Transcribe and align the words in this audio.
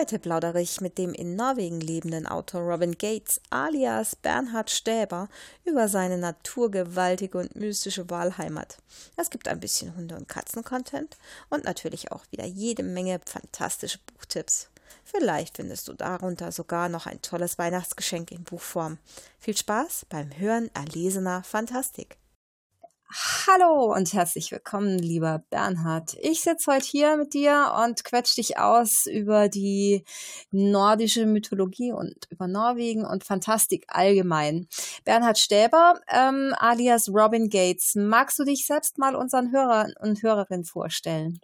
Heute 0.00 0.18
plaudere 0.18 0.62
ich 0.62 0.80
mit 0.80 0.96
dem 0.96 1.12
in 1.12 1.36
Norwegen 1.36 1.78
lebenden 1.78 2.26
Autor 2.26 2.62
Robin 2.62 2.96
Gates 2.96 3.38
alias 3.50 4.16
Bernhard 4.16 4.70
Stäber 4.70 5.28
über 5.66 5.88
seine 5.88 6.16
naturgewaltige 6.16 7.36
und 7.36 7.54
mystische 7.54 8.08
Wahlheimat. 8.08 8.78
Es 9.16 9.28
gibt 9.28 9.46
ein 9.46 9.60
bisschen 9.60 9.94
Hunde- 9.94 10.16
und 10.16 10.26
Katzen-Content 10.26 11.18
und 11.50 11.64
natürlich 11.64 12.12
auch 12.12 12.24
wieder 12.30 12.46
jede 12.46 12.82
Menge 12.82 13.20
fantastische 13.26 13.98
Buchtipps. 14.06 14.70
Vielleicht 15.04 15.58
findest 15.58 15.86
du 15.86 15.92
darunter 15.92 16.50
sogar 16.50 16.88
noch 16.88 17.04
ein 17.04 17.20
tolles 17.20 17.58
Weihnachtsgeschenk 17.58 18.30
in 18.30 18.42
Buchform. 18.42 18.96
Viel 19.38 19.54
Spaß 19.54 20.06
beim 20.08 20.30
Hören 20.34 20.70
erlesener 20.72 21.42
Fantastik. 21.42 22.16
Hallo 23.12 23.92
und 23.92 24.12
herzlich 24.12 24.52
willkommen, 24.52 24.96
lieber 24.96 25.42
Bernhard. 25.50 26.16
Ich 26.20 26.42
sitze 26.42 26.70
heute 26.70 26.86
hier 26.86 27.16
mit 27.16 27.34
dir 27.34 27.74
und 27.84 28.04
quetsch 28.04 28.36
dich 28.36 28.56
aus 28.56 29.06
über 29.06 29.48
die 29.48 30.04
nordische 30.52 31.26
Mythologie 31.26 31.90
und 31.90 32.28
über 32.30 32.46
Norwegen 32.46 33.04
und 33.04 33.24
Fantastik 33.24 33.84
allgemein. 33.88 34.68
Bernhard 35.04 35.40
Stäber, 35.40 36.00
ähm, 36.06 36.54
alias 36.56 37.08
Robin 37.08 37.48
Gates, 37.48 37.96
magst 37.96 38.38
du 38.38 38.44
dich 38.44 38.64
selbst 38.64 38.96
mal 38.96 39.16
unseren 39.16 39.50
Hörern 39.50 39.92
und 39.98 40.22
Hörerinnen 40.22 40.64
vorstellen? 40.64 41.40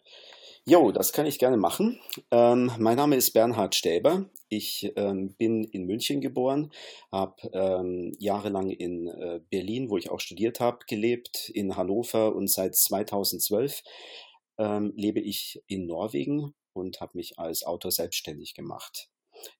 Jo, 0.69 0.91
das 0.91 1.12
kann 1.12 1.27
ich 1.27 1.39
gerne 1.39 1.56
machen. 1.56 2.00
Ähm, 2.33 2.72
mein 2.81 2.97
Name 2.97 3.14
ist 3.14 3.33
Bernhard 3.33 3.77
Stäber. 3.77 4.28
Ich 4.48 4.92
ähm, 4.97 5.36
bin 5.36 5.62
in 5.62 5.86
München 5.86 6.20
geboren, 6.20 6.73
habe 7.12 7.36
ähm, 7.53 8.12
jahrelang 8.19 8.70
in 8.70 9.06
äh, 9.06 9.41
Berlin, 9.48 9.91
wo 9.91 9.97
ich 9.97 10.11
auch 10.11 10.19
studiert 10.19 10.58
habe, 10.58 10.81
gelebt, 10.89 11.50
in 11.55 11.77
Hannover 11.77 12.34
und 12.34 12.50
seit 12.50 12.75
2012 12.75 13.84
ähm, 14.58 14.92
lebe 14.97 15.20
ich 15.20 15.62
in 15.69 15.86
Norwegen 15.86 16.53
und 16.73 17.01
habe 17.01 17.12
mich 17.14 17.39
als 17.39 17.62
Autor 17.64 17.92
selbstständig 17.92 18.55
gemacht. 18.55 19.08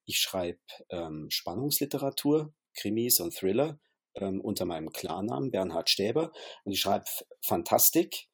Ich 0.03 0.19
schreibe 0.19 0.59
ähm, 0.89 1.27
Spannungsliteratur, 1.29 2.53
Krimis 2.73 3.21
und 3.21 3.33
Thriller 3.33 3.79
ähm, 4.15 4.41
unter 4.41 4.65
meinem 4.65 4.91
Klarnamen 4.91 5.51
Bernhard 5.51 5.89
Stäber 5.89 6.33
und 6.65 6.73
ich 6.73 6.81
schreibe 6.81 7.05
Fantastik 7.41 8.27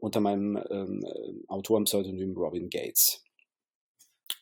unter 0.00 0.20
meinem 0.20 0.56
ähm, 0.70 1.04
Autorenpseudonym 1.48 2.36
Robin 2.36 2.70
Gates. 2.70 3.22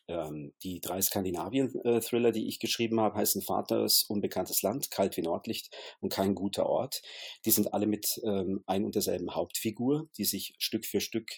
Ähm, 0.07 0.53
die 0.63 0.79
drei 0.81 1.01
Skandinavien-Thriller, 1.01 2.31
die 2.31 2.47
ich 2.47 2.59
geschrieben 2.59 2.99
habe, 2.99 3.17
heißen 3.17 3.41
Vaters 3.41 4.03
Unbekanntes 4.07 4.61
Land, 4.61 4.91
Kalt 4.91 5.17
wie 5.17 5.23
Nordlicht 5.23 5.75
und 5.99 6.13
Kein 6.13 6.35
guter 6.35 6.67
Ort. 6.67 7.01
Die 7.45 7.51
sind 7.51 7.73
alle 7.73 7.87
mit 7.87 8.21
ähm, 8.23 8.63
ein 8.67 8.85
und 8.85 8.93
derselben 8.93 9.33
Hauptfigur, 9.33 10.07
die 10.17 10.25
sich 10.25 10.53
Stück 10.59 10.85
für 10.85 11.01
Stück 11.01 11.31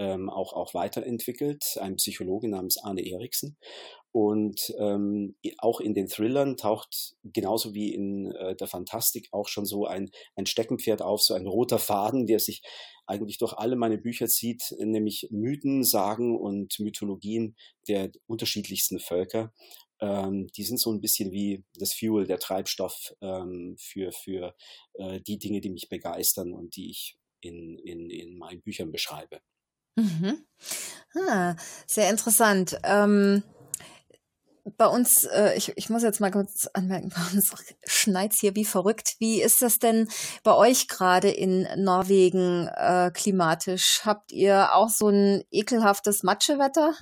ähm, 0.00 0.30
auch, 0.30 0.54
auch 0.54 0.72
weiterentwickelt, 0.72 1.76
ein 1.78 1.96
Psychologe 1.96 2.48
namens 2.48 2.78
Arne 2.82 3.02
Eriksen. 3.02 3.58
Und 4.12 4.74
ähm, 4.78 5.36
auch 5.58 5.78
in 5.78 5.94
den 5.94 6.08
Thrillern 6.08 6.56
taucht 6.56 7.14
genauso 7.22 7.74
wie 7.74 7.94
in 7.94 8.32
äh, 8.32 8.56
der 8.56 8.66
Fantastik 8.66 9.28
auch 9.30 9.46
schon 9.46 9.66
so 9.66 9.84
ein, 9.84 10.10
ein 10.34 10.46
Steckenpferd 10.46 11.02
auf, 11.02 11.22
so 11.22 11.34
ein 11.34 11.46
roter 11.46 11.78
Faden, 11.78 12.26
der 12.26 12.40
sich 12.40 12.62
eigentlich 13.06 13.38
durch 13.38 13.52
alle 13.52 13.76
meine 13.76 13.98
Bücher 13.98 14.26
zieht, 14.26 14.74
nämlich 14.78 15.28
Mythen, 15.30 15.84
Sagen 15.84 16.36
und 16.36 16.80
Mythologien 16.80 17.54
der 17.86 18.10
unterschiedlichsten 18.26 19.00
Völker. 19.00 19.52
Ähm, 20.00 20.48
die 20.56 20.64
sind 20.64 20.80
so 20.80 20.90
ein 20.90 21.02
bisschen 21.02 21.30
wie 21.30 21.62
das 21.78 21.92
Fuel, 21.92 22.26
der 22.26 22.38
Treibstoff 22.38 23.14
ähm, 23.20 23.76
für, 23.78 24.12
für 24.12 24.54
äh, 24.94 25.20
die 25.20 25.38
Dinge, 25.38 25.60
die 25.60 25.70
mich 25.70 25.88
begeistern 25.88 26.52
und 26.52 26.74
die 26.74 26.90
ich 26.90 27.18
in, 27.42 27.78
in, 27.78 28.10
in 28.10 28.38
meinen 28.38 28.62
Büchern 28.62 28.90
beschreibe. 28.90 29.40
Mhm. 29.96 30.44
Ah, 31.28 31.56
sehr 31.86 32.10
interessant. 32.10 32.78
Ähm 32.84 33.42
bei 34.76 34.86
uns, 34.86 35.24
äh, 35.24 35.56
ich, 35.56 35.72
ich 35.76 35.90
muss 35.90 36.02
jetzt 36.02 36.20
mal 36.20 36.30
kurz 36.30 36.66
anmerken, 36.72 37.10
bei 37.14 37.36
uns 37.36 37.52
schneit's 37.84 38.40
hier 38.40 38.54
wie 38.56 38.64
verrückt. 38.64 39.16
Wie 39.18 39.42
ist 39.42 39.62
das 39.62 39.78
denn 39.78 40.08
bei 40.42 40.54
euch 40.54 40.88
gerade 40.88 41.30
in 41.30 41.66
Norwegen 41.76 42.68
äh, 42.68 43.10
klimatisch? 43.12 44.00
Habt 44.04 44.32
ihr 44.32 44.74
auch 44.74 44.88
so 44.88 45.08
ein 45.08 45.44
ekelhaftes 45.50 46.22
Matschewetter? 46.22 46.94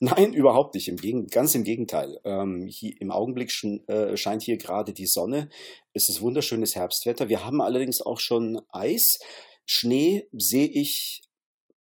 Nein, 0.00 0.34
überhaupt 0.34 0.74
nicht. 0.74 0.88
Im 0.88 0.96
Gegen 0.96 1.26
ganz 1.28 1.54
im 1.54 1.64
Gegenteil. 1.64 2.18
Ähm, 2.24 2.66
hier, 2.66 2.94
Im 3.00 3.10
Augenblick 3.10 3.50
sch 3.50 3.64
äh, 3.86 4.16
scheint 4.16 4.42
hier 4.42 4.58
gerade 4.58 4.92
die 4.92 5.06
Sonne. 5.06 5.48
Es 5.92 6.08
ist 6.08 6.20
wunderschönes 6.20 6.74
Herbstwetter. 6.74 7.28
Wir 7.28 7.44
haben 7.44 7.60
allerdings 7.60 8.02
auch 8.02 8.18
schon 8.18 8.60
Eis. 8.70 9.18
Schnee 9.66 10.28
sehe 10.32 10.66
ich 10.66 11.22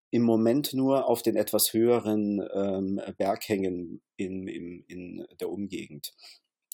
im 0.09 0.23
Moment 0.23 0.73
nur 0.73 1.07
auf 1.07 1.21
den 1.21 1.35
etwas 1.35 1.73
höheren 1.73 2.41
ähm, 2.53 3.01
Berghängen 3.17 4.01
in, 4.15 4.47
in, 4.47 4.83
in 4.87 5.27
der 5.39 5.49
Umgegend. 5.49 6.13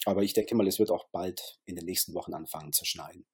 Aber 0.05 0.21
ich 0.23 0.33
denke 0.33 0.55
mal, 0.55 0.67
es 0.67 0.79
wird 0.79 0.91
auch 0.91 1.07
bald 1.11 1.59
in 1.65 1.75
den 1.75 1.85
nächsten 1.85 2.13
Wochen 2.13 2.33
anfangen 2.33 2.73
zu 2.73 2.85
schneien. 2.85 3.25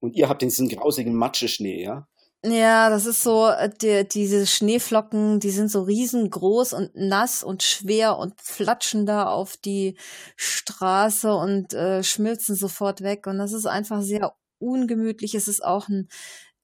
Und 0.00 0.16
ihr 0.16 0.28
habt 0.28 0.42
diesen 0.42 0.68
grausigen 0.68 1.14
Matscheschnee, 1.14 1.82
ja? 1.82 2.08
Ja, 2.44 2.90
das 2.90 3.06
ist 3.06 3.22
so, 3.22 3.46
äh, 3.48 3.70
die, 3.70 4.06
diese 4.08 4.48
Schneeflocken, 4.48 5.38
die 5.38 5.50
sind 5.50 5.70
so 5.70 5.82
riesengroß 5.82 6.72
und 6.72 6.90
nass 6.96 7.44
und 7.44 7.62
schwer 7.62 8.18
und 8.18 8.40
flatschen 8.40 9.06
da 9.06 9.26
auf 9.26 9.56
die 9.56 9.96
Straße 10.36 11.32
und 11.32 11.72
äh, 11.72 12.02
schmilzen 12.02 12.56
sofort 12.56 13.02
weg. 13.02 13.28
Und 13.28 13.38
das 13.38 13.52
ist 13.52 13.66
einfach 13.66 14.02
sehr 14.02 14.34
ungemütlich. 14.58 15.36
Es 15.36 15.46
ist 15.46 15.64
auch 15.64 15.88
ein 15.88 16.08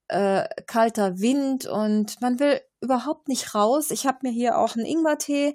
äh, 0.09 0.49
kalter 0.67 1.19
Wind 1.19 1.67
und 1.67 2.21
man 2.21 2.41
will 2.41 2.61
überhaupt 2.81 3.29
nicht 3.29 3.55
raus. 3.55 3.91
Ich 3.91 4.07
habe 4.07 4.19
mir 4.23 4.31
hier 4.31 4.59
auch 4.59 4.77
einen 4.77 4.87
Ingwertee 4.87 5.55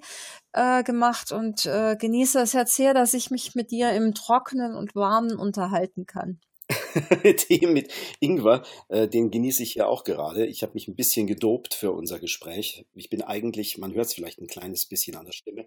äh, 0.52 0.82
gemacht 0.82 1.32
und 1.32 1.66
äh, 1.66 1.96
genieße 1.96 2.40
es 2.40 2.52
jetzt 2.52 2.74
sehr, 2.76 2.94
dass 2.94 3.14
ich 3.14 3.30
mich 3.30 3.54
mit 3.54 3.70
dir 3.70 3.92
im 3.92 4.14
Trockenen 4.14 4.74
und 4.74 4.94
Warmen 4.94 5.36
unterhalten 5.36 6.06
kann. 6.06 6.40
Tee 7.36 7.66
mit 7.66 7.92
Ingwer, 8.20 8.62
äh, 8.88 9.06
den 9.06 9.30
genieße 9.30 9.62
ich 9.62 9.74
ja 9.74 9.86
auch 9.86 10.04
gerade. 10.04 10.46
Ich 10.46 10.62
habe 10.62 10.72
mich 10.74 10.88
ein 10.88 10.94
bisschen 10.94 11.26
gedopt 11.26 11.74
für 11.74 11.92
unser 11.92 12.18
Gespräch. 12.18 12.86
Ich 12.94 13.10
bin 13.10 13.22
eigentlich, 13.22 13.76
man 13.78 13.92
hört 13.94 14.06
es 14.06 14.14
vielleicht 14.14 14.40
ein 14.40 14.46
kleines 14.46 14.86
bisschen 14.86 15.16
an 15.16 15.26
der 15.26 15.32
Stimme, 15.32 15.66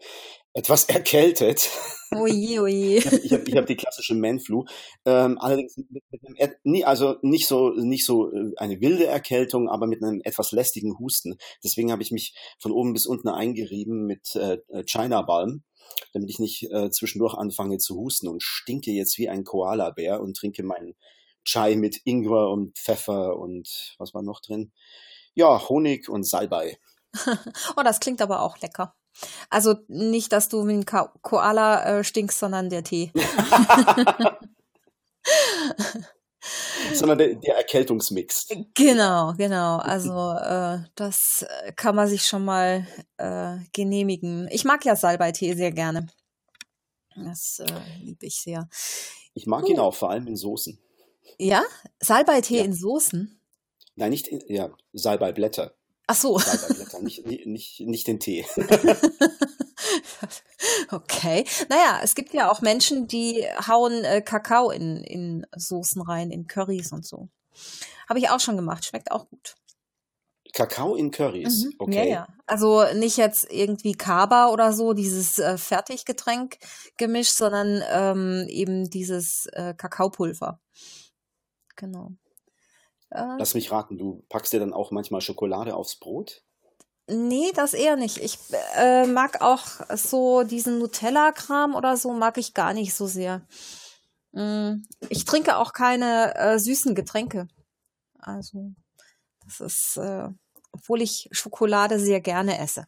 etwas 0.53 0.85
erkältet. 0.89 1.69
Oje, 2.11 2.61
oje. 2.61 2.97
ich 2.97 3.31
habe 3.31 3.51
hab 3.51 3.67
die 3.67 3.75
klassische 3.75 4.15
Manflu. 4.15 4.65
Ähm, 5.05 5.37
allerdings 5.39 5.77
mit, 5.77 6.03
mit 6.09 6.21
einem, 6.25 6.83
also 6.85 7.15
nicht 7.21 7.47
so, 7.47 7.69
nicht 7.71 8.05
so 8.05 8.31
äh, 8.31 8.53
eine 8.57 8.81
wilde 8.81 9.05
Erkältung, 9.05 9.69
aber 9.69 9.85
mit 9.85 10.01
einem 10.03 10.21
etwas 10.23 10.51
lästigen 10.51 10.97
Husten. 10.97 11.37
Deswegen 11.63 11.91
habe 11.91 12.01
ich 12.01 12.11
mich 12.11 12.33
von 12.59 12.71
oben 12.71 12.93
bis 12.93 13.05
unten 13.05 13.27
eingerieben 13.27 14.05
mit 14.05 14.35
äh, 14.35 14.57
China 14.85 15.21
Balm 15.21 15.63
damit 16.13 16.29
ich 16.29 16.39
nicht 16.39 16.71
äh, 16.71 16.89
zwischendurch 16.89 17.35
anfange 17.35 17.77
zu 17.77 17.95
husten 17.95 18.27
und 18.27 18.43
stinke 18.43 18.91
jetzt 18.91 19.17
wie 19.17 19.29
ein 19.29 19.43
Koala-Bär 19.43 20.21
und 20.21 20.37
trinke 20.37 20.63
meinen 20.63 20.95
Chai 21.43 21.75
mit 21.75 22.01
Ingwer 22.03 22.49
und 22.49 22.77
Pfeffer 22.77 23.37
und 23.37 23.95
was 23.97 24.13
war 24.13 24.21
noch 24.21 24.41
drin? 24.41 24.71
Ja, 25.33 25.69
Honig 25.69 26.09
und 26.09 26.25
Salbei. 26.25 26.77
oh, 27.77 27.83
das 27.83 27.99
klingt 27.99 28.21
aber 28.21 28.41
auch 28.41 28.59
lecker. 28.59 28.95
Also 29.49 29.75
nicht, 29.87 30.31
dass 30.31 30.49
du 30.49 30.67
wie 30.67 30.73
ein 30.73 30.85
Ko 30.85 31.09
Koala 31.21 31.99
äh, 31.99 32.03
stinkst, 32.03 32.37
sondern 32.37 32.69
der 32.69 32.83
Tee. 32.83 33.11
sondern 36.93 37.17
der, 37.17 37.35
der, 37.35 37.57
Erkältungsmix. 37.57 38.47
Genau, 38.73 39.33
genau. 39.37 39.77
Also 39.77 40.31
äh, 40.33 40.79
das 40.95 41.45
kann 41.75 41.95
man 41.95 42.07
sich 42.07 42.23
schon 42.23 42.45
mal 42.45 42.87
äh, 43.17 43.57
genehmigen. 43.73 44.47
Ich 44.51 44.65
mag 44.65 44.85
ja 44.85 44.95
Salbeitee 44.95 45.53
sehr 45.53 45.71
gerne. 45.71 46.07
Das 47.15 47.59
äh, 47.59 48.01
liebe 48.01 48.25
ich 48.25 48.35
sehr. 48.35 48.69
Ich 49.33 49.47
mag 49.47 49.63
uh. 49.63 49.67
ihn 49.67 49.79
auch, 49.79 49.95
vor 49.95 50.09
allem 50.09 50.27
in 50.27 50.35
Soßen. 50.35 50.79
Ja? 51.37 51.63
Salbeitee 51.99 52.57
ja. 52.57 52.63
in 52.63 52.73
Soßen? 52.73 53.39
Nein, 53.95 54.09
nicht 54.11 54.27
in, 54.27 54.41
ja, 54.47 54.71
Salbeiblätter. 54.93 55.73
Ach 56.07 56.15
so. 56.15 56.37
Salbeiblätter, 56.37 57.01
nicht, 57.01 57.25
nicht, 57.45 57.79
nicht 57.81 58.07
den 58.07 58.19
Tee. 58.19 58.45
okay. 60.91 61.45
Naja, 61.69 61.99
es 62.03 62.15
gibt 62.15 62.33
ja 62.33 62.51
auch 62.51 62.61
Menschen, 62.61 63.07
die 63.07 63.45
hauen 63.67 64.03
äh, 64.03 64.21
Kakao 64.21 64.71
in, 64.71 64.97
in 65.03 65.45
Soßen 65.55 66.01
rein, 66.01 66.31
in 66.31 66.47
Currys 66.47 66.91
und 66.91 67.05
so. 67.05 67.29
Habe 68.09 68.19
ich 68.19 68.29
auch 68.29 68.39
schon 68.39 68.55
gemacht. 68.55 68.85
Schmeckt 68.85 69.11
auch 69.11 69.29
gut. 69.29 69.55
Kakao 70.53 70.95
in 70.95 71.11
Currys, 71.11 71.65
Mhm. 71.65 71.73
okay. 71.77 72.09
Ja, 72.09 72.15
ja. 72.15 72.27
Also 72.47 72.83
nicht 72.95 73.17
jetzt 73.17 73.51
irgendwie 73.51 73.91
Kaba 73.93 74.47
oder 74.47 74.73
so, 74.73 74.93
dieses 74.93 75.37
äh, 75.37 75.57
Fertiggetränk 75.57 76.57
gemischt, 76.97 77.35
sondern 77.35 77.83
ähm, 77.91 78.47
eben 78.49 78.89
dieses 78.89 79.47
äh, 79.53 79.73
Kakaopulver. 79.77 80.59
Genau. 81.75 82.11
Äh, 83.11 83.35
Lass 83.37 83.53
mich 83.53 83.71
raten, 83.71 83.97
du 83.97 84.25
packst 84.29 84.51
dir 84.53 84.59
dann 84.59 84.73
auch 84.73 84.89
manchmal 84.91 85.21
Schokolade 85.21 85.75
aufs 85.75 85.97
Brot? 85.99 86.43
Nee, 87.07 87.51
das 87.53 87.73
eher 87.73 87.95
nicht. 87.95 88.17
Ich 88.17 88.37
äh, 88.75 89.05
mag 89.05 89.41
auch 89.41 89.65
so 89.95 90.43
diesen 90.43 90.79
Nutella-Kram 90.79 91.75
oder 91.75 91.97
so, 91.97 92.11
mag 92.13 92.37
ich 92.37 92.53
gar 92.53 92.73
nicht 92.73 92.93
so 92.93 93.07
sehr. 93.07 93.41
Mm, 94.33 94.83
Ich 95.09 95.25
trinke 95.25 95.57
auch 95.57 95.73
keine 95.73 96.35
äh, 96.35 96.59
süßen 96.59 96.95
Getränke. 96.95 97.47
Also, 98.19 98.73
das 99.45 99.59
ist, 99.61 99.97
äh, 99.97 100.29
obwohl 100.71 101.01
ich 101.01 101.29
Schokolade 101.31 101.99
sehr 101.99 102.19
gerne 102.21 102.59
esse. 102.59 102.87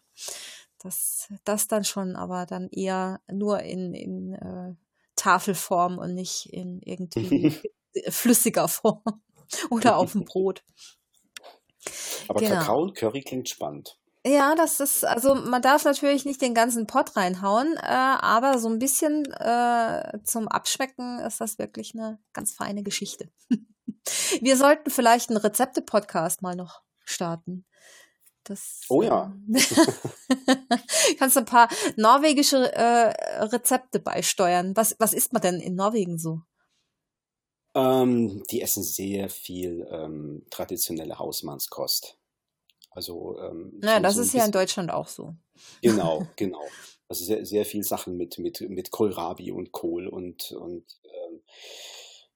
Das, 0.79 1.27
das 1.43 1.67
dann 1.67 1.83
schon, 1.83 2.15
aber 2.15 2.45
dann 2.45 2.69
eher 2.69 3.21
nur 3.31 3.61
in, 3.61 3.93
in 3.93 4.33
äh, 4.33 4.75
Tafelform 5.15 5.97
und 5.97 6.15
nicht 6.15 6.47
in 6.53 6.81
irgendwie 6.81 7.53
flüssiger 8.09 8.67
Form 8.67 9.01
oder 9.69 9.97
auf 9.97 10.13
dem 10.13 10.25
Brot. 10.25 10.63
Aber 12.27 12.39
Genau. 12.39 12.55
Kakao 12.55 12.81
und 12.83 12.95
Curry 12.95 13.21
klingt 13.21 13.49
spannend. 13.49 13.97
Ja, 14.25 14.53
das 14.55 14.81
ist, 14.81 15.05
also 15.05 15.33
man 15.33 15.61
darf 15.61 15.85
natürlich 15.85 16.25
nicht 16.25 16.41
den 16.41 16.53
ganzen 16.53 16.87
Pott 16.87 17.15
reinhauen, 17.15 17.77
äh, 17.77 17.85
aber 17.85 18.59
so 18.59 18.67
ein 18.67 18.79
bisschen 18.79 19.25
äh, 19.31 20.19
zum 20.25 20.49
Abschmecken 20.49 21.19
ist 21.19 21.39
das 21.39 21.57
wirklich 21.57 21.93
eine 21.93 22.19
ganz 22.33 22.53
feine 22.53 22.83
Geschichte. 22.83 23.29
Wir 24.41 24.57
sollten 24.57 24.89
vielleicht 24.89 25.29
einen 25.29 25.37
Rezepte-Podcast 25.37 26.41
mal 26.41 26.55
noch 26.55 26.81
starten. 27.05 27.65
Das, 28.43 28.81
Oh 28.89 29.03
ja. 29.03 29.33
kannst 31.19 31.35
du 31.35 31.41
ein 31.41 31.45
paar 31.45 31.69
norwegische 31.95 32.73
äh, 32.73 33.13
Rezepte 33.45 33.99
beisteuern. 33.99 34.75
Was, 34.75 34.95
was 34.99 35.13
isst 35.13 35.33
man 35.33 35.41
denn 35.41 35.59
in 35.61 35.75
Norwegen 35.75 36.17
so? 36.17 36.41
Ähm, 37.75 38.43
die 38.49 38.61
essen 38.61 38.83
sehr 38.83 39.29
viel 39.29 39.87
ähm, 39.91 40.45
traditionelle 40.49 41.19
Hausmannskost. 41.19 42.18
Also 42.91 43.37
ähm, 43.39 43.79
Naja, 43.81 43.97
so, 43.97 44.03
das 44.03 44.15
so 44.15 44.21
ist 44.21 44.33
ja 44.33 44.45
in 44.45 44.51
Deutschland 44.51 44.91
auch 44.91 45.07
so. 45.07 45.35
Genau, 45.81 46.27
genau. 46.35 46.61
Also 47.07 47.25
sehr, 47.25 47.45
sehr 47.45 47.65
viel 47.65 47.83
Sachen 47.83 48.17
mit, 48.17 48.37
mit, 48.37 48.61
mit 48.69 48.91
Kohlrabi 48.91 49.51
und 49.51 49.71
Kohl 49.71 50.07
und, 50.07 50.51
und 50.51 50.85
ähm, 51.03 51.41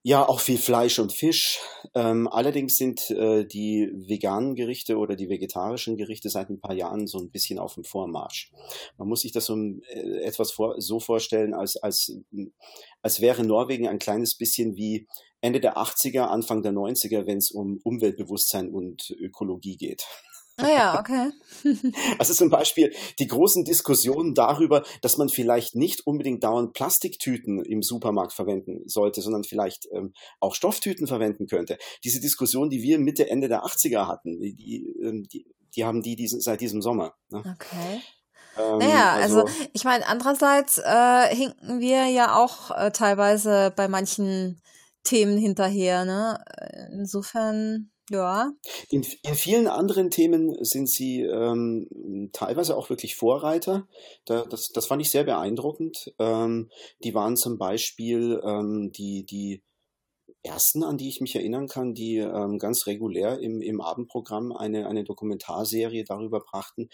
ja, 0.05 0.27
auch 0.27 0.41
viel 0.41 0.57
Fleisch 0.57 0.99
und 0.99 1.13
Fisch. 1.13 1.61
Ähm, 1.95 2.27
allerdings 2.27 2.75
sind 2.75 3.09
äh, 3.09 3.45
die 3.45 3.89
veganen 3.93 4.53
Gerichte 4.53 4.97
oder 4.97 5.15
die 5.15 5.29
vegetarischen 5.29 5.95
Gerichte 5.95 6.29
seit 6.29 6.49
ein 6.49 6.59
paar 6.59 6.75
Jahren 6.75 7.07
so 7.07 7.19
ein 7.19 7.31
bisschen 7.31 7.57
auf 7.57 7.75
dem 7.75 7.85
Vormarsch. 7.85 8.51
Man 8.97 9.07
muss 9.07 9.21
sich 9.21 9.31
das 9.31 9.45
so 9.45 9.55
äh, 9.55 10.23
etwas 10.23 10.51
vor, 10.51 10.75
so 10.81 10.99
vorstellen, 10.99 11.53
als, 11.53 11.77
als, 11.77 12.17
als 13.01 13.21
wäre 13.21 13.45
Norwegen 13.45 13.87
ein 13.87 13.99
kleines 13.99 14.35
bisschen 14.35 14.75
wie 14.75 15.07
Ende 15.39 15.61
der 15.61 15.77
80er, 15.77 16.23
Anfang 16.23 16.63
der 16.63 16.73
90er, 16.73 17.25
wenn 17.25 17.37
es 17.37 17.51
um 17.51 17.79
Umweltbewusstsein 17.83 18.69
und 18.71 19.09
Ökologie 19.11 19.77
geht. 19.77 20.05
Naja, 20.57 20.99
okay. 20.99 21.31
Also 22.19 22.33
zum 22.33 22.49
Beispiel 22.49 22.93
die 23.19 23.27
großen 23.27 23.65
Diskussionen 23.65 24.33
darüber, 24.33 24.83
dass 25.01 25.17
man 25.17 25.29
vielleicht 25.29 25.75
nicht 25.75 26.05
unbedingt 26.05 26.43
dauernd 26.43 26.73
Plastiktüten 26.73 27.63
im 27.63 27.81
Supermarkt 27.81 28.33
verwenden 28.33 28.87
sollte, 28.87 29.21
sondern 29.21 29.43
vielleicht 29.43 29.87
ähm, 29.93 30.13
auch 30.39 30.55
Stofftüten 30.55 31.07
verwenden 31.07 31.47
könnte. 31.47 31.77
Diese 32.03 32.19
Diskussion, 32.19 32.69
die 32.69 32.81
wir 32.81 32.99
Mitte, 32.99 33.29
Ende 33.29 33.47
der 33.47 33.63
80er 33.63 34.07
hatten, 34.07 34.39
die, 34.39 34.55
die, 34.55 34.85
ähm, 35.03 35.23
die, 35.23 35.45
die 35.75 35.85
haben 35.85 36.01
die 36.01 36.15
diesen, 36.15 36.39
seit 36.39 36.61
diesem 36.61 36.81
Sommer. 36.81 37.15
Ne? 37.29 37.39
Okay. 37.39 38.01
Ähm, 38.57 38.77
Naja, 38.77 39.13
also 39.13 39.45
ich 39.73 39.83
meine, 39.83 40.05
andererseits 40.07 40.77
äh, 40.77 41.35
hinken 41.35 41.79
wir 41.79 42.05
ja 42.07 42.35
auch 42.35 42.69
äh, 42.71 42.91
teilweise 42.91 43.73
bei 43.75 43.87
manchen 43.87 44.61
Themen 45.03 45.37
hinterher, 45.37 46.05
ne? 46.05 46.43
Äh, 46.57 46.93
Insofern, 46.93 47.91
ja. 48.13 48.51
In, 48.89 49.05
in 49.23 49.35
vielen 49.35 49.67
anderen 49.67 50.09
Themen 50.09 50.55
sind 50.63 50.89
sie 50.89 51.21
ähm, 51.21 52.29
teilweise 52.31 52.77
auch 52.77 52.89
wirklich 52.89 53.15
Vorreiter. 53.15 53.87
Da, 54.25 54.45
das, 54.45 54.69
das 54.73 54.85
fand 54.85 55.01
ich 55.01 55.11
sehr 55.11 55.23
beeindruckend. 55.23 56.13
Ähm, 56.19 56.69
die 57.03 57.13
waren 57.13 57.35
zum 57.35 57.57
Beispiel 57.57 58.41
ähm, 58.43 58.91
die, 58.91 59.25
die 59.25 59.61
ersten, 60.43 60.83
an 60.83 60.97
die 60.97 61.09
ich 61.09 61.21
mich 61.21 61.35
erinnern 61.35 61.67
kann, 61.67 61.93
die 61.93 62.17
ähm, 62.17 62.59
ganz 62.59 62.85
regulär 62.85 63.39
im, 63.39 63.61
im 63.61 63.81
Abendprogramm 63.81 64.51
eine, 64.51 64.87
eine 64.87 65.03
Dokumentarserie 65.03 66.03
darüber 66.03 66.41
brachten, 66.41 66.89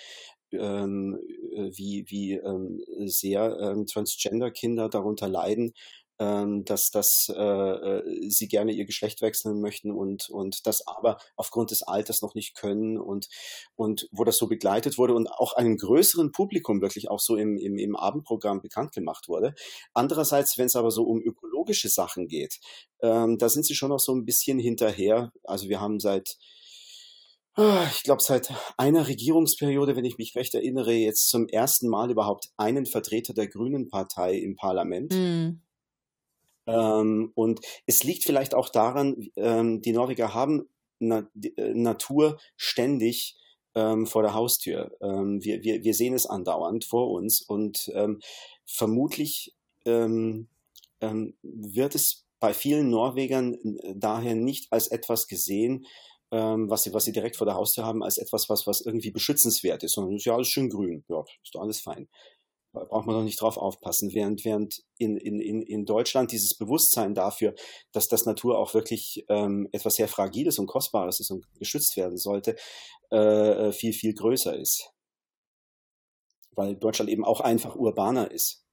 ähm, 0.51 1.19
äh, 1.56 1.69
wie, 1.75 2.06
wie 2.07 2.33
ähm, 2.33 2.81
sehr 3.06 3.57
ähm, 3.60 3.86
Transgender-Kinder 3.86 4.89
darunter 4.89 5.27
leiden, 5.27 5.74
dass, 6.19 6.92
dass 6.92 7.31
äh, 7.33 7.42
äh, 7.42 8.30
sie 8.30 8.48
gerne 8.48 8.74
ihr 8.74 8.86
Geschlecht 8.86 9.21
wechseln 9.21 9.62
möchten 9.62 9.92
und, 9.92 10.30
und 10.30 10.68
das 10.68 10.86
aber 10.86 11.18
aufgrund 11.38 11.71
des 11.71 11.81
Alters 11.81 12.21
noch 12.21 12.36
nicht 12.36 12.56
können 12.56 12.98
und, 12.98 13.30
und 13.75 14.10
wo 14.12 14.25
das 14.25 14.38
so 14.38 14.48
begleitet 14.48 14.98
wurde 14.98 15.13
und 15.13 15.31
auch 15.31 15.54
einem 15.54 15.77
größeren 15.77 16.33
Publikum 16.33 16.81
wirklich 16.81 17.10
auch 17.10 17.21
so 17.21 17.38
im, 17.38 17.57
im, 17.57 17.77
im 17.77 17.95
Abendprogramm 17.95 18.62
bekannt 18.62 18.92
gemacht 18.92 19.30
wurde. 19.30 19.54
Andererseits, 19.94 20.57
wenn 20.57 20.66
es 20.66 20.75
aber 20.75 20.92
so 20.92 21.04
um 21.04 21.21
ökologische 21.21 21.88
Sachen 21.88 22.27
geht, 22.27 22.60
ähm, 23.01 23.38
da 23.38 23.48
sind 23.48 23.65
sie 23.65 23.75
schon 23.75 23.89
noch 23.89 24.00
so 24.00 24.13
ein 24.13 24.25
bisschen 24.25 24.60
hinterher. 24.60 25.31
Also 25.44 25.69
wir 25.69 25.80
haben 25.80 26.01
seit 26.01 26.38
ah, 27.56 27.88
ich 27.94 28.04
glaube, 28.04 28.22
seit 28.22 28.54
einer 28.77 29.07
Regierungsperiode, 29.07 29.95
wenn 29.95 30.06
ich 30.06 30.18
mich 30.18 30.36
recht 30.36 30.54
erinnere, 30.54 30.92
jetzt 30.92 31.30
zum 31.30 31.48
ersten 31.48 31.88
Mal 31.88 32.12
überhaupt 32.12 32.50
einen 32.57 32.86
Vertreter 32.86 33.33
der 33.33 33.48
Grünen 33.48 33.88
Partei 33.88 34.36
im 34.36 34.56
Parlament. 34.56 35.13
Hm. 35.13 35.62
Ähm, 36.69 37.31
und 37.36 37.62
es 37.88 38.04
liegt 38.04 38.24
vielleicht 38.24 38.54
auch 38.54 38.69
daran, 38.69 39.30
ähm, 39.36 39.81
die 39.81 39.92
Norweger 39.92 40.33
haben 40.33 40.69
Na 41.00 41.27
äh, 41.57 41.74
Natur 41.74 42.39
ständig 42.58 43.38
ähm, 43.75 44.05
vor 44.05 44.22
der 44.22 44.34
Haustür. 44.34 44.91
Ähm, 45.01 45.43
wir, 45.43 45.63
wir, 45.63 45.84
wir 45.84 45.93
sehen 45.93 46.13
es 46.13 46.25
andauernd 46.25 46.86
vor 46.86 47.12
uns 47.12 47.41
und 47.41 47.89
ähm, 47.96 48.20
vermutlich 48.65 49.55
ähm, 49.86 50.48
wird 51.41 51.96
es 51.96 52.25
bei 52.39 52.53
vielen 52.53 52.89
Norwegern 52.89 53.53
äh, 53.53 53.93
daher 53.96 54.36
nicht 54.36 54.72
als 54.72 54.88
etwas 54.88 55.27
gesehen, 55.27 55.86
was 56.32 56.84
sie, 56.84 56.93
was 56.93 57.05
sie 57.05 57.12
direkt 57.12 57.38
vor 57.38 57.46
der 57.46 57.55
Haustür 57.55 57.86
haben, 57.86 58.03
als 58.03 58.20
etwas, 58.20 58.50
was, 58.50 58.67
was 58.67 58.82
irgendwie 58.82 59.10
beschützenswert 59.10 59.82
ist, 59.82 59.93
sondern 59.93 60.15
ist 60.15 60.25
ja 60.25 60.36
alles 60.36 60.48
schön 60.48 60.70
grün. 60.70 61.03
Ja, 61.08 61.24
ist 61.43 61.55
doch 61.55 61.62
alles 61.62 61.79
fein. 61.79 62.08
Da 62.73 62.83
braucht 62.83 63.07
man 63.07 63.15
doch 63.15 63.23
nicht 63.23 63.41
drauf 63.41 63.57
aufpassen. 63.57 64.13
Während, 64.13 64.45
während 64.45 64.83
in, 64.97 65.17
in, 65.17 65.39
in 65.39 65.61
in 65.63 65.85
Deutschland 65.85 66.31
dieses 66.31 66.55
Bewusstsein 66.55 67.15
dafür, 67.15 67.55
dass 67.91 68.07
das 68.07 68.25
Natur 68.25 68.59
auch 68.59 68.73
wirklich 68.73 69.25
ähm, 69.27 69.67
etwas 69.71 69.95
sehr 69.95 70.07
Fragiles 70.07 70.59
und 70.59 70.67
Kostbares 70.67 71.19
ist 71.19 71.31
und 71.31 71.45
geschützt 71.55 71.97
werden 71.97 72.17
sollte, 72.17 72.55
äh, 73.09 73.71
viel, 73.71 73.93
viel 73.93 74.13
größer 74.13 74.55
ist. 74.55 74.91
Weil 76.51 76.75
Deutschland 76.75 77.09
eben 77.09 77.25
auch 77.25 77.41
einfach 77.41 77.75
urbaner 77.75 78.29
ist. 78.29 78.63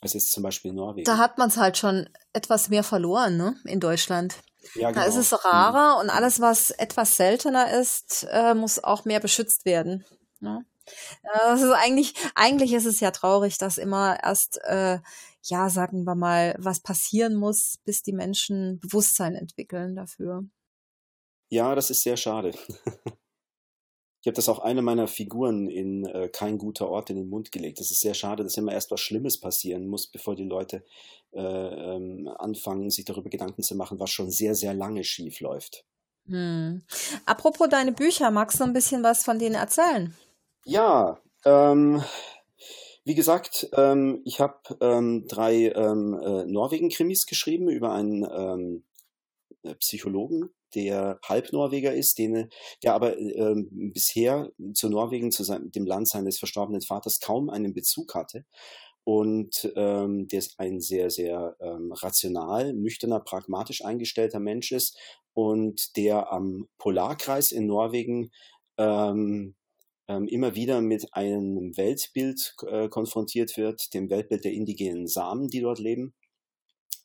Als 0.00 0.14
jetzt 0.14 0.32
zum 0.32 0.44
Beispiel 0.44 0.72
Norwegen. 0.72 1.04
Da 1.04 1.18
hat 1.18 1.38
man 1.38 1.48
es 1.48 1.56
halt 1.56 1.76
schon 1.76 2.08
etwas 2.32 2.68
mehr 2.68 2.84
verloren, 2.84 3.36
ne? 3.36 3.56
In 3.64 3.80
Deutschland. 3.80 4.36
ja, 4.74 4.92
Da 4.92 5.02
ist 5.02 5.14
genau. 5.14 5.20
es 5.22 5.44
rarer 5.44 5.98
und 6.00 6.08
alles, 6.08 6.40
was 6.40 6.70
etwas 6.70 7.16
seltener 7.16 7.72
ist, 7.78 8.26
äh, 8.30 8.54
muss 8.54 8.82
auch 8.82 9.04
mehr 9.04 9.18
beschützt 9.18 9.64
werden. 9.64 10.04
Ne? 10.40 10.64
Äh, 11.22 11.38
Das 11.38 11.62
ist 11.62 11.72
eigentlich, 11.72 12.14
eigentlich 12.34 12.72
ist 12.72 12.86
es 12.86 13.00
ja 13.00 13.10
traurig, 13.10 13.58
dass 13.58 13.78
immer 13.78 14.18
erst, 14.22 14.60
äh, 14.64 14.98
ja, 15.42 15.70
sagen 15.70 16.04
wir 16.04 16.14
mal, 16.14 16.54
was 16.58 16.80
passieren 16.80 17.34
muss, 17.34 17.78
bis 17.84 18.02
die 18.02 18.12
Menschen 18.12 18.80
Bewusstsein 18.80 19.34
entwickeln 19.34 19.96
dafür. 19.96 20.44
Ja, 21.50 21.74
das 21.74 21.90
ist 21.90 22.02
sehr 22.02 22.16
schade. 22.16 22.52
Ich 24.20 24.26
habe 24.26 24.34
das 24.34 24.48
auch 24.48 24.58
eine 24.58 24.82
meiner 24.82 25.06
Figuren 25.06 25.68
in 25.68 26.04
äh, 26.04 26.28
Kein 26.28 26.58
guter 26.58 26.88
Ort 26.88 27.08
in 27.08 27.16
den 27.16 27.28
Mund 27.28 27.52
gelegt. 27.52 27.80
Es 27.80 27.92
ist 27.92 28.00
sehr 28.00 28.14
schade, 28.14 28.42
dass 28.42 28.56
immer 28.56 28.72
erst 28.72 28.90
was 28.90 29.00
Schlimmes 29.00 29.38
passieren 29.38 29.86
muss, 29.86 30.08
bevor 30.08 30.34
die 30.34 30.44
Leute 30.44 30.84
äh, 31.32 31.40
ähm, 31.40 32.28
anfangen, 32.38 32.90
sich 32.90 33.04
darüber 33.04 33.30
Gedanken 33.30 33.62
zu 33.62 33.76
machen, 33.76 34.00
was 34.00 34.10
schon 34.10 34.30
sehr, 34.30 34.56
sehr 34.56 34.74
lange 34.74 35.04
schief 35.04 35.38
läuft. 35.40 35.84
Hm. 36.26 36.82
Apropos 37.26 37.68
deine 37.68 37.92
Bücher, 37.92 38.30
magst 38.32 38.58
du 38.58 38.64
ein 38.64 38.72
bisschen 38.72 39.04
was 39.04 39.24
von 39.24 39.38
denen 39.38 39.54
erzählen? 39.54 40.14
Ja, 40.68 41.18
ähm, 41.46 42.02
wie 43.02 43.14
gesagt, 43.14 43.70
ähm, 43.72 44.20
ich 44.26 44.38
habe 44.38 44.58
ähm, 44.82 45.26
drei 45.26 45.72
ähm, 45.74 46.12
äh, 46.22 46.44
Norwegen-Krimis 46.44 47.24
geschrieben 47.24 47.70
über 47.70 47.92
einen 47.92 48.26
ähm, 48.30 48.84
Psychologen, 49.78 50.50
der 50.74 51.20
Halbnorweger 51.24 51.94
ist, 51.94 52.18
den, 52.18 52.50
der 52.82 52.92
aber 52.92 53.18
ähm, 53.18 53.68
bisher 53.94 54.52
zu 54.74 54.90
Norwegen, 54.90 55.32
zu 55.32 55.42
seinem, 55.42 55.70
dem 55.72 55.86
Land 55.86 56.08
seines 56.08 56.38
verstorbenen 56.38 56.82
Vaters, 56.82 57.20
kaum 57.20 57.48
einen 57.48 57.72
Bezug 57.72 58.14
hatte. 58.14 58.44
Und 59.04 59.72
ähm, 59.74 60.28
der 60.28 60.40
ist 60.40 60.60
ein 60.60 60.80
sehr, 60.80 61.08
sehr 61.08 61.56
ähm, 61.60 61.92
rational, 61.92 62.74
nüchterner, 62.74 63.20
pragmatisch 63.20 63.82
eingestellter 63.86 64.38
Mensch 64.38 64.70
ist 64.72 64.98
und 65.32 65.96
der 65.96 66.30
am 66.30 66.68
Polarkreis 66.76 67.52
in 67.52 67.66
Norwegen 67.66 68.30
ähm, 68.76 69.54
immer 70.08 70.54
wieder 70.54 70.80
mit 70.80 71.12
einem 71.12 71.76
Weltbild 71.76 72.54
äh, 72.66 72.88
konfrontiert 72.88 73.56
wird, 73.56 73.92
dem 73.94 74.08
Weltbild 74.10 74.44
der 74.44 74.52
indigenen 74.52 75.06
Samen, 75.06 75.48
die 75.48 75.60
dort 75.60 75.78
leben, 75.78 76.14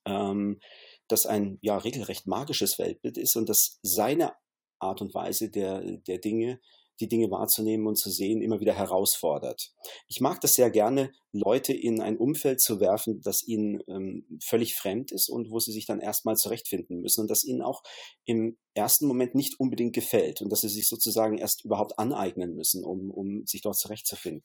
ähm, 0.06 0.60
das 1.08 1.26
ein 1.26 1.60
ja 1.62 1.78
regelrecht 1.78 2.28
magisches 2.28 2.80
Weltbild 2.80 3.18
ist 3.18 3.36
und 3.36 3.50
das 3.50 3.80
seine 3.82 4.34
Art 4.80 5.02
und 5.02 5.14
Weise 5.14 5.50
der, 5.50 5.82
der 5.82 6.20
Dinge 6.20 6.60
die 7.00 7.08
Dinge 7.08 7.32
wahrzunehmen 7.32 7.88
und 7.88 7.96
zu 7.96 8.10
sehen, 8.10 8.42
immer 8.42 8.60
wieder 8.60 8.74
herausfordert. 8.74 9.74
Ich 10.08 10.22
mag 10.22 10.42
das 10.42 10.54
sehr 10.54 10.70
gerne, 10.70 11.12
Leute 11.32 11.74
in 11.74 12.02
ein 12.02 12.18
Umfeld 12.18 12.62
zu 12.62 12.80
werfen, 12.80 13.22
das 13.22 13.44
ihnen 13.44 13.82
ähm, 13.88 14.40
völlig 14.42 14.76
fremd 14.76 15.12
ist 15.12 15.30
und 15.30 15.50
wo 15.50 15.60
sie 15.60 15.72
sich 15.72 15.86
dann 15.86 16.00
erstmal 16.00 16.36
zurechtfinden 16.36 17.02
müssen 17.02 17.22
und 17.22 17.32
das 17.32 17.44
ihnen 17.44 17.62
auch 17.62 17.84
im 18.26 18.58
ersten 18.76 19.08
Moment 19.08 19.36
nicht 19.36 19.60
unbedingt 19.60 19.94
gefällt 19.94 20.42
und 20.42 20.52
dass 20.52 20.62
sie 20.62 20.70
sich 20.70 20.88
sozusagen 20.88 21.38
erst 21.38 21.66
überhaupt 21.66 21.98
aneignen 21.98 22.56
müssen, 22.56 22.84
um, 22.84 23.10
um 23.12 23.46
sich 23.46 23.62
dort 23.62 23.78
zurechtzufinden. 23.78 24.44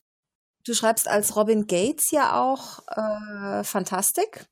Du 0.65 0.75
schreibst 0.75 1.09
als 1.09 1.37
Robin 1.37 1.67
Gates 1.67 2.11
ja 2.11 2.43
auch 2.43 2.81
äh, 2.89 3.65
Fantastik. 3.65 4.49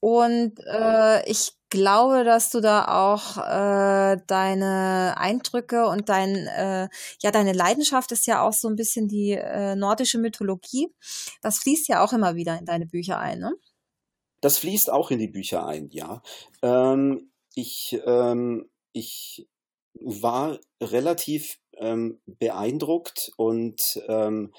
Und 0.00 0.60
äh, 0.66 1.28
ich 1.28 1.52
glaube, 1.70 2.24
dass 2.24 2.50
du 2.50 2.60
da 2.60 2.86
auch 2.86 3.36
äh, 3.36 4.16
deine 4.26 5.14
Eindrücke 5.18 5.86
und 5.86 6.08
dein, 6.08 6.34
äh, 6.46 6.88
ja, 7.20 7.30
deine 7.30 7.52
Leidenschaft 7.52 8.12
ist 8.12 8.26
ja 8.26 8.42
auch 8.46 8.52
so 8.52 8.68
ein 8.68 8.76
bisschen 8.76 9.08
die 9.08 9.32
äh, 9.32 9.74
nordische 9.74 10.18
Mythologie. 10.18 10.88
Das 11.42 11.58
fließt 11.58 11.88
ja 11.88 12.02
auch 12.02 12.12
immer 12.12 12.36
wieder 12.36 12.58
in 12.58 12.64
deine 12.64 12.86
Bücher 12.86 13.18
ein, 13.18 13.40
ne? 13.40 13.52
Das 14.40 14.58
fließt 14.58 14.90
auch 14.90 15.10
in 15.10 15.18
die 15.18 15.28
Bücher 15.28 15.66
ein, 15.66 15.88
ja. 15.90 16.22
Ähm, 16.62 17.32
ich, 17.54 18.00
ähm, 18.06 18.70
ich 18.92 19.48
war 20.00 20.60
relativ 20.80 21.58
ähm, 21.76 22.20
beeindruckt 22.26 23.32
und 23.36 24.00
ähm, 24.06 24.52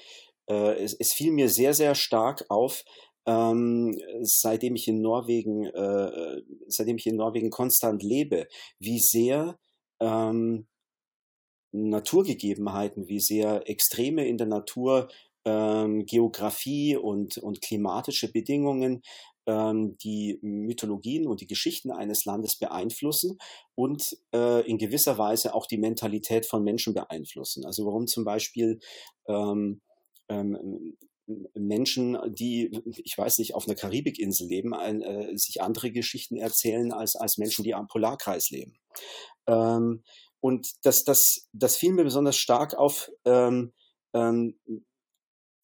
äh, 0.48 0.82
es, 0.82 0.94
es 0.94 1.12
fiel 1.12 1.32
mir 1.32 1.48
sehr, 1.48 1.72
sehr 1.72 1.94
stark 1.94 2.44
auf, 2.50 2.84
ähm, 3.26 3.98
seitdem 4.22 4.76
ich 4.76 4.88
in 4.88 5.00
Norwegen, 5.00 5.66
äh, 5.66 6.42
seitdem 6.68 6.96
ich 6.96 7.06
in 7.06 7.16
Norwegen 7.16 7.50
konstant 7.50 8.02
lebe, 8.02 8.46
wie 8.78 8.98
sehr 8.98 9.58
ähm, 10.00 10.66
Naturgegebenheiten, 11.72 13.08
wie 13.08 13.20
sehr 13.20 13.68
Extreme 13.68 14.26
in 14.26 14.38
der 14.38 14.48
Natur, 14.48 15.08
ähm, 15.44 16.04
Geografie 16.04 16.96
und, 16.96 17.38
und 17.38 17.62
klimatische 17.62 18.30
Bedingungen 18.30 19.02
ähm, 19.46 19.96
die 19.98 20.38
Mythologien 20.42 21.26
und 21.26 21.40
die 21.40 21.46
Geschichten 21.46 21.90
eines 21.90 22.24
Landes 22.24 22.58
beeinflussen 22.58 23.38
und 23.74 24.16
äh, 24.34 24.68
in 24.68 24.78
gewisser 24.78 25.18
Weise 25.18 25.54
auch 25.54 25.66
die 25.66 25.78
Mentalität 25.78 26.46
von 26.46 26.62
Menschen 26.62 26.94
beeinflussen. 26.94 27.64
Also 27.64 27.86
warum 27.86 28.06
zum 28.06 28.24
Beispiel 28.24 28.80
ähm, 29.28 29.80
ähm, 30.28 30.96
Menschen, 31.54 32.18
die, 32.26 32.70
ich 33.04 33.16
weiß 33.16 33.38
nicht, 33.38 33.54
auf 33.54 33.66
einer 33.66 33.76
Karibikinsel 33.76 34.46
leben, 34.46 34.74
ein, 34.74 35.02
äh, 35.02 35.36
sich 35.36 35.62
andere 35.62 35.90
Geschichten 35.90 36.36
erzählen 36.36 36.92
als, 36.92 37.16
als 37.16 37.38
Menschen, 37.38 37.64
die 37.64 37.74
am 37.74 37.88
Polarkreis 37.88 38.50
leben. 38.50 38.78
Ähm, 39.46 40.02
und 40.40 40.68
das, 40.84 41.04
das, 41.04 41.48
das 41.52 41.76
fiel 41.76 41.92
mir 41.92 42.04
besonders 42.04 42.36
stark 42.36 42.74
auf, 42.74 43.10
ähm, 43.24 43.72
ähm, 44.14 44.58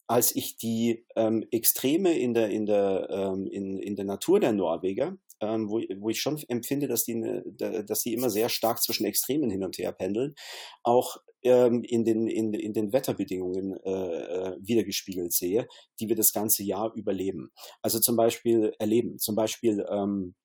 als 0.07 0.35
ich 0.35 0.57
die 0.57 1.05
ähm, 1.15 1.45
Extreme 1.51 2.17
in 2.17 2.33
der, 2.33 2.49
in, 2.49 2.65
der, 2.65 3.07
ähm, 3.09 3.47
in, 3.47 3.79
in 3.79 3.95
der 3.95 4.05
Natur 4.05 4.39
der 4.39 4.53
Norweger, 4.53 5.17
ähm, 5.41 5.69
wo, 5.69 5.81
wo 5.99 6.09
ich 6.09 6.21
schon 6.21 6.41
empfinde, 6.47 6.87
dass 6.87 7.03
die, 7.03 7.15
ne, 7.15 7.43
dass 7.57 8.01
die 8.01 8.13
immer 8.13 8.29
sehr 8.29 8.49
stark 8.49 8.81
zwischen 8.81 9.05
Extremen 9.05 9.49
hin 9.49 9.63
und 9.63 9.77
her 9.77 9.91
pendeln, 9.91 10.35
auch 10.83 11.17
ähm, 11.43 11.83
in, 11.83 12.03
den, 12.05 12.27
in, 12.27 12.53
in 12.53 12.73
den 12.73 12.93
Wetterbedingungen 12.93 13.77
äh, 13.83 13.91
äh, 13.91 14.57
wiedergespiegelt 14.59 15.33
sehe, 15.33 15.67
die 15.99 16.09
wir 16.09 16.15
das 16.15 16.33
ganze 16.33 16.63
Jahr 16.63 16.93
überleben. 16.95 17.51
Also 17.81 17.99
zum 17.99 18.15
Beispiel 18.15 18.73
erleben, 18.79 19.19
zum 19.19 19.35
Beispiel 19.35 19.85
ähm, 19.89 20.35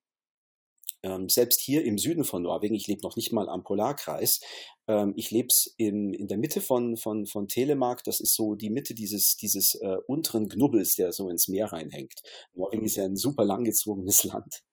ähm, 1.03 1.27
selbst 1.27 1.59
hier 1.61 1.83
im 1.83 1.97
Süden 1.97 2.23
von 2.23 2.43
Norwegen, 2.43 2.75
ich 2.75 2.87
lebe 2.87 3.01
noch 3.01 3.15
nicht 3.15 3.33
mal 3.33 3.49
am 3.49 3.63
Polarkreis, 3.63 4.39
ähm, 4.87 5.13
ich 5.17 5.31
lebe 5.31 5.49
in, 5.77 6.13
in 6.13 6.27
der 6.27 6.37
Mitte 6.37 6.61
von, 6.61 6.95
von, 6.97 7.25
von 7.25 7.47
Telemark, 7.47 8.03
das 8.05 8.21
ist 8.21 8.35
so 8.35 8.55
die 8.55 8.69
Mitte 8.69 8.93
dieses, 8.93 9.35
dieses 9.35 9.75
äh, 9.75 9.97
unteren 10.07 10.47
Knubbels, 10.47 10.95
der 10.95 11.11
so 11.11 11.29
ins 11.29 11.47
Meer 11.47 11.71
reinhängt. 11.73 12.21
Norwegen 12.53 12.85
ist 12.85 12.95
ja 12.95 13.03
ein 13.03 13.17
super 13.17 13.43
langgezogenes 13.43 14.23
Land. 14.23 14.63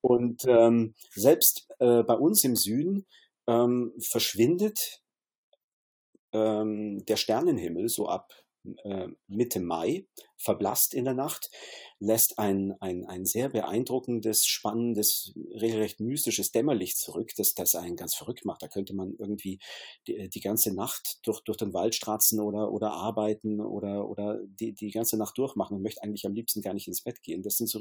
Und 0.00 0.44
ähm, 0.46 0.94
selbst 1.10 1.68
äh, 1.78 2.02
bei 2.02 2.14
uns 2.14 2.44
im 2.44 2.56
Süden 2.56 3.06
ähm, 3.46 3.92
verschwindet 3.98 5.02
ähm, 6.32 7.04
der 7.06 7.16
Sternenhimmel 7.16 7.88
so 7.88 8.08
ab 8.08 8.32
äh, 8.84 9.08
Mitte 9.26 9.60
Mai 9.60 10.06
verblasst 10.36 10.94
in 10.94 11.04
der 11.04 11.14
Nacht, 11.14 11.50
lässt 11.98 12.38
ein, 12.38 12.74
ein, 12.80 13.04
ein 13.06 13.24
sehr 13.24 13.48
beeindruckendes, 13.48 14.46
spannendes, 14.46 15.32
regelrecht 15.60 16.00
mystisches 16.00 16.52
Dämmerlicht 16.52 16.96
zurück, 16.98 17.32
das, 17.36 17.54
das 17.54 17.74
einen 17.74 17.96
ganz 17.96 18.14
verrückt 18.14 18.44
macht. 18.44 18.62
Da 18.62 18.68
könnte 18.68 18.94
man 18.94 19.14
irgendwie 19.18 19.58
die, 20.06 20.28
die 20.28 20.40
ganze 20.40 20.74
Nacht 20.74 21.18
durch, 21.26 21.40
durch 21.40 21.56
den 21.56 21.74
Wald 21.74 21.94
stratzen 21.94 22.40
oder, 22.40 22.70
oder 22.70 22.92
arbeiten 22.92 23.60
oder, 23.60 24.08
oder 24.08 24.38
die, 24.46 24.72
die 24.72 24.90
ganze 24.90 25.18
Nacht 25.18 25.36
durchmachen 25.38 25.76
und 25.76 25.82
möchte 25.82 26.02
eigentlich 26.02 26.26
am 26.26 26.34
liebsten 26.34 26.62
gar 26.62 26.74
nicht 26.74 26.86
ins 26.86 27.02
Bett 27.02 27.22
gehen. 27.22 27.42
Das 27.42 27.56
sind 27.56 27.68
so 27.68 27.80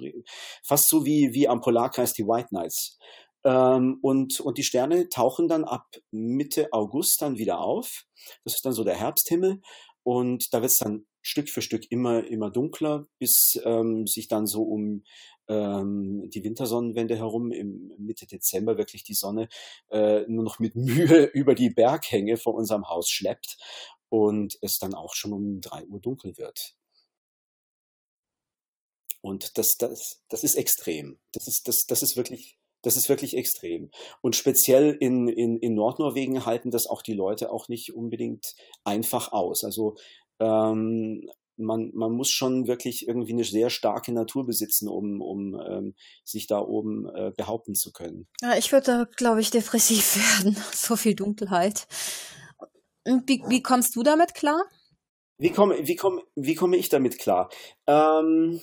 fast 0.63 0.89
so 0.89 1.05
wie, 1.05 1.33
wie 1.33 1.47
am 1.47 1.61
Polarkreis 1.61 2.13
die 2.13 2.25
White 2.25 2.49
Nights. 2.51 2.97
Ähm, 3.43 3.99
und, 4.01 4.39
und 4.39 4.57
die 4.57 4.63
Sterne 4.63 5.09
tauchen 5.09 5.47
dann 5.47 5.63
ab 5.63 5.85
Mitte 6.11 6.67
August 6.73 7.21
dann 7.21 7.37
wieder 7.37 7.59
auf. 7.59 8.03
Das 8.43 8.55
ist 8.55 8.65
dann 8.65 8.73
so 8.73 8.83
der 8.83 8.95
Herbsthimmel. 8.95 9.61
Und 10.07 10.53
da 10.53 10.61
wird 10.61 10.71
es 10.71 10.77
dann 10.77 11.05
Stück 11.21 11.49
für 11.49 11.61
Stück 11.61 11.91
immer, 11.91 12.25
immer 12.25 12.49
dunkler, 12.49 13.07
bis 13.19 13.59
ähm, 13.65 14.07
sich 14.07 14.29
dann 14.29 14.47
so 14.47 14.63
um 14.63 15.03
ähm, 15.49 16.29
die 16.29 16.45
Wintersonnenwende 16.45 17.17
herum 17.17 17.51
im 17.51 17.91
Mitte 17.97 18.25
Dezember 18.25 18.77
wirklich 18.77 19.03
die 19.03 19.15
Sonne 19.15 19.49
äh, 19.89 20.21
nur 20.29 20.45
noch 20.45 20.59
mit 20.59 20.75
Mühe 20.77 21.25
über 21.33 21.55
die 21.55 21.69
Berghänge 21.69 22.37
vor 22.37 22.55
unserem 22.55 22.87
Haus 22.87 23.09
schleppt 23.09 23.57
und 24.07 24.57
es 24.61 24.79
dann 24.79 24.93
auch 24.93 25.13
schon 25.13 25.33
um 25.33 25.59
drei 25.59 25.85
Uhr 25.87 25.99
dunkel 25.99 26.37
wird. 26.37 26.77
Und 29.19 29.57
das, 29.57 29.75
das, 29.75 30.23
das 30.29 30.45
ist 30.45 30.55
extrem. 30.55 31.19
Das 31.33 31.49
ist, 31.49 31.67
das, 31.67 31.85
das 31.85 32.01
ist 32.01 32.15
wirklich 32.15 32.56
das 32.81 32.95
ist 32.95 33.09
wirklich 33.09 33.35
extrem. 33.35 33.89
Und 34.21 34.35
speziell 34.35 34.95
in, 34.99 35.27
in, 35.27 35.57
in 35.57 35.75
Nordnorwegen 35.75 36.45
halten 36.45 36.71
das 36.71 36.87
auch 36.87 37.01
die 37.01 37.13
Leute 37.13 37.51
auch 37.51 37.67
nicht 37.69 37.93
unbedingt 37.93 38.55
einfach 38.83 39.31
aus. 39.31 39.63
Also 39.63 39.95
ähm, 40.39 41.27
man, 41.57 41.91
man 41.93 42.11
muss 42.11 42.29
schon 42.29 42.67
wirklich 42.67 43.07
irgendwie 43.07 43.33
eine 43.33 43.43
sehr 43.43 43.69
starke 43.69 44.13
Natur 44.13 44.45
besitzen, 44.45 44.87
um, 44.87 45.21
um 45.21 45.59
ähm, 45.59 45.95
sich 46.23 46.47
da 46.47 46.59
oben 46.59 47.09
äh, 47.09 47.31
behaupten 47.35 47.75
zu 47.75 47.91
können. 47.91 48.27
Ja, 48.41 48.55
ich 48.57 48.71
würde, 48.71 49.09
glaube 49.17 49.41
ich, 49.41 49.49
depressiv 49.49 50.15
werden. 50.43 50.55
So 50.71 50.95
viel 50.95 51.15
Dunkelheit. 51.15 51.87
Wie, 53.05 53.41
wie 53.47 53.63
kommst 53.63 53.95
du 53.95 54.03
damit 54.03 54.33
klar? 54.33 54.61
Wie 55.39 55.51
komme, 55.51 55.75
wie 55.87 55.95
komme, 55.95 56.23
wie 56.35 56.55
komme 56.55 56.77
ich 56.77 56.89
damit 56.89 57.19
klar? 57.19 57.49
Ähm, 57.85 58.61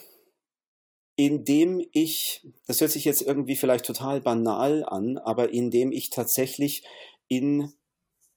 indem 1.16 1.85
ich, 1.92 2.47
das 2.66 2.80
hört 2.80 2.90
sich 2.90 3.04
jetzt 3.04 3.23
irgendwie 3.23 3.56
vielleicht 3.56 3.85
total 3.85 4.21
banal 4.21 4.85
an, 4.85 5.18
aber 5.18 5.52
indem 5.52 5.92
ich 5.92 6.11
tatsächlich 6.11 6.85
in 7.28 7.73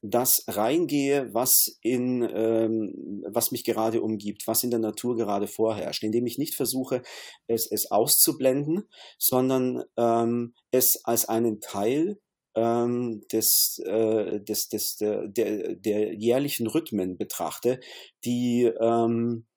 das 0.03 0.43
reingehe, 0.47 1.33
was 1.33 1.79
in 1.81 2.21
ähm, 2.21 3.23
was 3.27 3.51
mich 3.51 3.63
gerade 3.63 4.01
umgibt, 4.01 4.43
was 4.45 4.63
in 4.63 4.69
der 4.69 4.79
Natur 4.79 5.17
gerade 5.17 5.47
vorherrscht, 5.47 6.03
indem 6.03 6.27
ich 6.27 6.37
nicht 6.37 6.55
versuche, 6.55 7.01
es, 7.47 7.69
es 7.71 7.89
auszublenden, 7.89 8.87
sondern 9.17 9.83
ähm, 9.97 10.53
es 10.71 11.01
als 11.03 11.27
einen 11.27 11.61
Teil 11.61 12.19
ähm, 12.55 13.21
des, 13.31 13.81
äh, 13.85 14.39
des, 14.41 14.67
des 14.69 14.97
der, 14.97 15.27
der, 15.27 15.75
der 15.75 16.13
jährlichen 16.13 16.67
Rhythmen 16.67 17.17
betrachte, 17.17 17.79
die 18.23 18.71
ähm, 18.79 19.47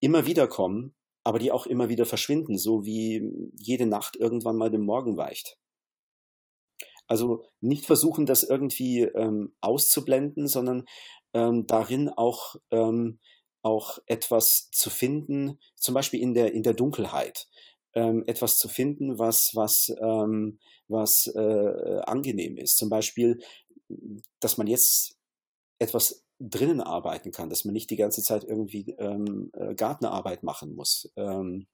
immer 0.00 0.26
wieder 0.26 0.48
kommen 0.48 0.95
aber 1.26 1.40
die 1.40 1.50
auch 1.50 1.66
immer 1.66 1.88
wieder 1.88 2.06
verschwinden, 2.06 2.56
so 2.56 2.84
wie 2.84 3.50
jede 3.58 3.86
Nacht 3.86 4.14
irgendwann 4.14 4.56
mal 4.56 4.70
dem 4.70 4.82
Morgen 4.84 5.16
weicht. 5.16 5.58
Also 7.08 7.42
nicht 7.60 7.84
versuchen, 7.84 8.26
das 8.26 8.44
irgendwie 8.44 9.02
ähm, 9.02 9.52
auszublenden, 9.60 10.46
sondern 10.46 10.84
ähm, 11.34 11.66
darin 11.66 12.10
auch, 12.10 12.54
ähm, 12.70 13.18
auch 13.62 13.98
etwas 14.06 14.68
zu 14.70 14.88
finden, 14.88 15.58
zum 15.74 15.94
Beispiel 15.94 16.20
in 16.20 16.32
der, 16.32 16.52
in 16.52 16.62
der 16.62 16.74
Dunkelheit. 16.74 17.48
ähm, 17.96 18.22
etwas 18.26 18.56
zu 18.56 18.68
finden, 18.68 19.18
was, 19.18 19.50
was, 19.54 19.88
ähm, 20.00 20.60
was 20.86 21.32
äh, 21.34 22.00
angenehm 22.04 22.58
ist. 22.58 22.76
Zum 22.76 22.90
Beispiel, 22.90 23.38
dass 24.38 24.58
man 24.58 24.66
jetzt 24.66 25.16
etwas 25.78 26.25
drinnen 26.38 26.80
arbeiten 26.80 27.32
kann, 27.32 27.48
dass 27.48 27.64
man 27.64 27.72
nicht 27.72 27.90
die 27.90 27.96
ganze 27.96 28.22
Zeit 28.22 28.44
irgendwie 28.44 28.94
ähm, 28.98 29.50
äh, 29.54 29.74
Gartenarbeit 29.74 30.42
machen 30.42 30.74
muss. 30.74 31.10
Ähm, 31.16 31.66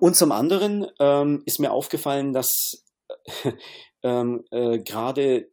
und 0.00 0.16
zum 0.16 0.32
anderen 0.32 0.86
ähm, 1.00 1.42
ist 1.46 1.58
mir 1.58 1.72
aufgefallen, 1.72 2.32
dass 2.32 2.84
ähm, 4.02 4.44
äh, 4.50 4.78
gerade 4.78 5.50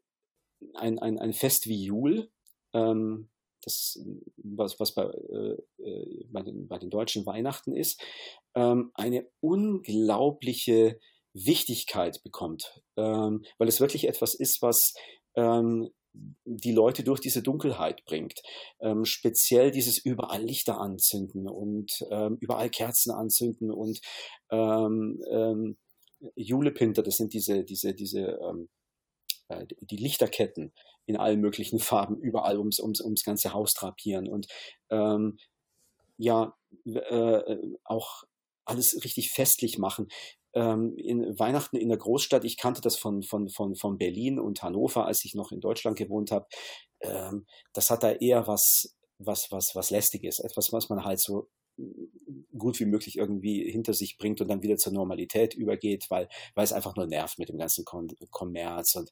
ein, 0.76 1.00
ein, 1.00 1.20
ein 1.20 1.34
Fest 1.34 1.68
wie 1.68 1.84
Jul, 1.84 2.30
ähm, 2.74 3.30
das, 3.62 4.00
was, 4.38 4.80
was 4.80 4.94
bei, 4.94 5.04
äh, 5.04 5.58
äh, 5.84 6.26
bei, 6.30 6.42
den, 6.42 6.68
bei 6.68 6.78
den 6.78 6.90
deutschen 6.90 7.26
Weihnachten 7.26 7.76
ist, 7.76 8.02
ähm, 8.56 8.92
eine 8.94 9.26
unglaubliche 9.40 11.00
Wichtigkeit 11.36 12.22
bekommt, 12.22 12.84
weil 12.96 13.68
es 13.68 13.82
wirklich 13.82 14.08
etwas 14.08 14.36
ist, 14.36 14.62
was 14.62 14.94
ähm, 15.36 15.90
die 16.14 16.72
Leute 16.72 17.04
durch 17.04 17.20
diese 17.20 17.42
Dunkelheit 17.42 18.04
bringt. 18.06 18.42
Ähm, 18.80 19.06
speziell 19.06 19.72
dieses 19.72 19.98
überall 19.98 20.44
Lichter 20.44 20.80
anzünden 20.80 21.48
und 21.48 21.92
ähm, 22.12 22.38
überall 22.40 22.70
Kerzen 22.70 23.12
anzünden 23.12 23.72
und 23.72 24.00
ähm, 24.52 25.22
ähm, 25.32 25.78
Julepinter, 26.36 27.04
das 27.04 27.18
sind 27.18 27.34
diese, 27.34 27.64
diese, 27.64 27.94
diese, 27.94 28.40
ähm, 28.48 28.70
äh, 29.50 29.66
die 29.82 29.98
Lichterketten 29.98 30.74
in 31.06 31.18
allen 31.18 31.42
möglichen 31.42 31.80
Farben 31.80 32.18
überall 32.18 32.58
ums, 32.58 32.80
ums, 32.80 33.02
ums 33.02 33.24
ganze 33.24 33.54
Haus 33.54 33.74
drapieren 33.74 34.28
und 34.28 34.48
ähm, 34.90 35.38
ja, 36.18 36.56
äh, 36.86 37.58
auch 37.84 38.24
alles 38.66 39.04
richtig 39.04 39.32
festlich 39.32 39.78
machen 39.78 40.08
ähm, 40.54 40.96
in 40.98 41.38
Weihnachten 41.40 41.78
in 41.78 41.90
der 41.90 41.98
Großstadt, 41.98 42.44
ich 42.44 42.58
kannte 42.58 42.82
das 42.82 42.98
von, 42.98 43.24
von, 43.24 43.50
von, 43.50 43.76
von 43.76 43.98
Berlin 43.98 44.40
und 44.40 44.64
Hannover, 44.64 45.06
als 45.06 45.26
ich 45.26 45.36
noch 45.36 45.52
in 45.52 45.62
Deutschland 45.62 45.98
gewohnt 45.98 46.32
habe, 46.32 46.48
ähm, 47.02 47.46
das 47.74 47.90
hat 47.90 48.04
da 48.04 48.12
eher 48.12 48.48
was, 48.48 48.96
was, 49.20 49.48
was, 49.52 49.76
was 49.76 49.90
Lästiges, 49.90 50.40
etwas, 50.40 50.72
was 50.72 50.90
man 50.90 51.04
halt 51.04 51.20
so 51.20 51.50
gut 52.58 52.80
wie 52.80 52.86
möglich 52.86 53.18
irgendwie 53.18 53.70
hinter 53.70 53.94
sich 53.94 54.18
bringt 54.18 54.42
und 54.42 54.48
dann 54.48 54.62
wieder 54.62 54.78
zur 54.78 54.94
Normalität 54.94 55.56
übergeht, 55.56 56.06
weil, 56.10 56.30
weil 56.54 56.64
es 56.64 56.74
einfach 56.74 56.96
nur 56.96 57.08
nervt 57.08 57.40
mit 57.40 57.50
dem 57.50 57.58
ganzen 57.58 57.84
Kommerz 57.86 58.96
und 58.96 59.10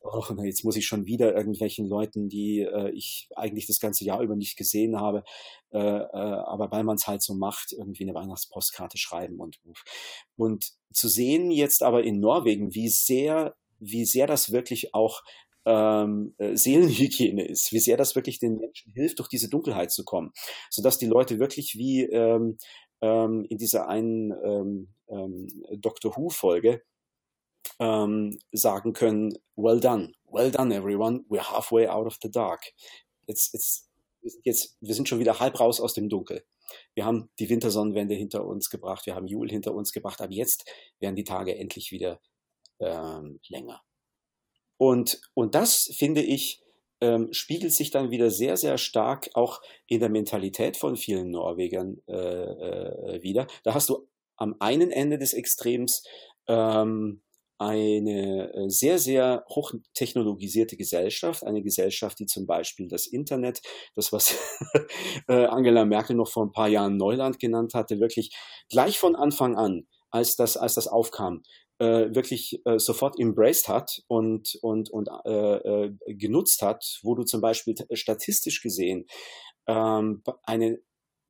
oh, 0.00 0.22
jetzt 0.44 0.64
muss 0.64 0.76
ich 0.76 0.86
schon 0.86 1.06
wieder 1.06 1.34
irgendwelchen 1.34 1.86
Leuten, 1.86 2.28
die 2.28 2.60
äh, 2.60 2.90
ich 2.90 3.28
eigentlich 3.34 3.66
das 3.66 3.80
ganze 3.80 4.04
Jahr 4.04 4.22
über 4.22 4.36
nicht 4.36 4.56
gesehen 4.56 5.00
habe, 5.00 5.24
äh, 5.72 5.78
äh, 5.78 6.08
aber 6.10 6.70
weil 6.70 6.84
man 6.84 6.96
es 6.96 7.06
halt 7.06 7.22
so 7.22 7.34
macht, 7.34 7.72
irgendwie 7.72 8.04
eine 8.04 8.14
Weihnachtspostkarte 8.14 8.98
schreiben 8.98 9.40
und 9.40 9.58
und 10.36 10.72
zu 10.92 11.08
sehen 11.08 11.50
jetzt 11.50 11.82
aber 11.82 12.04
in 12.04 12.20
Norwegen, 12.20 12.74
wie 12.74 12.88
sehr 12.88 13.56
wie 13.80 14.04
sehr 14.04 14.26
das 14.26 14.52
wirklich 14.52 14.94
auch 14.94 15.22
ähm, 15.66 16.34
äh, 16.38 16.56
Seelenhygiene 16.56 17.46
ist, 17.46 17.72
wie 17.72 17.78
sehr 17.78 17.96
das 17.96 18.14
wirklich 18.14 18.38
den 18.38 18.56
Menschen 18.56 18.92
hilft, 18.92 19.18
durch 19.18 19.28
diese 19.28 19.48
Dunkelheit 19.48 19.90
zu 19.90 20.04
kommen, 20.04 20.32
sodass 20.70 20.98
die 20.98 21.06
Leute 21.06 21.38
wirklich 21.38 21.74
wie 21.76 22.04
ähm, 22.04 22.58
ähm, 23.00 23.46
in 23.48 23.58
dieser 23.58 23.88
einen 23.88 24.32
ähm, 24.44 24.94
ähm, 25.08 25.46
Doctor 25.78 26.16
Who-Folge 26.16 26.82
ähm, 27.78 28.38
sagen 28.52 28.92
können, 28.92 29.32
well 29.56 29.80
done, 29.80 30.12
well 30.30 30.50
done 30.50 30.74
everyone, 30.74 31.24
we're 31.28 31.50
halfway 31.50 31.86
out 31.86 32.06
of 32.06 32.18
the 32.22 32.30
dark. 32.30 32.62
Jetzt, 33.26 33.52
jetzt, 33.54 33.90
jetzt, 34.42 34.76
wir 34.80 34.94
sind 34.94 35.08
schon 35.08 35.18
wieder 35.18 35.40
halb 35.40 35.58
raus 35.58 35.80
aus 35.80 35.94
dem 35.94 36.08
Dunkel. 36.08 36.44
Wir 36.94 37.04
haben 37.04 37.30
die 37.38 37.48
Wintersonnenwende 37.48 38.14
hinter 38.14 38.44
uns 38.46 38.70
gebracht, 38.70 39.06
wir 39.06 39.14
haben 39.14 39.26
Jul 39.26 39.50
hinter 39.50 39.74
uns 39.74 39.92
gebracht, 39.92 40.20
aber 40.20 40.32
jetzt 40.32 40.70
werden 40.98 41.16
die 41.16 41.24
Tage 41.24 41.56
endlich 41.56 41.90
wieder 41.90 42.20
ähm, 42.80 43.40
länger. 43.48 43.82
Und, 44.76 45.20
und 45.34 45.54
das, 45.54 45.90
finde 45.96 46.22
ich, 46.22 46.62
ähm, 47.00 47.28
spiegelt 47.32 47.72
sich 47.72 47.90
dann 47.90 48.10
wieder 48.10 48.30
sehr, 48.30 48.56
sehr 48.56 48.78
stark 48.78 49.28
auch 49.34 49.60
in 49.86 50.00
der 50.00 50.08
Mentalität 50.08 50.76
von 50.76 50.96
vielen 50.96 51.30
Norwegern 51.30 52.00
äh, 52.06 52.14
äh, 52.14 53.22
wieder. 53.22 53.46
Da 53.62 53.74
hast 53.74 53.88
du 53.88 54.08
am 54.36 54.56
einen 54.58 54.90
Ende 54.90 55.18
des 55.18 55.32
Extrems 55.32 56.04
ähm, 56.48 57.22
eine 57.58 58.52
äh, 58.52 58.68
sehr, 58.68 58.98
sehr 58.98 59.44
hochtechnologisierte 59.48 60.76
Gesellschaft, 60.76 61.44
eine 61.44 61.62
Gesellschaft, 61.62 62.18
die 62.18 62.26
zum 62.26 62.46
Beispiel 62.46 62.88
das 62.88 63.06
Internet, 63.06 63.60
das 63.94 64.12
was 64.12 64.36
äh, 65.28 65.46
Angela 65.46 65.84
Merkel 65.84 66.16
noch 66.16 66.28
vor 66.28 66.44
ein 66.44 66.52
paar 66.52 66.68
Jahren 66.68 66.96
Neuland 66.96 67.38
genannt 67.38 67.74
hatte, 67.74 68.00
wirklich 68.00 68.34
gleich 68.68 68.98
von 68.98 69.14
Anfang 69.14 69.56
an, 69.56 69.86
als 70.10 70.36
das, 70.36 70.56
als 70.56 70.74
das 70.74 70.88
aufkam, 70.88 71.42
äh, 71.84 72.14
wirklich 72.14 72.60
äh, 72.64 72.78
sofort 72.78 73.18
embraced 73.18 73.68
hat 73.68 74.02
und, 74.08 74.56
und, 74.62 74.90
und 74.90 75.08
äh, 75.24 75.56
äh, 75.56 75.92
genutzt 76.06 76.62
hat, 76.62 76.84
wo 77.02 77.14
du 77.14 77.24
zum 77.24 77.40
Beispiel 77.40 77.74
statistisch 77.92 78.62
gesehen 78.62 79.06
ähm, 79.66 80.22
eine 80.44 80.78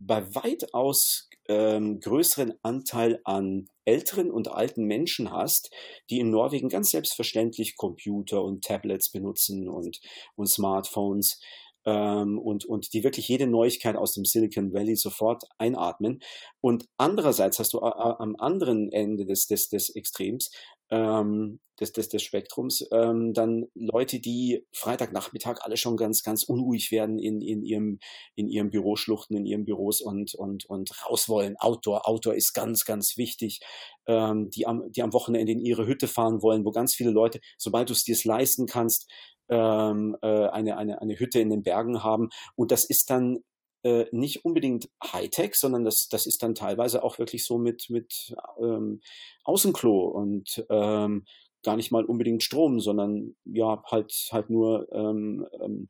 bei 0.00 0.22
weitaus 0.34 1.28
ähm, 1.48 2.00
größeren 2.00 2.54
Anteil 2.62 3.20
an 3.24 3.68
älteren 3.84 4.30
und 4.30 4.48
alten 4.48 4.84
Menschen 4.84 5.30
hast, 5.30 5.70
die 6.10 6.18
in 6.18 6.30
Norwegen 6.30 6.68
ganz 6.68 6.90
selbstverständlich 6.90 7.76
Computer 7.76 8.42
und 8.42 8.64
Tablets 8.64 9.10
benutzen 9.10 9.68
und, 9.68 10.00
und 10.36 10.46
Smartphones 10.46 11.38
ähm, 11.84 12.38
und, 12.38 12.64
und 12.64 12.92
die 12.92 13.04
wirklich 13.04 13.28
jede 13.28 13.46
Neuigkeit 13.46 13.96
aus 13.96 14.14
dem 14.14 14.24
Silicon 14.24 14.72
Valley 14.72 14.96
sofort 14.96 15.44
einatmen. 15.58 16.20
Und 16.60 16.86
andererseits 16.96 17.58
hast 17.58 17.74
du 17.74 17.80
am 17.80 18.36
anderen 18.38 18.90
Ende 18.92 19.26
des, 19.26 19.46
des, 19.46 19.68
des 19.68 19.90
Extrems 19.94 20.50
ähm, 20.90 21.60
des, 21.80 21.92
des, 21.92 22.08
des 22.08 22.22
Spektrums 22.22 22.86
ähm, 22.92 23.32
dann 23.32 23.66
Leute, 23.74 24.20
die 24.20 24.64
Freitagnachmittag 24.72 25.60
alle 25.62 25.76
schon 25.76 25.96
ganz, 25.96 26.22
ganz 26.22 26.44
unruhig 26.44 26.92
werden 26.92 27.18
in, 27.18 27.40
in, 27.40 27.62
ihrem, 27.64 27.98
in 28.36 28.48
ihrem 28.48 28.70
Büroschluchten, 28.70 29.36
in 29.36 29.44
ihren 29.44 29.64
Büros 29.64 30.00
und, 30.00 30.34
und, 30.34 30.66
und 30.66 30.90
raus 31.04 31.28
wollen. 31.28 31.56
Outdoor, 31.58 32.08
Outdoor 32.08 32.34
ist 32.34 32.52
ganz, 32.52 32.84
ganz 32.84 33.16
wichtig. 33.16 33.60
Ähm, 34.06 34.50
die, 34.50 34.66
am, 34.66 34.90
die 34.92 35.02
am 35.02 35.12
Wochenende 35.12 35.52
in 35.52 35.60
ihre 35.60 35.86
Hütte 35.86 36.06
fahren 36.06 36.42
wollen, 36.42 36.64
wo 36.64 36.70
ganz 36.70 36.94
viele 36.94 37.10
Leute, 37.10 37.40
sobald 37.58 37.88
du 37.88 37.92
es 37.92 38.04
dir 38.04 38.16
leisten 38.24 38.66
kannst, 38.66 39.10
ähm, 39.48 40.16
äh, 40.22 40.48
eine, 40.48 40.76
eine, 40.76 41.00
eine 41.00 41.18
Hütte 41.18 41.40
in 41.40 41.50
den 41.50 41.62
Bergen 41.62 42.02
haben. 42.02 42.28
Und 42.56 42.70
das 42.70 42.84
ist 42.84 43.10
dann 43.10 43.38
äh, 43.84 44.06
nicht 44.12 44.44
unbedingt 44.44 44.88
Hightech, 45.12 45.54
sondern 45.54 45.84
das, 45.84 46.08
das 46.08 46.26
ist 46.26 46.42
dann 46.42 46.54
teilweise 46.54 47.04
auch 47.04 47.18
wirklich 47.18 47.44
so 47.44 47.58
mit, 47.58 47.90
mit 47.90 48.34
ähm, 48.58 49.00
Außenklo 49.44 50.08
und 50.08 50.64
ähm, 50.70 51.24
gar 51.62 51.76
nicht 51.76 51.90
mal 51.90 52.04
unbedingt 52.04 52.42
Strom, 52.42 52.80
sondern 52.80 53.36
ja, 53.44 53.82
halt, 53.86 54.12
halt 54.32 54.50
nur 54.50 54.90
ähm, 54.92 55.46
ähm, 55.60 55.88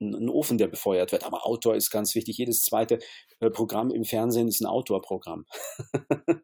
ein 0.00 0.28
Ofen, 0.28 0.58
der 0.58 0.68
befeuert 0.68 1.12
wird. 1.12 1.24
Aber 1.24 1.46
Outdoor 1.46 1.74
ist 1.74 1.90
ganz 1.90 2.14
wichtig. 2.14 2.38
Jedes 2.38 2.62
zweite 2.62 2.98
äh, 3.40 3.50
Programm 3.50 3.90
im 3.90 4.04
Fernsehen 4.04 4.48
ist 4.48 4.60
ein 4.60 4.66
Outdoor-Programm. 4.66 5.46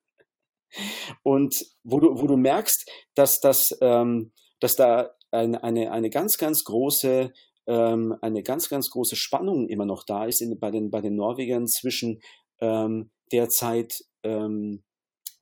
und 1.22 1.64
wo 1.85 2.00
du, 2.00 2.20
wo 2.20 2.26
du 2.26 2.37
merkst, 2.37 2.90
dass, 3.14 3.40
das, 3.40 3.76
ähm, 3.80 4.33
dass 4.61 4.76
da 4.76 5.11
eine, 5.30 5.62
eine, 5.62 5.92
eine 5.92 6.10
ganz, 6.10 6.38
ganz 6.38 6.64
große 6.64 7.32
ähm, 7.66 8.16
eine 8.20 8.42
ganz, 8.42 8.68
ganz 8.68 8.90
große 8.90 9.16
Spannung 9.16 9.68
immer 9.68 9.86
noch 9.86 10.04
da 10.04 10.24
ist 10.24 10.40
in, 10.40 10.58
bei, 10.58 10.70
den, 10.70 10.90
bei 10.90 11.00
den 11.00 11.14
Norwegern 11.14 11.68
zwischen 11.68 12.20
ähm, 12.60 13.10
der 13.32 13.48
Zeit 13.48 14.04
ähm, 14.24 14.82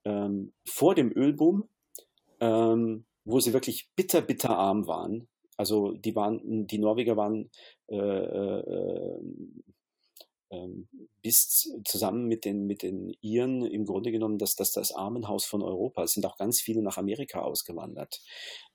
ähm, 0.05 0.53
vor 0.67 0.95
dem 0.95 1.11
Ölboom, 1.17 1.69
ähm, 2.41 3.07
wo 3.25 3.41
sie 3.41 3.53
wirklich 3.53 3.89
bitter, 3.97 4.21
bitter 4.21 4.57
arm 4.57 4.87
waren. 4.87 5.29
Also 5.57 5.93
die 5.93 6.15
waren, 6.15 6.67
die 6.67 6.79
Norweger 6.79 7.17
waren 7.17 7.51
äh, 7.89 7.97
äh, 7.97 8.63
äh, 10.51 10.69
bis 11.23 11.73
zusammen 11.85 12.27
mit 12.27 12.45
den, 12.45 12.67
mit 12.67 12.83
den 12.83 13.15
Iren 13.21 13.65
im 13.65 13.85
Grunde 13.85 14.13
genommen 14.13 14.39
das, 14.39 14.55
das, 14.55 14.73
das 14.73 14.93
Armenhaus 14.93 15.45
von 15.47 15.63
Europa. 15.63 16.05
Es 16.05 16.13
sind 16.13 16.27
auch 16.27 16.37
ganz 16.37 16.61
viele 16.61 16.83
nach 16.83 16.97
Amerika 16.97 17.41
ausgewandert. 17.41 18.21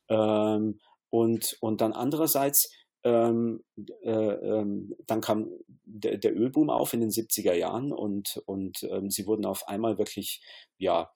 Ähm, 0.10 0.80
und, 1.14 1.58
und 1.60 1.82
dann 1.82 1.94
andererseits, 1.94 2.74
ähm, 3.04 3.64
äh, 4.02 4.10
ähm, 4.10 4.96
dann 5.06 5.22
kam 5.22 5.48
der, 5.84 6.18
der, 6.18 6.36
Ölboom 6.36 6.72
auf 6.72 6.94
in 6.94 7.02
den 7.02 7.12
70er 7.12 7.54
Jahren 7.54 7.92
und, 7.92 8.42
und 8.48 8.82
ähm, 8.90 9.12
sie 9.12 9.28
wurden 9.28 9.46
auf 9.46 9.68
einmal 9.68 10.00
wirklich, 10.00 10.42
ja, 10.80 11.12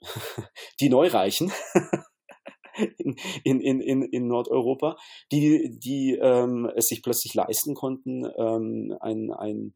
die 0.80 0.88
Neureichen. 0.88 1.52
in, 3.44 3.60
in, 3.60 3.82
in, 3.82 4.02
in 4.04 4.26
Nordeuropa, 4.26 4.96
die, 5.30 5.78
die 5.78 6.18
ähm, 6.18 6.72
es 6.74 6.88
sich 6.88 7.02
plötzlich 7.02 7.34
leisten 7.34 7.74
konnten, 7.74 8.24
ähm, 8.38 8.96
ein, 9.00 9.34
ein 9.34 9.74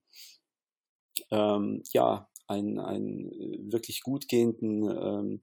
ähm, 1.31 1.83
ja, 1.93 2.31
einen, 2.47 2.79
einen 2.79 3.71
wirklich 3.71 4.01
gut 4.01 4.27
gehenden 4.27 5.43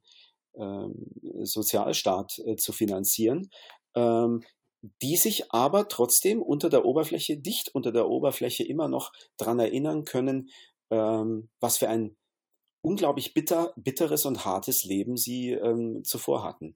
Sozialstaat 1.42 2.40
äh, 2.46 2.56
zu 2.58 2.74
finanzieren, 2.74 3.50
ähm, 3.96 4.44
die 5.02 5.16
sich 5.16 5.52
aber 5.52 5.88
trotzdem 5.88 6.42
unter 6.42 6.70
der 6.70 6.86
Oberfläche, 6.86 7.38
dicht 7.38 7.74
unter 7.74 7.92
der 7.92 8.10
Oberfläche 8.10 8.64
immer 8.64 8.88
noch 8.88 9.12
dran 9.38 9.60
erinnern 9.60 10.04
können, 10.04 10.50
ähm, 10.92 11.50
was 11.60 11.78
für 11.78 11.90
ein 11.90 12.18
unglaublich 12.82 13.34
bitter, 13.34 13.74
bitteres 13.78 14.26
und 14.26 14.46
hartes 14.46 14.84
Leben 14.84 15.16
sie 15.16 15.52
ähm, 15.52 16.04
zuvor 16.04 16.44
hatten. 16.44 16.76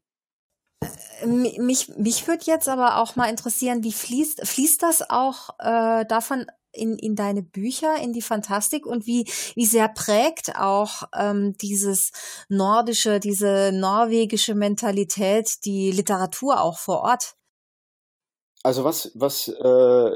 Mich, 1.25 1.89
mich 1.97 2.27
würde 2.27 2.45
jetzt 2.45 2.69
aber 2.69 3.01
auch 3.01 3.15
mal 3.15 3.29
interessieren, 3.29 3.83
wie 3.83 3.91
fließt, 3.91 4.45
fließt 4.47 4.83
das 4.83 5.09
auch 5.09 5.49
äh, 5.59 6.05
davon 6.05 6.45
in, 6.71 6.97
in 6.97 7.15
deine 7.15 7.41
Bücher, 7.41 7.97
in 7.97 8.13
die 8.13 8.21
Fantastik 8.21 8.85
und 8.85 9.05
wie, 9.07 9.25
wie 9.55 9.65
sehr 9.65 9.89
prägt 9.89 10.55
auch 10.57 11.03
ähm, 11.17 11.55
dieses 11.57 12.11
nordische, 12.49 13.19
diese 13.19 13.71
norwegische 13.73 14.55
Mentalität 14.55 15.65
die 15.65 15.91
Literatur 15.91 16.61
auch 16.61 16.77
vor 16.77 17.01
Ort? 17.01 17.35
Also 18.63 18.83
was, 18.83 19.11
was 19.15 19.47
äh, 19.47 20.11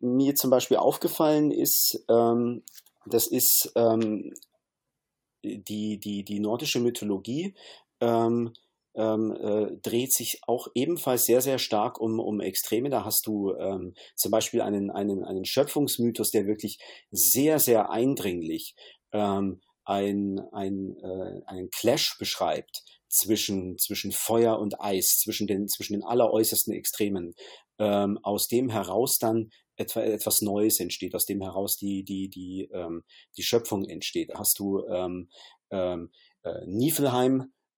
mir 0.00 0.34
zum 0.34 0.50
Beispiel 0.50 0.78
aufgefallen 0.78 1.50
ist, 1.50 2.02
ähm, 2.08 2.62
das 3.06 3.26
ist 3.26 3.72
ähm, 3.74 4.32
die, 5.42 5.98
die, 5.98 6.24
die 6.24 6.40
nordische 6.40 6.80
Mythologie 6.80 7.54
ähm, 8.00 8.52
ähm, 8.94 9.32
äh, 9.32 9.76
dreht 9.82 10.12
sich 10.12 10.40
auch 10.46 10.68
ebenfalls 10.74 11.24
sehr, 11.24 11.40
sehr 11.40 11.58
stark 11.58 12.00
um, 12.00 12.18
um 12.18 12.40
Extreme. 12.40 12.90
Da 12.90 13.04
hast 13.04 13.26
du 13.26 13.54
ähm, 13.54 13.94
zum 14.16 14.30
Beispiel 14.30 14.60
einen, 14.60 14.90
einen, 14.90 15.24
einen 15.24 15.44
Schöpfungsmythos, 15.44 16.30
der 16.30 16.46
wirklich 16.46 16.78
sehr, 17.10 17.58
sehr 17.58 17.90
eindringlich 17.90 18.74
ähm, 19.12 19.60
ein, 19.84 20.40
ein, 20.52 20.96
äh, 21.02 21.42
einen 21.46 21.70
Clash 21.70 22.16
beschreibt 22.18 22.82
zwischen, 23.08 23.76
zwischen 23.78 24.12
Feuer 24.12 24.58
und 24.58 24.80
Eis, 24.80 25.18
zwischen 25.18 25.46
den, 25.46 25.68
zwischen 25.68 25.94
den 25.94 26.04
alleräußersten 26.04 26.72
Extremen, 26.72 27.34
ähm, 27.78 28.18
aus 28.22 28.46
dem 28.46 28.70
heraus 28.70 29.18
dann 29.18 29.50
etwa, 29.76 30.02
etwas 30.02 30.42
Neues 30.42 30.78
entsteht, 30.78 31.14
aus 31.14 31.26
dem 31.26 31.42
heraus 31.42 31.76
die, 31.76 32.04
die, 32.04 32.28
die, 32.28 32.68
ähm, 32.72 33.02
die 33.36 33.42
Schöpfung 33.42 33.84
entsteht. 33.84 34.30
Hast 34.34 34.58
du 34.58 34.86
ähm, 34.86 35.28
ähm, 35.70 36.10
äh, 36.42 36.66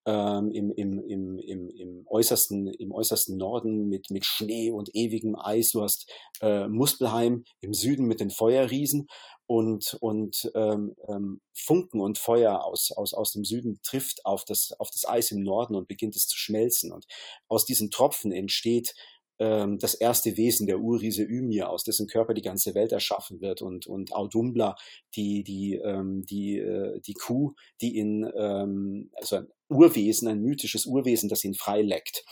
ähm, 0.06 0.50
im, 0.52 0.72
im, 0.72 0.98
im, 0.98 1.38
im, 1.38 1.68
im, 1.70 2.06
äußersten, 2.06 2.68
im 2.68 2.92
äußersten 2.92 3.36
Norden 3.36 3.88
mit, 3.88 4.10
mit 4.10 4.24
Schnee 4.24 4.70
und 4.70 4.90
ewigem 4.94 5.36
Eis. 5.36 5.70
Du 5.70 5.82
hast 5.82 6.10
äh, 6.40 6.66
Muspelheim 6.68 7.44
im 7.60 7.74
Süden 7.74 8.06
mit 8.06 8.20
den 8.20 8.30
Feuerriesen 8.30 9.06
und, 9.46 9.96
und 10.00 10.50
ähm, 10.54 10.94
ähm, 11.08 11.40
Funken 11.54 12.00
und 12.00 12.18
Feuer 12.18 12.64
aus, 12.64 12.90
aus, 12.92 13.12
aus 13.14 13.32
dem 13.32 13.44
Süden 13.44 13.80
trifft 13.82 14.24
auf 14.24 14.44
das, 14.44 14.72
auf 14.78 14.90
das 14.90 15.06
Eis 15.06 15.30
im 15.30 15.42
Norden 15.42 15.74
und 15.74 15.88
beginnt 15.88 16.16
es 16.16 16.26
zu 16.26 16.38
schmelzen. 16.38 16.92
Und 16.92 17.06
aus 17.48 17.64
diesen 17.64 17.90
Tropfen 17.90 18.32
entsteht 18.32 18.94
ähm, 19.38 19.78
das 19.78 19.94
erste 19.94 20.36
Wesen 20.36 20.66
der 20.66 20.78
Urriese 20.78 21.24
Ymir, 21.24 21.68
aus 21.68 21.82
dessen 21.84 22.06
Körper 22.06 22.32
die 22.32 22.42
ganze 22.42 22.74
Welt 22.74 22.92
erschaffen 22.92 23.40
wird 23.40 23.60
und, 23.60 23.86
und 23.86 24.14
Audumbla, 24.14 24.76
die, 25.16 25.42
die, 25.42 25.74
ähm, 25.74 26.24
die, 26.24 26.58
äh, 26.58 27.00
die 27.00 27.14
Kuh, 27.14 27.54
die 27.80 27.98
in, 27.98 28.30
ähm, 28.36 29.10
also 29.14 29.40
Urwesen, 29.72 30.28
ein 30.28 30.40
mythisches 30.40 30.86
Urwesen, 30.86 31.28
das 31.28 31.44
ihn 31.44 31.54
freileckt. 31.54 32.24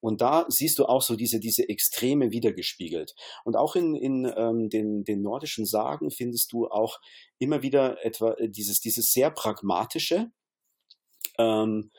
Und 0.00 0.20
da 0.20 0.44
siehst 0.48 0.78
du 0.78 0.84
auch 0.84 1.00
so 1.00 1.16
diese, 1.16 1.40
diese 1.40 1.68
Extreme 1.68 2.30
wiedergespiegelt. 2.30 3.14
Und 3.44 3.56
auch 3.56 3.74
in, 3.74 3.94
in 3.94 4.30
ähm, 4.36 4.68
den, 4.68 5.04
den 5.04 5.22
nordischen 5.22 5.64
Sagen 5.64 6.10
findest 6.10 6.52
du 6.52 6.66
auch 6.68 6.98
immer 7.38 7.62
wieder 7.62 8.04
etwa 8.04 8.34
äh, 8.34 8.48
dieses, 8.50 8.80
dieses 8.80 9.12
sehr 9.12 9.30
pragmatische, 9.30 10.30
ähm, 11.38 11.90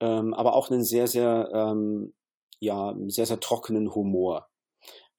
ähm, 0.00 0.34
aber 0.34 0.54
auch 0.54 0.70
einen 0.70 0.84
sehr, 0.84 1.06
sehr 1.06 1.50
ähm, 1.54 2.12
ja 2.60 2.94
sehr, 3.06 3.26
sehr 3.26 3.40
trockenen 3.40 3.94
Humor. 3.94 4.48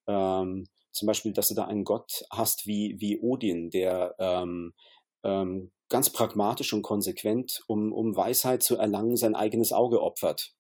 Ähm, 0.07 0.67
zum 0.91 1.05
Beispiel, 1.05 1.33
dass 1.33 1.47
du 1.47 1.55
da 1.55 1.65
einen 1.65 1.83
Gott 1.83 2.25
hast 2.31 2.65
wie, 2.65 2.95
wie 2.99 3.19
Odin, 3.19 3.69
der 3.69 4.15
ähm, 4.19 4.73
ähm, 5.27 5.71
ganz 5.89 6.11
pragmatisch 6.11 6.73
und 6.73 6.81
konsequent, 6.81 7.61
um, 7.67 7.93
um 7.93 8.15
Weisheit 8.15 8.63
zu 8.63 8.77
erlangen, 8.77 9.15
sein 9.15 9.35
eigenes 9.35 9.71
Auge 9.71 10.01
opfert. 10.01 10.53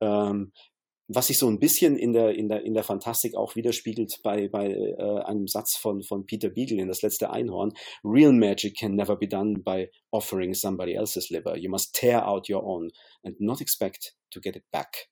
Ähm, 0.00 0.52
was 1.06 1.26
sich 1.26 1.38
so 1.38 1.48
ein 1.48 1.58
bisschen 1.58 1.96
in 1.98 2.14
der, 2.14 2.34
in 2.34 2.48
der, 2.48 2.64
in 2.64 2.72
der 2.72 2.82
Fantastik 2.82 3.36
auch 3.36 3.54
widerspiegelt 3.56 4.20
bei, 4.22 4.48
bei 4.48 4.72
äh, 4.72 5.20
einem 5.24 5.46
Satz 5.46 5.76
von, 5.76 6.02
von 6.02 6.24
Peter 6.24 6.48
Beagle 6.48 6.80
in 6.80 6.88
Das 6.88 7.02
letzte 7.02 7.30
Einhorn. 7.30 7.74
Real 8.02 8.32
magic 8.32 8.78
can 8.78 8.94
never 8.94 9.16
be 9.16 9.28
done 9.28 9.60
by 9.62 9.90
offering 10.10 10.54
somebody 10.54 10.94
else's 10.94 11.28
liver. 11.28 11.56
You 11.56 11.70
must 11.70 11.94
tear 11.94 12.26
out 12.26 12.48
your 12.48 12.64
own 12.64 12.90
and 13.22 13.38
not 13.38 13.60
expect 13.60 14.16
to 14.30 14.40
get 14.40 14.56
it 14.56 14.64
back 14.70 15.10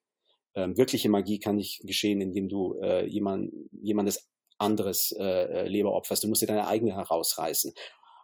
ähm, 0.54 0.76
wirkliche 0.76 1.08
Magie 1.08 1.38
kann 1.38 1.56
nicht 1.56 1.80
geschehen, 1.86 2.20
indem 2.20 2.48
du 2.48 2.78
äh, 2.82 3.06
jemand, 3.06 3.52
jemandes 3.72 4.28
anderes 4.58 5.12
äh, 5.18 5.24
äh, 5.24 5.68
Leber 5.68 5.92
opferst. 5.92 6.24
Du 6.24 6.28
musst 6.28 6.42
dir 6.42 6.46
deine 6.46 6.66
eigene 6.66 6.94
herausreißen. 6.94 7.72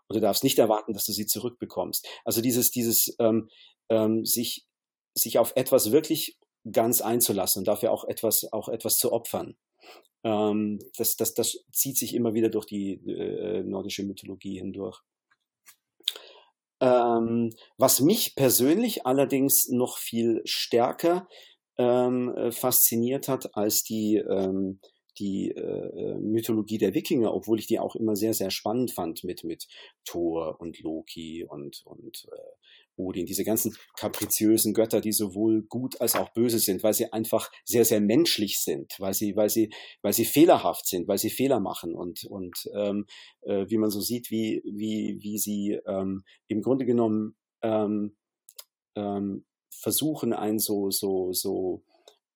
Und 0.08 0.16
du 0.16 0.20
darfst 0.20 0.44
nicht 0.44 0.58
erwarten, 0.58 0.92
dass 0.92 1.04
du 1.04 1.12
sie 1.12 1.26
zurückbekommst. 1.26 2.06
Also 2.24 2.40
dieses, 2.40 2.70
dieses 2.70 3.14
ähm, 3.18 3.48
ähm, 3.90 4.24
sich, 4.24 4.66
sich 5.14 5.38
auf 5.38 5.52
etwas 5.56 5.92
wirklich 5.92 6.38
ganz 6.70 7.00
einzulassen 7.00 7.60
und 7.60 7.68
dafür 7.68 7.92
auch 7.92 8.04
etwas, 8.04 8.50
auch 8.52 8.68
etwas 8.68 8.98
zu 8.98 9.12
opfern. 9.12 9.56
Ähm, 10.24 10.78
das, 10.96 11.16
das, 11.16 11.34
das 11.34 11.64
zieht 11.72 11.96
sich 11.96 12.14
immer 12.14 12.34
wieder 12.34 12.48
durch 12.48 12.66
die 12.66 12.94
äh, 12.94 13.62
nordische 13.62 14.02
Mythologie 14.04 14.58
hindurch. 14.58 15.00
Ähm, 16.80 17.54
was 17.76 18.00
mich 18.00 18.36
persönlich 18.36 19.04
allerdings 19.04 19.68
noch 19.68 19.98
viel 19.98 20.42
stärker 20.44 21.28
ähm, 21.76 22.34
äh, 22.36 22.52
fasziniert 22.52 23.28
hat 23.28 23.56
als 23.56 23.82
die, 23.82 24.16
ähm, 24.16 24.80
die 25.18 25.50
äh, 25.50 26.18
Mythologie 26.18 26.78
der 26.78 26.94
Wikinger, 26.94 27.34
obwohl 27.34 27.58
ich 27.58 27.66
die 27.66 27.78
auch 27.78 27.96
immer 27.96 28.16
sehr, 28.16 28.34
sehr 28.34 28.50
spannend 28.50 28.92
fand 28.92 29.24
mit, 29.24 29.44
mit 29.44 29.66
Thor 30.04 30.60
und 30.60 30.80
Loki 30.80 31.44
und, 31.48 31.82
und 31.84 32.26
äh, 32.32 32.58
Odin, 32.98 33.26
diese 33.26 33.44
ganzen 33.44 33.76
kapriziösen 33.96 34.74
Götter, 34.74 35.00
die 35.00 35.12
sowohl 35.12 35.62
gut 35.62 36.00
als 36.00 36.16
auch 36.16 36.30
böse 36.30 36.58
sind, 36.58 36.82
weil 36.82 36.94
sie 36.94 37.12
einfach 37.12 37.50
sehr, 37.64 37.84
sehr 37.84 38.00
menschlich 38.00 38.58
sind, 38.58 38.94
weil 38.98 39.14
sie, 39.14 39.36
weil 39.36 39.48
sie, 39.48 39.70
weil 40.02 40.12
sie 40.12 40.24
fehlerhaft 40.24 40.86
sind, 40.86 41.08
weil 41.08 41.18
sie 41.18 41.30
Fehler 41.30 41.60
machen 41.60 41.94
und, 41.94 42.24
und 42.24 42.68
ähm, 42.74 43.06
äh, 43.42 43.66
wie 43.68 43.78
man 43.78 43.90
so 43.90 44.00
sieht, 44.00 44.30
wie, 44.30 44.62
wie, 44.64 45.18
wie 45.20 45.38
sie 45.38 45.78
ähm, 45.86 46.24
im 46.48 46.62
Grunde 46.62 46.84
genommen 46.84 47.36
ähm, 47.62 48.16
ähm, 48.96 49.44
versuchen, 49.70 50.32
ein 50.32 50.58
so, 50.58 50.90
so, 50.90 51.32
so, 51.32 51.84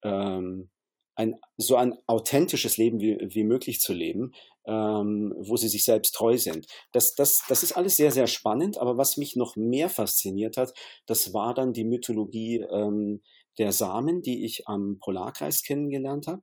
ähm, 0.05 0.71
ein, 1.15 1.39
so 1.57 1.77
ein 1.77 1.97
authentisches 2.07 2.77
Leben 2.77 3.01
wie, 3.01 3.19
wie 3.21 3.45
möglich 3.45 3.81
zu 3.81 3.93
leben, 3.93 4.33
ähm, 4.67 5.35
wo 5.39 5.57
sie 5.57 5.69
sich 5.69 5.85
selbst 5.85 6.15
treu 6.15 6.39
sind. 6.39 6.67
Das, 6.93 7.15
das, 7.15 7.43
das 7.49 7.63
ist 7.63 7.73
alles 7.73 7.97
sehr, 7.97 8.11
sehr 8.11 8.27
spannend, 8.27 8.79
aber 8.79 8.97
was 8.97 9.17
mich 9.17 9.37
noch 9.37 9.57
mehr 9.57 9.89
fasziniert 9.89 10.57
hat, 10.57 10.73
das 11.07 11.35
war 11.35 11.55
dann 11.55 11.73
die 11.73 11.85
Mythologie 11.85 12.65
ähm, 12.71 13.23
der 13.59 13.73
Samen, 13.73 14.23
die 14.23 14.45
ich 14.45 14.67
am 14.69 14.99
Polarkreis 15.01 15.63
kennengelernt 15.63 16.27
habe. 16.27 16.43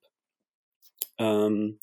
Ähm, 1.18 1.80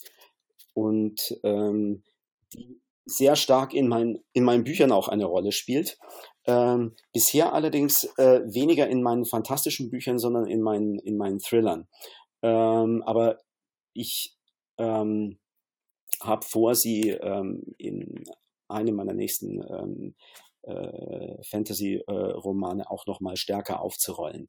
und 0.75 1.38
ähm, 1.42 2.05
die 2.53 2.81
sehr 3.07 3.37
stark 3.37 3.72
in, 3.72 3.88
mein, 3.88 4.18
in 4.33 4.44
meinen 4.44 4.64
Büchern 4.64 4.92
auch 4.92 5.09
eine 5.09 5.25
Rolle 5.25 5.53
spielt. 5.53 5.96
Ähm, 6.44 6.96
bisher 7.12 7.55
allerdings 7.55 8.05
äh, 8.18 8.40
weniger 8.44 8.88
in 8.88 9.03
meinen 9.03 9.25
fantastischen 9.25 9.90
Büchern, 9.90 10.18
sondern 10.18 10.46
in 10.46 10.61
meinen, 10.61 10.99
in 10.99 11.16
meinen 11.16 11.38
Thrillern. 11.38 11.88
Ähm, 12.42 13.03
aber 13.05 13.38
ich 13.92 14.37
ähm, 14.79 15.38
habe 16.20 16.44
vor, 16.44 16.75
sie 16.75 17.11
ähm, 17.11 17.62
in 17.79 18.25
einem 18.68 18.96
meiner 18.96 19.14
nächsten 19.14 19.62
ähm, 19.62 20.14
äh, 20.62 21.42
Fantasy-Romane 21.44 22.83
äh, 22.83 22.87
auch 22.87 23.07
nochmal 23.07 23.37
stärker 23.37 23.81
aufzurollen. 23.81 24.49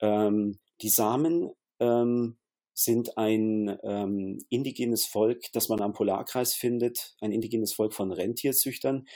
Ähm, 0.00 0.58
die 0.80 0.88
Samen 0.88 1.50
ähm, 1.80 2.38
sind 2.74 3.18
ein 3.18 3.76
ähm, 3.82 4.38
indigenes 4.50 5.06
Volk, 5.06 5.52
das 5.52 5.68
man 5.68 5.80
am 5.80 5.92
Polarkreis 5.92 6.54
findet, 6.54 7.16
ein 7.20 7.32
indigenes 7.32 7.74
Volk 7.74 7.92
von 7.92 8.12
Rentierzüchtern, 8.12 9.06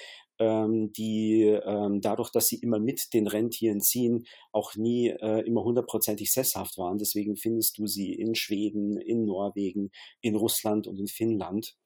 die 0.45 1.43
ähm, 1.45 2.01
dadurch, 2.01 2.31
dass 2.31 2.49
sie 2.49 2.57
immer 2.57 2.79
mit 2.79 3.13
den 3.15 3.27
Rentieren 3.27 3.81
ziehen, 3.81 4.27
auch 4.51 4.77
nie 4.77 5.09
äh, 5.09 5.41
immer 5.47 5.63
hundertprozentig 5.65 6.33
sesshaft 6.33 6.79
waren. 6.79 6.99
Deswegen 6.99 7.37
findest 7.37 7.79
du 7.79 7.87
sie 7.87 8.13
in 8.13 8.35
Schweden, 8.35 8.97
in 8.97 9.25
Norwegen, 9.25 9.91
in 10.21 10.35
Russland 10.37 10.87
und 10.87 10.99
in 10.99 11.09
Finnland. 11.09 11.77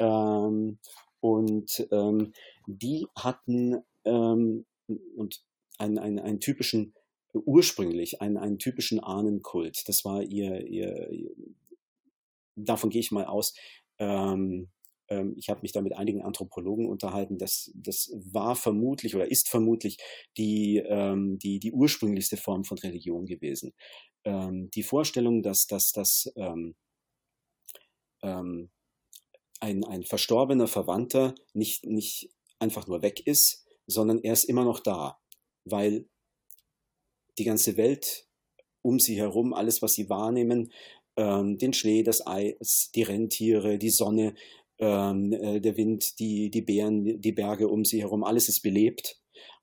Ähm, 0.00 0.78
und 1.20 1.86
ähm, 1.90 2.32
die 2.66 3.06
hatten 3.16 3.82
ähm, 4.04 4.66
und 5.16 5.42
einen, 5.78 5.98
einen, 5.98 6.18
einen 6.18 6.40
typischen, 6.40 6.94
ursprünglich 7.32 8.20
einen, 8.20 8.36
einen 8.36 8.58
typischen 8.58 9.00
Ahnenkult. 9.00 9.88
Das 9.88 10.04
war 10.04 10.22
ihr, 10.22 10.66
ihr, 10.66 11.10
davon 12.56 12.90
gehe 12.90 13.00
ich 13.00 13.10
mal 13.10 13.24
aus, 13.24 13.54
ähm, 13.98 14.34
ähm, 14.34 14.68
ich 15.36 15.50
habe 15.50 15.60
mich 15.62 15.72
da 15.72 15.82
mit 15.82 15.94
einigen 15.94 16.22
Anthropologen 16.22 16.88
unterhalten, 16.88 17.38
das, 17.38 17.70
das 17.74 18.10
war 18.32 18.56
vermutlich 18.56 19.14
oder 19.14 19.30
ist 19.30 19.48
vermutlich 19.48 19.98
die, 20.36 20.82
ähm, 20.86 21.38
die, 21.38 21.58
die 21.58 21.72
ursprünglichste 21.72 22.36
Form 22.36 22.64
von 22.64 22.78
Religion 22.78 23.26
gewesen. 23.26 23.74
Ähm, 24.24 24.70
die 24.70 24.82
Vorstellung, 24.82 25.42
dass, 25.42 25.66
dass, 25.66 25.92
dass 25.92 26.32
ähm, 26.36 26.74
ähm, 28.22 28.70
ein, 29.60 29.84
ein 29.84 30.04
verstorbener 30.04 30.66
Verwandter 30.66 31.34
nicht, 31.52 31.84
nicht 31.84 32.30
einfach 32.58 32.86
nur 32.86 33.02
weg 33.02 33.26
ist, 33.26 33.66
sondern 33.86 34.20
er 34.20 34.32
ist 34.32 34.44
immer 34.44 34.64
noch 34.64 34.80
da, 34.80 35.18
weil 35.64 36.08
die 37.38 37.44
ganze 37.44 37.76
Welt 37.76 38.26
um 38.82 38.98
sie 38.98 39.16
herum, 39.16 39.54
alles, 39.54 39.82
was 39.82 39.94
sie 39.94 40.08
wahrnehmen, 40.10 40.70
ähm, 41.16 41.58
den 41.58 41.72
Schnee, 41.72 42.02
das 42.02 42.26
Eis, 42.26 42.90
die 42.94 43.02
Rentiere, 43.02 43.78
die 43.78 43.90
Sonne, 43.90 44.34
ähm, 44.78 45.32
äh, 45.32 45.60
der 45.60 45.76
Wind, 45.76 46.18
die, 46.18 46.50
die 46.50 46.62
Bären, 46.62 47.20
die 47.20 47.32
Berge 47.32 47.68
um 47.68 47.84
sie 47.84 48.00
herum, 48.00 48.24
alles 48.24 48.48
ist 48.48 48.62
belebt. 48.62 49.20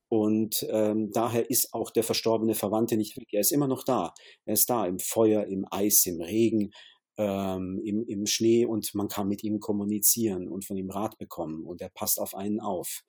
Und 0.07 0.67
ähm, 0.69 1.09
daher 1.13 1.49
ist 1.49 1.73
auch 1.73 1.89
der 1.89 2.03
verstorbene 2.03 2.53
Verwandte 2.53 2.97
nicht 2.97 3.15
weg. 3.15 3.29
Er 3.31 3.39
ist 3.41 3.53
immer 3.53 3.67
noch 3.67 3.85
da. 3.85 4.13
Er 4.45 4.53
ist 4.53 4.69
da 4.69 4.85
im 4.85 4.99
Feuer, 4.99 5.45
im 5.45 5.65
Eis, 5.71 6.05
im 6.05 6.19
Regen, 6.19 6.71
ähm, 7.17 7.81
im, 7.83 8.05
im 8.05 8.25
Schnee 8.25 8.65
und 8.65 8.93
man 8.93 9.07
kann 9.07 9.27
mit 9.27 9.43
ihm 9.43 9.59
kommunizieren 9.59 10.49
und 10.49 10.65
von 10.65 10.77
ihm 10.77 10.89
Rat 10.89 11.17
bekommen 11.17 11.65
und 11.65 11.81
er 11.81 11.89
passt 11.89 12.19
auf 12.19 12.35
einen 12.35 12.59
auf. 12.59 13.03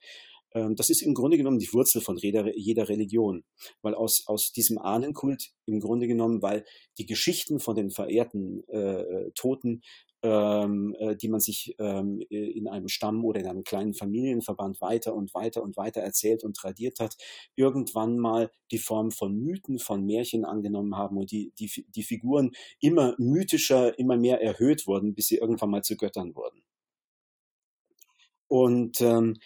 Ähm, 0.54 0.76
das 0.76 0.90
ist 0.90 1.02
im 1.02 1.14
Grunde 1.14 1.36
genommen 1.36 1.58
die 1.58 1.72
Wurzel 1.72 2.00
von 2.00 2.16
jeder, 2.16 2.56
jeder 2.56 2.88
Religion, 2.88 3.44
weil 3.82 3.94
aus, 3.94 4.24
aus 4.26 4.52
diesem 4.52 4.78
Ahnenkult 4.78 5.52
im 5.66 5.80
Grunde 5.80 6.06
genommen, 6.06 6.42
weil 6.42 6.64
die 6.98 7.06
Geschichten 7.06 7.58
von 7.58 7.74
den 7.74 7.90
verehrten 7.90 8.62
äh, 8.68 9.30
Toten 9.34 9.82
ähm, 10.22 10.94
äh, 10.98 11.16
die 11.16 11.28
man 11.28 11.40
sich 11.40 11.74
ähm, 11.78 12.20
in 12.30 12.68
einem 12.68 12.88
Stamm 12.88 13.24
oder 13.24 13.40
in 13.40 13.46
einem 13.46 13.64
kleinen 13.64 13.94
Familienverband 13.94 14.80
weiter 14.80 15.14
und 15.14 15.34
weiter 15.34 15.62
und 15.62 15.76
weiter 15.76 16.00
erzählt 16.00 16.44
und 16.44 16.56
tradiert 16.56 17.00
hat, 17.00 17.16
irgendwann 17.56 18.18
mal 18.18 18.50
die 18.70 18.78
Form 18.78 19.10
von 19.10 19.36
Mythen, 19.36 19.78
von 19.78 20.04
Märchen 20.04 20.44
angenommen 20.44 20.96
haben 20.96 21.16
und 21.16 21.30
die, 21.30 21.52
die, 21.58 21.70
die 21.88 22.02
Figuren 22.02 22.52
immer 22.80 23.14
mythischer, 23.18 23.98
immer 23.98 24.16
mehr 24.16 24.40
erhöht 24.40 24.86
wurden, 24.86 25.14
bis 25.14 25.26
sie 25.26 25.38
irgendwann 25.38 25.70
mal 25.70 25.82
zu 25.82 25.96
Göttern 25.96 26.34
wurden. 26.34 26.62
Und 28.48 29.00
ähm, 29.00 29.38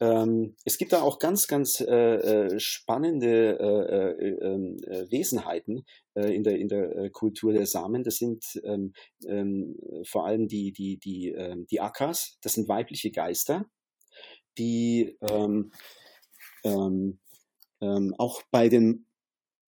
ähm, 0.00 0.54
es 0.64 0.78
gibt 0.78 0.92
da 0.92 1.02
auch 1.02 1.18
ganz, 1.18 1.48
ganz 1.48 1.80
äh, 1.80 2.54
äh 2.54 2.60
spannende 2.60 3.58
äh, 3.58 4.26
äh, 4.26 4.28
ähm, 4.46 4.76
äh, 4.86 5.10
Wesenheiten 5.10 5.84
äh, 6.14 6.34
in 6.34 6.44
der, 6.44 6.58
in 6.58 6.68
der 6.68 7.10
Kultur 7.10 7.52
der 7.52 7.66
Samen. 7.66 8.04
Das 8.04 8.16
sind 8.16 8.44
ähm, 8.62 8.92
ähm, 9.26 9.76
vor 10.04 10.26
allem 10.26 10.46
die, 10.46 10.72
die, 10.72 10.98
die, 10.98 11.30
ähm, 11.30 11.66
die 11.68 11.80
Akas, 11.80 12.38
das 12.42 12.54
sind 12.54 12.68
weibliche 12.68 13.10
Geister, 13.10 13.66
die 14.56 15.16
ähm, 15.22 15.72
auch 18.18 18.42
bei 18.50 18.68
den 18.68 19.06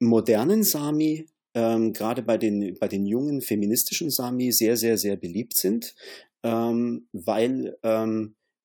modernen 0.01 0.65
Sami 0.65 1.27
gerade 1.53 2.23
bei 2.23 2.37
den, 2.37 2.77
bei 2.79 2.89
den 2.89 3.07
jungen 3.07 3.41
feministischen 3.41 4.11
Sami 4.11 4.51
sehr, 4.53 4.77
sehr, 4.77 4.99
sehr 4.99 5.17
beliebt 5.17 5.55
sind, 5.57 5.95
weil 6.43 7.77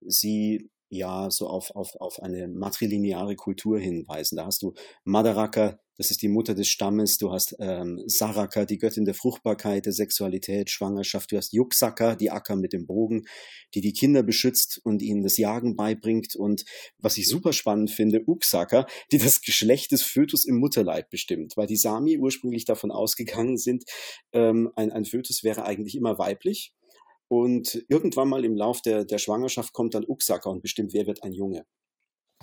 sie 0.01 0.69
ja 0.95 1.29
so 1.31 1.47
auf, 1.47 1.71
auf, 1.71 1.95
auf 1.95 2.21
eine 2.21 2.47
matrilineare 2.47 3.35
Kultur 3.35 3.79
hinweisen. 3.79 4.37
Da 4.37 4.45
hast 4.45 4.61
du 4.61 4.73
Madaraka, 5.03 5.79
das 5.97 6.11
ist 6.11 6.21
die 6.21 6.27
Mutter 6.27 6.53
des 6.53 6.67
Stammes, 6.67 7.17
du 7.17 7.31
hast 7.31 7.55
ähm, 7.59 8.01
Saraka, 8.05 8.65
die 8.65 8.77
Göttin 8.77 9.05
der 9.05 9.13
Fruchtbarkeit, 9.13 9.85
der 9.85 9.93
Sexualität, 9.93 10.69
Schwangerschaft, 10.69 11.31
du 11.31 11.37
hast 11.37 11.53
Yuksaka, 11.53 12.15
die 12.15 12.31
Acker 12.31 12.55
mit 12.57 12.73
dem 12.73 12.85
Bogen, 12.85 13.25
die 13.73 13.81
die 13.81 13.93
Kinder 13.93 14.21
beschützt 14.21 14.81
und 14.83 15.01
ihnen 15.01 15.23
das 15.23 15.37
Jagen 15.37 15.75
beibringt. 15.75 16.35
Und 16.35 16.65
was 16.97 17.17
ich 17.17 17.29
super 17.29 17.53
spannend 17.53 17.91
finde, 17.91 18.23
Uksaka, 18.27 18.87
die 19.11 19.17
das 19.17 19.41
Geschlecht 19.41 19.91
des 19.91 20.01
Fötus 20.01 20.45
im 20.45 20.57
Mutterleib 20.57 21.09
bestimmt, 21.09 21.55
weil 21.55 21.67
die 21.67 21.77
Sami 21.77 22.17
ursprünglich 22.17 22.65
davon 22.65 22.91
ausgegangen 22.91 23.57
sind, 23.57 23.85
ähm, 24.33 24.71
ein, 24.75 24.91
ein 24.91 25.05
Fötus 25.05 25.43
wäre 25.43 25.65
eigentlich 25.65 25.95
immer 25.95 26.17
weiblich 26.17 26.73
und 27.27 27.83
irgendwann 27.87 28.29
mal 28.29 28.45
im 28.45 28.55
Lauf 28.55 28.81
der, 28.81 29.05
der 29.05 29.17
Schwangerschaft 29.17 29.73
kommt 29.73 29.93
dann 29.93 30.05
Uxacker 30.07 30.49
und 30.49 30.61
bestimmt, 30.61 30.93
wer 30.93 31.07
wird 31.07 31.23
ein 31.23 31.33
Junge. 31.33 31.65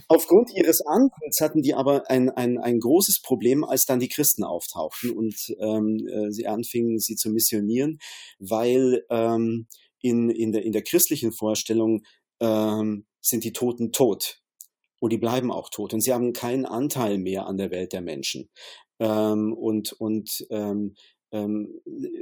Aufgrund 0.09 0.51
ihres 0.55 0.81
Ankels 0.81 1.41
hatten 1.41 1.63
die 1.63 1.75
aber 1.75 2.11
ein, 2.11 2.31
ein, 2.31 2.59
ein 2.59 2.81
großes 2.81 3.21
Problem, 3.21 3.63
als 3.63 3.85
dann 3.85 4.01
die 4.01 4.09
Christen 4.09 4.43
auftauchten 4.43 5.11
und 5.11 5.55
ähm, 5.61 6.07
äh, 6.09 6.31
sie 6.33 6.47
anfingen, 6.47 6.99
sie 6.99 7.15
zu 7.15 7.31
missionieren, 7.31 7.99
weil 8.39 9.05
ähm, 9.11 9.67
in, 10.01 10.31
in, 10.31 10.53
der, 10.53 10.65
in 10.65 10.73
der 10.73 10.83
christlichen 10.83 11.33
Vorstellung 11.33 12.03
ähm, 12.41 13.07
sind 13.21 13.45
die 13.45 13.53
Toten 13.53 13.93
tot. 13.93 14.41
Und 14.99 15.13
die 15.13 15.19
bleiben 15.19 15.51
auch 15.51 15.69
tot. 15.69 15.95
Und 15.95 16.01
sie 16.01 16.13
haben 16.13 16.33
keinen 16.33 16.65
Anteil 16.65 17.19
mehr 17.19 17.47
an 17.47 17.57
der 17.57 17.71
Welt 17.71 17.93
der 17.93 18.03
Menschen. 18.03 18.51
Ähm, 19.01 19.53
und 19.53 19.93
und 19.93 20.47
ähm, 20.51 20.95
ähm, 21.33 21.81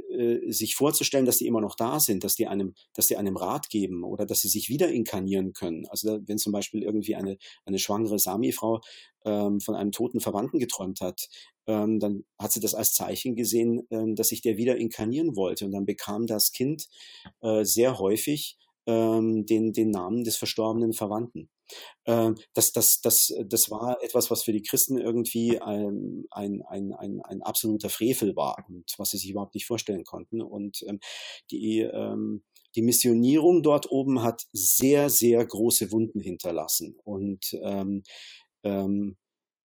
äh, 0.09 0.51
sich 0.51 0.75
vorzustellen, 0.75 1.25
dass 1.25 1.37
die 1.37 1.45
immer 1.45 1.61
noch 1.61 1.75
da 1.75 1.99
sind, 1.99 2.23
dass 2.23 2.35
die 2.35 2.47
einem, 2.47 2.73
dass 2.93 3.07
die 3.07 3.17
einem 3.17 3.37
Rat 3.37 3.69
geben 3.69 4.03
oder 4.03 4.25
dass 4.25 4.41
sie 4.41 4.47
sich 4.47 4.69
wieder 4.69 4.89
inkarnieren 4.89 5.53
können. 5.53 5.85
Also 5.87 6.19
wenn 6.25 6.37
zum 6.37 6.51
Beispiel 6.53 6.81
irgendwie 6.81 7.15
eine, 7.15 7.37
eine 7.65 7.77
schwangere 7.77 8.17
Sami-Frau 8.17 8.81
ähm, 9.25 9.59
von 9.59 9.75
einem 9.75 9.91
toten 9.91 10.21
Verwandten 10.21 10.59
geträumt 10.59 11.01
hat, 11.01 11.27
ähm, 11.67 11.99
dann 11.99 12.23
hat 12.39 12.53
sie 12.53 12.61
das 12.61 12.73
als 12.73 12.93
Zeichen 12.93 13.35
gesehen, 13.35 13.85
ähm, 13.91 14.15
dass 14.15 14.29
sich 14.29 14.41
der 14.41 14.57
wieder 14.57 14.77
inkarnieren 14.77 15.35
wollte. 15.35 15.65
Und 15.65 15.71
dann 15.71 15.85
bekam 15.85 16.25
das 16.25 16.51
Kind 16.51 16.87
äh, 17.41 17.63
sehr 17.63 17.99
häufig 17.99 18.57
ähm, 18.85 19.45
den, 19.45 19.73
den 19.73 19.91
Namen 19.91 20.23
des 20.23 20.37
verstorbenen 20.37 20.93
Verwandten. 20.93 21.49
Ähm, 22.05 22.35
das, 22.53 22.71
das, 22.71 22.99
das, 23.01 23.33
das 23.45 23.69
war 23.69 24.01
etwas, 24.03 24.31
was 24.31 24.43
für 24.43 24.51
die 24.51 24.63
Christen 24.63 24.97
irgendwie 24.97 25.59
ein, 25.59 26.25
ein, 26.31 26.61
ein, 26.67 26.93
ein, 26.93 27.21
ein 27.21 27.41
absoluter 27.41 27.89
Frevel 27.89 28.35
war 28.35 28.65
und 28.67 28.93
was 28.97 29.11
sie 29.11 29.17
sich 29.17 29.29
überhaupt 29.29 29.55
nicht 29.55 29.65
vorstellen 29.65 30.03
konnten. 30.03 30.41
Und 30.41 30.83
ähm, 30.87 30.99
die, 31.51 31.79
ähm, 31.79 32.43
die 32.75 32.81
Missionierung 32.81 33.63
dort 33.63 33.91
oben 33.91 34.23
hat 34.23 34.47
sehr, 34.51 35.09
sehr 35.09 35.45
große 35.45 35.91
Wunden 35.91 36.19
hinterlassen. 36.19 36.97
Und 37.03 37.57
ähm, 37.63 38.03
ähm, 38.63 39.17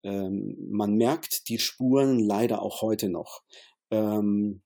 ähm, 0.02 0.56
man 0.70 0.94
merkt 0.94 1.48
die 1.48 1.58
Spuren 1.58 2.18
leider 2.18 2.62
auch 2.62 2.82
heute 2.82 3.08
noch. 3.08 3.42
Ähm, 3.90 4.62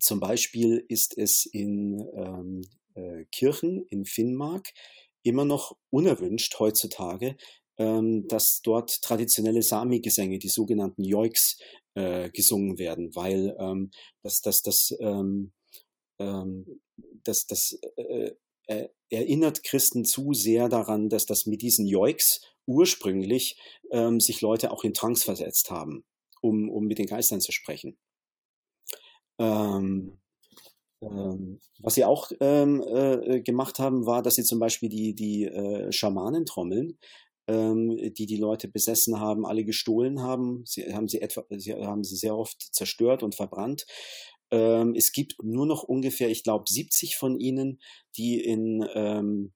zum 0.00 0.20
Beispiel 0.20 0.84
ist 0.88 1.16
es 1.18 1.46
in 1.46 2.00
ähm, 2.14 2.62
äh, 2.94 3.24
Kirchen 3.30 3.84
in 3.88 4.04
Finnmark 4.04 4.68
immer 5.22 5.44
noch 5.44 5.76
unerwünscht 5.90 6.58
heutzutage, 6.58 7.36
ähm, 7.78 8.28
dass 8.28 8.60
dort 8.62 9.02
traditionelle 9.02 9.62
Sami-Gesänge, 9.62 10.38
die 10.38 10.48
sogenannten 10.48 11.02
Yoiks, 11.02 11.58
äh, 11.94 12.30
gesungen 12.30 12.78
werden, 12.78 13.14
weil 13.14 13.56
ähm, 13.58 13.90
das, 14.22 14.40
das, 14.40 14.62
das, 14.62 14.94
ähm, 15.00 15.52
ähm, 16.18 16.80
das, 17.24 17.46
das 17.46 17.78
äh, 17.96 18.32
äh, 18.66 18.88
erinnert 19.10 19.62
Christen 19.62 20.04
zu 20.04 20.32
sehr 20.32 20.68
daran, 20.68 21.08
dass 21.08 21.26
das 21.26 21.46
mit 21.46 21.62
diesen 21.62 21.86
Yoiks 21.86 22.40
ursprünglich 22.66 23.58
ähm, 23.90 24.20
sich 24.20 24.40
Leute 24.40 24.70
auch 24.70 24.84
in 24.84 24.94
Trance 24.94 25.24
versetzt 25.24 25.70
haben, 25.70 26.04
um, 26.40 26.70
um 26.70 26.84
mit 26.86 26.98
den 26.98 27.06
Geistern 27.06 27.40
zu 27.40 27.52
sprechen. 27.52 27.98
Ähm, 29.38 30.18
ähm, 31.10 31.60
was 31.80 31.94
sie 31.94 32.04
auch 32.04 32.30
ähm, 32.40 32.82
äh, 32.86 33.40
gemacht 33.40 33.78
haben, 33.78 34.06
war, 34.06 34.22
dass 34.22 34.34
sie 34.34 34.44
zum 34.44 34.58
Beispiel 34.58 34.88
die, 34.88 35.14
die 35.14 35.44
äh, 35.44 35.92
Schamanentrommeln, 35.92 36.98
ähm, 37.46 37.96
die 37.96 38.26
die 38.26 38.36
Leute 38.36 38.68
besessen 38.68 39.20
haben, 39.20 39.46
alle 39.46 39.64
gestohlen 39.64 40.22
haben. 40.22 40.62
Sie 40.64 40.94
haben 40.94 41.08
sie 41.08 41.20
etwa, 41.20 41.44
sie 41.50 41.74
haben 41.74 42.04
sie 42.04 42.16
sehr 42.16 42.36
oft 42.36 42.60
zerstört 42.74 43.22
und 43.22 43.34
verbrannt. 43.34 43.86
Ähm, 44.50 44.94
es 44.96 45.12
gibt 45.12 45.36
nur 45.42 45.66
noch 45.66 45.82
ungefähr, 45.82 46.30
ich 46.30 46.44
glaube, 46.44 46.64
70 46.68 47.16
von 47.16 47.38
ihnen, 47.38 47.80
die 48.16 48.40
in 48.40 48.86
ähm, 48.94 49.52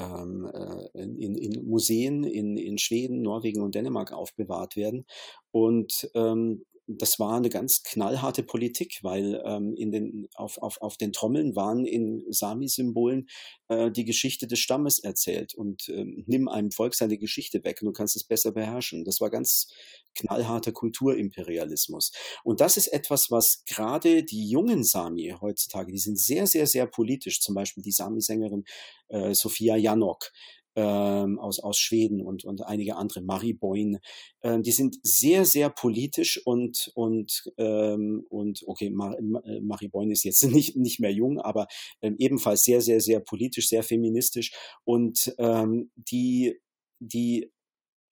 ähm, 0.00 0.50
äh, 0.52 1.02
in, 1.02 1.36
in, 1.36 1.66
Museen 1.66 2.24
in, 2.24 2.56
in 2.56 2.78
Schweden, 2.78 3.22
Norwegen 3.22 3.62
und 3.62 3.74
Dänemark 3.74 4.12
aufbewahrt 4.12 4.76
werden. 4.76 5.06
Und 5.50 6.10
ähm, 6.14 6.64
das 6.98 7.18
war 7.18 7.36
eine 7.36 7.48
ganz 7.48 7.82
knallharte 7.82 8.42
Politik, 8.42 8.98
weil 9.02 9.42
ähm, 9.44 9.74
in 9.76 9.92
den, 9.92 10.28
auf, 10.34 10.58
auf, 10.58 10.80
auf 10.80 10.96
den 10.96 11.12
Trommeln 11.12 11.54
waren 11.54 11.84
in 11.84 12.24
Sami-Symbolen 12.30 13.28
äh, 13.68 13.90
die 13.90 14.04
Geschichte 14.04 14.46
des 14.46 14.58
Stammes 14.58 14.98
erzählt 14.98 15.54
und 15.54 15.88
ähm, 15.88 16.24
nimm 16.26 16.48
einem 16.48 16.70
Volk 16.70 16.94
seine 16.94 17.18
Geschichte 17.18 17.62
weg 17.64 17.78
und 17.80 17.86
du 17.86 17.92
kannst 17.92 18.16
es 18.16 18.24
besser 18.24 18.52
beherrschen. 18.52 19.04
Das 19.04 19.20
war 19.20 19.30
ganz 19.30 19.68
knallharter 20.14 20.72
Kulturimperialismus. 20.72 22.12
Und 22.44 22.60
das 22.60 22.76
ist 22.76 22.88
etwas, 22.88 23.30
was 23.30 23.62
gerade 23.66 24.24
die 24.24 24.48
jungen 24.48 24.82
Sami 24.84 25.34
heutzutage, 25.40 25.92
die 25.92 25.98
sind 25.98 26.18
sehr, 26.18 26.46
sehr, 26.46 26.66
sehr 26.66 26.86
politisch, 26.86 27.40
zum 27.40 27.54
Beispiel 27.54 27.82
die 27.82 27.92
Sami-Sängerin 27.92 28.64
äh, 29.08 29.34
Sophia 29.34 29.76
Janok, 29.76 30.32
ähm, 30.76 31.38
aus, 31.38 31.60
aus 31.60 31.78
Schweden 31.78 32.20
und, 32.20 32.44
und 32.44 32.62
einige 32.62 32.96
andere, 32.96 33.22
Marie 33.22 33.54
Boyne, 33.54 34.00
ähm, 34.42 34.62
die 34.62 34.72
sind 34.72 34.96
sehr, 35.02 35.44
sehr 35.44 35.70
politisch 35.70 36.40
und, 36.44 36.90
und, 36.94 37.50
ähm, 37.58 38.24
und 38.28 38.62
okay, 38.66 38.90
Mar 38.90 39.16
äh, 39.18 39.60
Marie 39.60 39.88
Boyne 39.88 40.12
ist 40.12 40.24
jetzt 40.24 40.44
nicht, 40.50 40.76
nicht 40.76 41.00
mehr 41.00 41.12
jung, 41.12 41.40
aber 41.40 41.66
ähm, 42.02 42.16
ebenfalls 42.18 42.62
sehr, 42.62 42.80
sehr, 42.80 43.00
sehr 43.00 43.20
politisch, 43.20 43.68
sehr 43.68 43.82
feministisch. 43.82 44.52
Und 44.84 45.34
ähm, 45.38 45.90
die, 45.96 46.60
die 47.00 47.50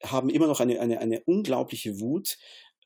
haben 0.03 0.31
immer 0.31 0.47
noch 0.47 0.61
eine, 0.61 0.81
eine, 0.81 1.01
eine 1.01 1.23
unglaubliche 1.25 2.01
Wut 2.01 2.37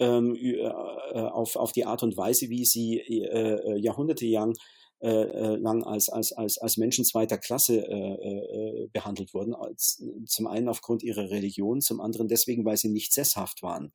ähm, 0.01 0.35
äh, 0.37 0.67
auf, 0.67 1.57
auf 1.57 1.73
die 1.73 1.85
Art 1.85 2.03
und 2.03 2.17
Weise, 2.17 2.49
wie 2.49 2.65
sie 2.65 2.99
äh, 2.99 3.55
äh 3.55 3.79
jahrhundertelang 3.79 4.55
äh, 5.03 5.57
lang 5.57 5.85
als, 5.85 6.09
als, 6.09 6.33
als, 6.33 6.59
als 6.59 6.77
Menschen 6.77 7.05
zweiter 7.05 7.38
Klasse 7.38 7.87
äh, 7.87 8.85
äh, 8.85 8.88
behandelt 8.93 9.35
wurden. 9.35 9.55
Als, 9.55 10.03
zum 10.27 10.47
einen 10.47 10.69
aufgrund 10.69 11.03
ihrer 11.03 11.31
Religion, 11.31 11.81
zum 11.81 12.01
anderen 12.01 12.29
deswegen, 12.29 12.65
weil 12.65 12.77
sie 12.77 12.88
nicht 12.88 13.12
sesshaft 13.12 13.62
waren. 13.62 13.93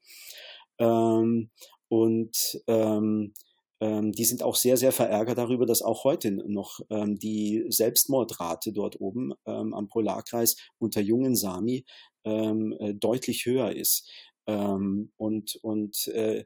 Ähm, 0.80 1.50
und 1.90 2.62
ähm, 2.68 3.34
ähm, 3.80 4.12
die 4.12 4.26
sind 4.26 4.44
auch 4.44 4.56
sehr, 4.56 4.76
sehr 4.78 4.92
verärgert 4.92 5.38
darüber, 5.38 5.66
dass 5.66 5.82
auch 5.82 6.04
heute 6.04 6.32
noch 6.32 6.80
ähm, 6.90 7.18
die 7.18 7.66
Selbstmordrate 7.70 8.74
dort 8.74 9.00
oben 9.00 9.34
ähm, 9.46 9.74
am 9.74 9.88
Polarkreis 9.88 10.58
unter 10.80 11.02
jungen 11.02 11.36
Sami 11.36 11.86
ähm, 12.24 12.76
äh, 12.80 12.94
deutlich 12.94 13.46
höher 13.46 13.72
ist. 13.76 14.10
Ähm, 14.48 15.12
und 15.18 15.60
und 15.62 16.08
äh, 16.08 16.46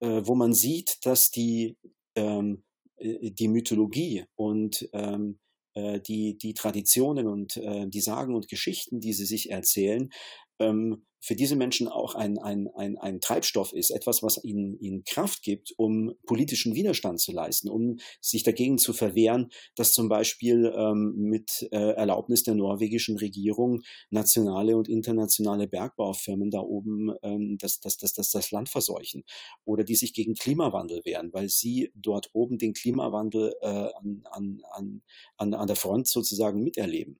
äh, 0.00 0.22
wo 0.24 0.34
man 0.34 0.54
sieht, 0.54 0.98
dass 1.04 1.30
die, 1.30 1.76
ähm, 2.14 2.62
äh, 2.62 2.67
die 3.00 3.48
Mythologie 3.48 4.24
und 4.34 4.88
ähm, 4.92 5.38
äh, 5.74 6.00
die, 6.00 6.36
die 6.36 6.54
Traditionen 6.54 7.26
und 7.26 7.56
äh, 7.56 7.86
die 7.86 8.00
Sagen 8.00 8.34
und 8.34 8.48
Geschichten, 8.48 9.00
die 9.00 9.12
sie 9.12 9.26
sich 9.26 9.50
erzählen, 9.50 10.10
ähm, 10.58 11.04
für 11.20 11.34
diese 11.34 11.56
Menschen 11.56 11.88
auch 11.88 12.14
ein, 12.14 12.38
ein, 12.38 12.68
ein, 12.76 12.96
ein 12.98 13.20
Treibstoff 13.20 13.72
ist, 13.72 13.90
etwas, 13.90 14.22
was 14.22 14.42
ihnen, 14.44 14.78
ihnen 14.78 15.04
Kraft 15.04 15.42
gibt, 15.42 15.72
um 15.76 16.14
politischen 16.26 16.74
Widerstand 16.74 17.20
zu 17.20 17.32
leisten, 17.32 17.68
um 17.68 17.98
sich 18.20 18.44
dagegen 18.44 18.78
zu 18.78 18.92
verwehren, 18.92 19.48
dass 19.74 19.92
zum 19.92 20.08
Beispiel 20.08 20.72
ähm, 20.76 21.14
mit 21.16 21.68
äh, 21.72 21.94
Erlaubnis 21.94 22.44
der 22.44 22.54
norwegischen 22.54 23.18
Regierung 23.18 23.80
nationale 24.10 24.76
und 24.76 24.88
internationale 24.88 25.66
Bergbaufirmen 25.66 26.50
da 26.50 26.60
oben 26.60 27.12
ähm, 27.22 27.58
das, 27.58 27.80
das, 27.80 27.96
das, 27.96 28.12
das, 28.12 28.30
das 28.30 28.50
Land 28.50 28.68
verseuchen 28.68 29.24
oder 29.64 29.84
die 29.84 29.96
sich 29.96 30.14
gegen 30.14 30.34
Klimawandel 30.34 31.02
wehren, 31.04 31.30
weil 31.32 31.48
sie 31.48 31.90
dort 31.94 32.30
oben 32.32 32.58
den 32.58 32.74
Klimawandel 32.74 33.54
äh, 33.60 33.66
an, 33.66 34.22
an, 34.30 35.02
an, 35.36 35.54
an 35.54 35.66
der 35.66 35.76
Front 35.76 36.06
sozusagen 36.08 36.62
miterleben. 36.62 37.18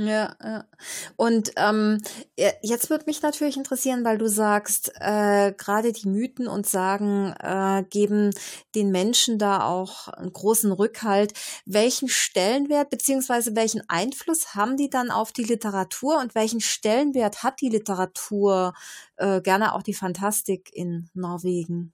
Ja, 0.00 0.36
ja. 0.44 0.64
Und 1.16 1.50
ähm, 1.56 2.00
jetzt 2.36 2.88
würde 2.88 3.06
mich 3.06 3.20
natürlich 3.22 3.56
interessieren, 3.56 4.04
weil 4.04 4.16
du 4.16 4.28
sagst, 4.28 4.92
äh, 5.00 5.52
gerade 5.58 5.92
die 5.92 6.06
Mythen 6.08 6.46
und 6.46 6.68
Sagen 6.68 7.32
äh, 7.40 7.82
geben 7.90 8.30
den 8.76 8.92
Menschen 8.92 9.38
da 9.40 9.64
auch 9.66 10.06
einen 10.06 10.32
großen 10.32 10.70
Rückhalt. 10.70 11.32
Welchen 11.66 12.08
Stellenwert 12.08 12.90
beziehungsweise 12.90 13.56
welchen 13.56 13.82
Einfluss 13.88 14.54
haben 14.54 14.76
die 14.76 14.88
dann 14.88 15.10
auf 15.10 15.32
die 15.32 15.42
Literatur 15.42 16.20
und 16.20 16.36
welchen 16.36 16.60
Stellenwert 16.60 17.42
hat 17.42 17.60
die 17.60 17.68
Literatur, 17.68 18.74
äh, 19.16 19.40
gerne 19.40 19.74
auch 19.74 19.82
die 19.82 19.94
Fantastik 19.94 20.70
in 20.72 21.10
Norwegen? 21.12 21.92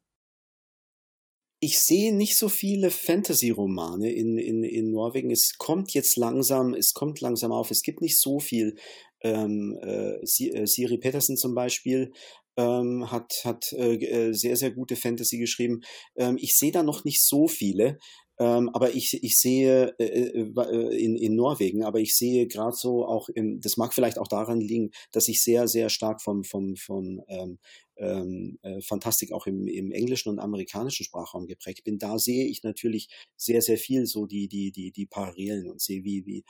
Ich 1.65 1.81
sehe 1.81 2.15
nicht 2.15 2.37
so 2.37 2.51
viele 2.51 2.91
Fantasy-Romane 2.91 4.13
in, 4.13 4.37
in, 4.37 4.65
in 4.65 4.91
Norwegen. 4.91 5.31
Es 5.31 5.57
kommt 5.57 5.95
jetzt 5.95 6.19
langsam, 6.19 6.75
es 6.75 6.93
kommt 6.93 7.23
langsam 7.23 7.53
auf. 7.53 7.71
Es 7.71 7.83
gibt 7.83 8.03
nicht 8.03 8.21
so 8.21 8.39
viel. 8.39 8.77
Ähm, 9.23 9.79
äh, 9.83 10.17
äh 10.17 10.67
Siri 10.67 10.99
Peterson 10.99 11.39
zum 11.39 11.55
Beispiel 11.55 12.13
ähm, 12.59 13.11
hat, 13.11 13.33
hat 13.45 13.73
äh, 13.73 13.95
äh, 13.95 14.33
sehr, 14.35 14.57
sehr 14.57 14.73
gute 14.73 14.95
Fantasy 14.95 15.39
geschrieben. 15.39 15.81
Ähm, 16.17 16.37
ich 16.39 16.55
sehe 16.59 16.71
da 16.71 16.83
noch 16.83 17.05
nicht 17.05 17.25
so 17.25 17.49
viele. 17.49 17.99
Ähm, 18.39 18.69
aber 18.73 18.95
ich, 18.95 19.23
ich 19.23 19.39
sehe 19.39 19.95
äh, 19.99 20.05
äh, 20.05 20.97
in, 20.99 21.17
in 21.17 21.37
Norwegen, 21.37 21.85
aber 21.85 22.01
ich 22.01 22.17
sehe 22.17 22.49
gerade 22.49 22.75
so 22.75 23.07
auch, 23.07 23.29
im, 23.29 23.61
das 23.61 23.77
mag 23.77 23.95
vielleicht 23.95 24.19
auch 24.19 24.27
daran 24.27 24.61
liegen, 24.61 24.91
dass 25.13 25.29
ich 25.29 25.43
sehr, 25.43 25.69
sehr 25.69 25.89
stark 25.89 26.21
vom, 26.21 26.43
vom, 26.43 26.75
vom 26.75 27.23
ähm, 27.29 27.59
ähm, 27.97 28.59
äh, 28.63 28.81
Fantastik 28.81 29.33
auch 29.33 29.47
im, 29.47 29.67
im 29.67 29.93
englischen 29.93 30.29
und 30.29 30.39
amerikanischen 30.39 31.05
Sprachraum 31.05 31.47
geprägt 31.47 31.85
bin. 31.85 31.99
Da 31.99 32.19
sehe 32.19 32.47
ich 32.47 32.63
natürlich 32.63 33.09
sehr, 33.37 33.63
sehr 33.63 33.79
viel 33.79 34.07
so 34.07 34.27
die, 34.27 34.49
die, 34.49 34.73
die, 34.73 34.93
die 34.93 35.07
Parallelen 35.07 35.69
und 35.69 35.81
sehe, 35.81 36.05
wie, 36.05 36.27
wie, 36.27 36.45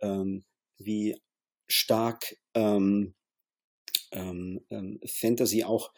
ähm, 0.00 0.44
wie 0.78 1.16
stark 1.66 2.36
ähm, 2.54 3.14
ähm, 4.12 4.60
ähm 4.70 5.00
Fantasy 5.06 5.64
auch 5.64 5.92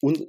und 0.00 0.26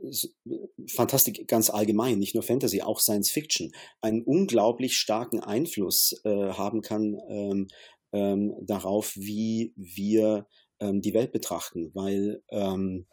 Fantastik 0.88 1.48
ganz 1.48 1.72
allgemein, 1.72 2.20
nicht 2.20 2.36
nur 2.36 2.44
Fantasy, 2.44 2.84
auch 2.84 3.00
Science 3.00 3.32
Fiction, 3.32 3.72
einen 4.02 4.22
unglaublich 4.22 4.96
starken 4.96 5.40
Einfluss 5.40 6.22
äh, 6.26 6.30
haben 6.30 6.82
kann 6.82 7.18
ähm, 7.28 7.68
ähm, 8.12 8.54
darauf, 8.62 9.16
wie 9.16 9.74
wir 9.76 10.48
ähm, 10.80 11.02
die 11.02 11.16
Welt 11.16 11.32
betrachten, 11.32 11.90
weil 11.96 12.44
ähm, 12.52 13.08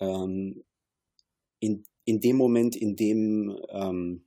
ähm, 0.00 0.64
in, 1.60 1.84
in 2.04 2.20
dem 2.20 2.36
Moment, 2.36 2.76
in 2.76 2.96
dem 2.96 3.56
ähm, 3.70 4.26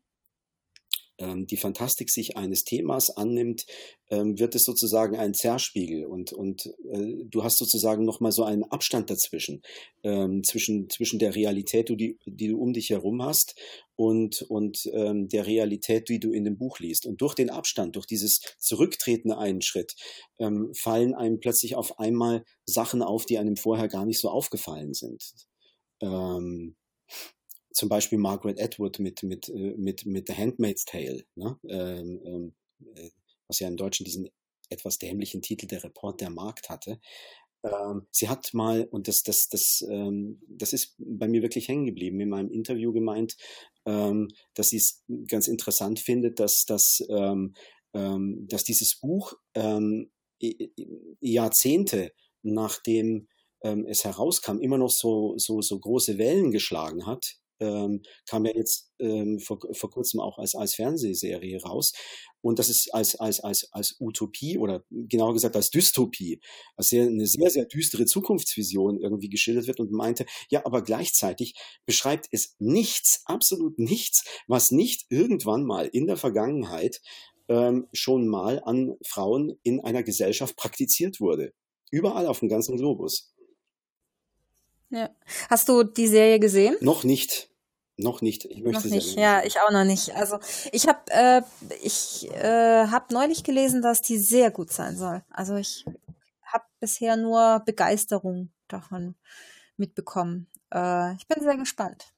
ähm, 1.20 1.46
die 1.46 1.58
Fantastik 1.58 2.10
sich 2.10 2.38
eines 2.38 2.64
Themas 2.64 3.16
annimmt, 3.16 3.66
ähm, 4.10 4.40
wird 4.40 4.56
es 4.56 4.64
sozusagen 4.64 5.18
ein 5.18 5.34
Zerspiegel 5.34 6.06
und, 6.06 6.34
und 6.34 6.68
äh, 6.92 7.26
du 7.26 7.44
hast 7.44 7.58
sozusagen 7.58 8.06
nochmal 8.06 8.32
so 8.32 8.44
einen 8.44 8.64
Abstand 8.64 9.10
dazwischen, 9.10 9.62
ähm, 10.04 10.44
zwischen, 10.44 10.90
zwischen 10.90 11.20
der 11.20 11.36
Realität, 11.36 11.90
die, 11.90 12.18
die 12.26 12.48
du 12.48 12.58
um 12.58 12.74
dich 12.74 12.90
herum 12.90 13.22
hast 13.22 13.56
und, 13.96 14.42
und 14.44 14.90
ähm, 14.94 15.28
der 15.28 15.46
Realität, 15.46 16.10
die 16.10 16.20
du 16.20 16.32
in 16.32 16.46
dem 16.46 16.58
Buch 16.58 16.80
liest. 16.80 17.06
Und 17.06 17.22
durch 17.22 17.36
den 17.36 17.50
Abstand, 17.50 17.96
durch 17.96 18.06
dieses 18.06 18.40
Zurücktreten 18.58 19.32
einen 19.32 19.62
Schritt, 19.62 19.96
ähm, 20.40 20.74
fallen 20.74 21.14
einem 21.14 21.40
plötzlich 21.40 21.76
auf 21.76 22.00
einmal 22.00 22.46
Sachen 22.66 23.02
auf, 23.02 23.26
die 23.26 23.38
einem 23.38 23.58
vorher 23.58 23.90
gar 23.90 24.06
nicht 24.06 24.20
so 24.20 24.30
aufgefallen 24.30 24.94
sind. 24.94 25.49
Ähm, 26.02 26.76
zum 27.72 27.90
Beispiel 27.90 28.18
Margaret 28.18 28.62
Atwood 28.62 29.00
mit, 29.00 29.24
mit, 29.24 29.50
äh, 29.50 29.76
mit, 29.78 30.06
mit 30.06 30.28
The 30.28 30.36
Handmaid's 30.36 30.86
Tale, 30.86 31.24
ne? 31.36 31.58
ähm, 31.68 32.22
ähm, 32.26 32.54
äh, 32.96 33.10
was 33.48 33.60
ja 33.60 33.68
im 33.68 33.78
Deutschen 33.78 34.04
diesen 34.04 34.30
etwas 34.70 34.98
dämlichen 34.98 35.42
Titel 35.42 35.66
Der 35.66 35.84
Report 35.84 36.22
der 36.22 36.30
Markt 36.30 36.70
hatte. 36.70 37.00
Ähm, 37.64 38.08
sie 38.12 38.30
hat 38.30 38.54
mal, 38.54 38.86
und 38.92 39.08
das, 39.08 39.24
das, 39.24 39.50
das, 39.50 39.86
ähm, 39.90 40.42
das 40.48 40.74
ist 40.74 40.96
bei 40.98 41.28
mir 41.28 41.42
wirklich 41.42 41.68
hängen 41.68 41.86
geblieben, 41.86 42.20
in 42.20 42.30
meinem 42.30 42.52
Interview 42.52 42.94
gemeint, 42.94 43.36
ähm, 43.86 44.30
dass 44.54 44.70
sie 44.70 44.78
es 44.78 45.04
ganz 45.28 45.48
interessant 45.48 46.00
findet, 46.00 46.40
dass, 46.40 46.66
dass, 46.66 47.04
ähm, 47.10 47.54
dass 47.92 48.64
dieses 48.64 49.00
Buch 49.00 49.34
Jahrzehnte 51.20 52.12
nachdem 52.44 53.28
ähm, 53.64 53.86
es 53.88 54.04
herauskam, 54.04 54.60
immer 54.60 54.78
noch 54.78 54.90
so, 54.90 55.34
so, 55.38 55.62
so 55.62 55.80
große 55.80 56.18
Wellen 56.18 56.52
geschlagen 56.52 57.06
hat 57.06 57.40
ähm, 57.60 58.02
kam 58.28 58.46
ja 58.46 58.54
jetzt 58.56 58.92
ähm, 59.00 59.40
vor, 59.40 59.60
vor 59.74 59.90
kurzem 59.90 60.20
auch 60.20 60.38
als, 60.38 60.56
als 60.56 60.76
Fernsehserie 60.76 61.62
raus. 61.62 61.94
Und 62.42 62.58
das 62.58 62.70
ist 62.70 62.94
als, 62.94 63.16
als, 63.16 63.42
als, 63.42 63.72
als 63.74 63.98
Utopie 64.00 64.58
oder 64.58 64.84
genauer 64.90 65.34
gesagt 65.34 65.56
als 65.56 65.72
Dystopie, 65.72 66.40
als 66.78 66.90
sehr, 66.90 67.06
eine 67.06 67.28
sehr, 67.28 67.50
sehr 67.50 67.66
düstere 67.66 68.06
Zukunftsvision 68.06 69.00
irgendwie 69.00 69.30
geschildert 69.30 69.68
wird 69.68 69.80
und 69.80 69.92
meinte, 69.92 70.26
ja, 70.50 70.66
aber 70.66 70.82
gleichzeitig 70.82 71.56
beschreibt 71.86 72.28
es 72.32 72.56
nichts, 72.60 73.24
absolut 73.26 73.78
nichts, 73.78 74.24
was 74.48 74.72
nicht 74.72 75.06
irgendwann 75.10 75.66
mal 75.66 75.88
in 75.88 76.08
der 76.08 76.18
Vergangenheit 76.18 77.02
ähm, 77.50 77.88
schon 77.92 78.28
mal 78.28 78.62
an 78.64 78.96
Frauen 79.06 79.60
in 79.64 79.82
einer 79.82 80.04
Gesellschaft 80.04 80.56
praktiziert 80.56 81.20
wurde. 81.20 81.54
Überall 81.92 82.28
auf 82.28 82.40
dem 82.40 82.50
ganzen 82.50 82.78
Globus. 82.78 83.34
Ja. 84.90 85.10
Hast 85.50 85.70
du 85.70 85.84
die 85.84 86.08
Serie 86.08 86.40
gesehen? 86.40 86.76
Noch 86.82 87.04
nicht. 87.04 87.50
Noch 87.98 88.22
nicht. 88.22 88.46
Ich 88.46 88.62
möchte 88.62 88.88
noch 88.88 88.96
nicht. 88.96 89.18
Ja, 89.18 89.44
ich 89.44 89.58
auch 89.60 89.72
noch 89.72 89.84
nicht. 89.84 90.16
Also 90.16 90.40
ich 90.72 90.88
habe 90.88 91.00
äh, 91.10 91.42
ich 91.84 92.30
äh, 92.32 92.88
habe 92.88 93.14
neulich 93.14 93.44
gelesen, 93.44 93.82
dass 93.82 94.02
die 94.02 94.18
sehr 94.18 94.52
gut 94.52 94.72
sein 94.72 94.96
soll. 94.96 95.22
Also 95.30 95.56
ich 95.56 95.86
habe 96.44 96.64
bisher 96.80 97.18
nur 97.18 97.62
Begeisterung 97.66 98.52
davon 98.70 99.16
mitbekommen. 99.76 100.48
Äh, 100.74 101.16
ich 101.16 101.28
bin 101.28 101.44
sehr 101.44 101.58
gespannt. 101.58 102.14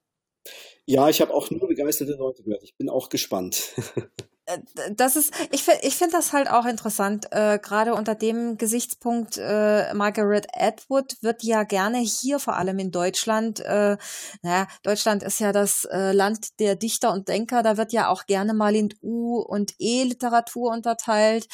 Ja, 0.86 1.10
ich 1.10 1.22
habe 1.22 1.34
auch 1.34 1.50
nur 1.50 1.68
begeisterte 1.68 2.14
Leute 2.14 2.44
gehört. 2.44 2.64
Ich 2.64 2.76
bin 2.76 2.90
auch 2.90 3.10
gespannt. 3.10 3.74
Äh, 4.52 4.94
das 4.94 5.16
ist, 5.16 5.34
ich 5.52 5.64
finde, 5.64 5.82
ich 5.84 5.96
finde 5.96 6.14
das 6.14 6.34
halt 6.34 6.50
auch 6.50 6.66
interessant, 6.66 7.28
äh, 7.32 7.60
gerade 7.60 7.94
unter 7.94 8.16
dem 8.16 8.58
Gesichtspunkt, 8.58 9.38
äh, 9.38 9.94
Margaret 9.94 10.48
Atwood 10.54 11.18
wird 11.22 11.44
ja 11.44 11.64
gerne 11.64 12.00
hier, 12.00 12.40
vor 12.40 12.56
allem 12.58 12.80
in 12.80 12.92
Deutschland, 12.92 13.60
äh, 13.62 13.98
naja, 14.42 14.68
Deutschland 14.84 15.24
ist 15.24 15.40
ja 15.40 15.52
das 15.52 15.86
äh, 15.86 16.12
Land 16.12 16.60
der 16.60 16.76
Dichter 16.76 17.12
und 17.14 17.28
Denker, 17.28 17.64
da 17.64 17.78
wird 17.78 17.94
ja 17.94 18.10
auch 18.10 18.26
gerne 18.26 18.54
mal 18.54 18.76
in 18.76 18.94
U- 19.02 19.42
und 19.42 19.74
E-Literatur 19.80 20.72
unterteilt. 20.72 21.48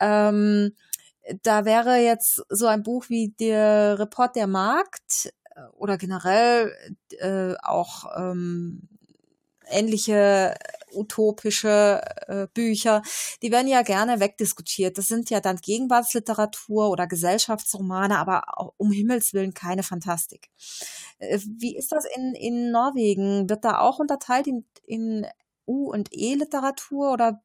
Ähm, 0.00 0.72
da 1.42 1.64
wäre 1.64 1.96
jetzt 1.98 2.42
so 2.48 2.66
ein 2.66 2.82
Buch 2.82 3.06
wie 3.08 3.30
der 3.40 3.98
Report 3.98 4.36
der 4.36 4.46
Markt 4.46 5.32
äh, 5.54 5.62
oder 5.72 5.98
generell 5.98 6.72
äh, 7.18 7.54
auch 7.62 8.04
ähm, 8.16 8.88
ähnliche 9.68 10.54
utopische 10.92 12.00
äh, 12.26 12.46
Bücher, 12.52 13.02
die 13.42 13.50
werden 13.50 13.68
ja 13.68 13.82
gerne 13.82 14.20
wegdiskutiert. 14.20 14.98
Das 14.98 15.08
sind 15.08 15.30
ja 15.30 15.40
dann 15.40 15.56
Gegenwartsliteratur 15.56 16.90
oder 16.90 17.06
Gesellschaftsromane, 17.06 18.18
aber 18.18 18.58
auch 18.58 18.74
um 18.76 18.90
Himmels 18.90 19.34
Willen 19.34 19.54
keine 19.54 19.82
Fantastik. 19.82 20.48
Äh, 21.18 21.38
wie 21.58 21.76
ist 21.76 21.92
das 21.92 22.04
in, 22.16 22.34
in 22.34 22.70
Norwegen? 22.70 23.48
Wird 23.48 23.64
da 23.64 23.80
auch 23.80 23.98
unterteilt 23.98 24.46
in, 24.46 24.64
in 24.84 25.26
U- 25.66 25.90
und 25.90 26.08
E-Literatur 26.12 27.12
oder 27.12 27.42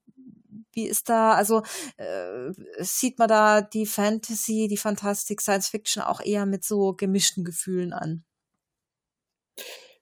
wie 0.74 0.88
ist 0.88 1.10
da, 1.10 1.34
also 1.34 1.64
äh, 1.98 2.52
sieht 2.80 3.20
man 3.20 3.28
da 3.28 3.62
die 3.62 3.86
Fantasy, 3.86 4.68
die 4.70 4.78
Fantastik, 4.78 5.42
Science 5.42 5.70
Fiction 5.70 6.04
auch 6.04 6.22
eher 6.22 6.46
mit 6.46 6.64
so 6.64 6.94
gemischten 6.94 7.44
Gefühlen 7.44 7.94
an? 7.94 8.24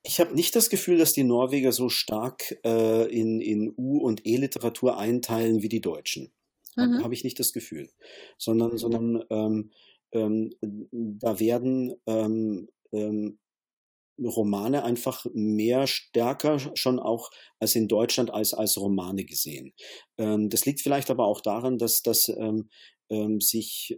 Ich 0.04 0.20
habe 0.20 0.34
nicht 0.34 0.56
das 0.56 0.70
Gefühl, 0.70 0.98
dass 0.98 1.14
die 1.14 1.24
Norweger 1.24 1.72
so 1.72 1.90
stark 1.90 2.58
äh, 2.64 3.06
in, 3.12 3.42
in 3.42 3.74
U- 3.78 4.00
und 4.00 4.26
E-Literatur 4.26 4.98
einteilen 4.98 5.62
wie 5.62 5.70
die 5.70 5.82
Deutschen. 5.82 6.32
Mhm. 6.76 7.04
Habe 7.04 7.14
ich 7.14 7.24
nicht 7.24 7.40
das 7.40 7.52
Gefühl. 7.52 7.90
Sondern, 8.38 8.78
sondern 8.78 9.24
ähm, 9.30 9.72
ähm, 10.12 10.52
da 10.62 11.40
werden 11.40 11.96
ähm, 12.08 12.70
ähm, 12.92 13.40
Romane 14.22 14.84
einfach 14.84 15.26
mehr 15.34 15.88
stärker 15.88 16.60
schon 16.76 17.00
auch 17.00 17.30
als 17.60 17.76
in 17.76 17.88
Deutschland 17.88 18.32
als, 18.32 18.54
als 18.54 18.78
Romane 18.78 19.24
gesehen. 19.26 19.74
Ähm, 20.18 20.50
das 20.50 20.66
liegt 20.66 20.82
vielleicht 20.82 21.10
aber 21.10 21.26
auch 21.26 21.42
daran, 21.42 21.78
dass, 21.78 22.02
dass 22.02 22.30
ähm, 22.30 22.70
sich 23.40 23.98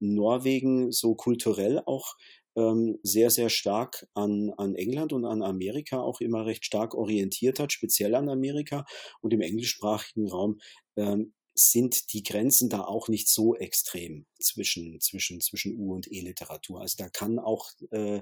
Norwegen 0.00 0.90
so 0.90 1.14
kulturell 1.14 1.80
auch 1.86 2.16
ähm, 2.58 2.98
sehr, 3.02 3.30
sehr 3.30 3.48
stark 3.48 4.06
an, 4.14 4.52
an 4.56 4.74
England 4.74 5.12
und 5.12 5.24
an 5.24 5.42
Amerika 5.42 6.00
auch 6.00 6.20
immer 6.20 6.44
recht 6.44 6.64
stark 6.64 6.94
orientiert 6.94 7.60
hat, 7.60 7.72
speziell 7.72 8.14
an 8.16 8.28
Amerika 8.28 8.84
und 9.20 9.32
im 9.32 9.40
englischsprachigen 9.40 10.28
Raum 10.28 10.58
ähm, 10.96 11.34
sind 11.54 12.12
die 12.12 12.22
Grenzen 12.22 12.68
da 12.68 12.82
auch 12.82 13.08
nicht 13.08 13.28
so 13.28 13.54
extrem 13.56 14.26
zwischen, 14.40 15.00
zwischen, 15.00 15.40
zwischen 15.40 15.76
U- 15.78 15.94
und 15.94 16.10
E-Literatur. 16.10 16.80
Also 16.80 16.96
da 16.98 17.08
kann 17.08 17.38
auch 17.38 17.70
äh, 17.90 18.20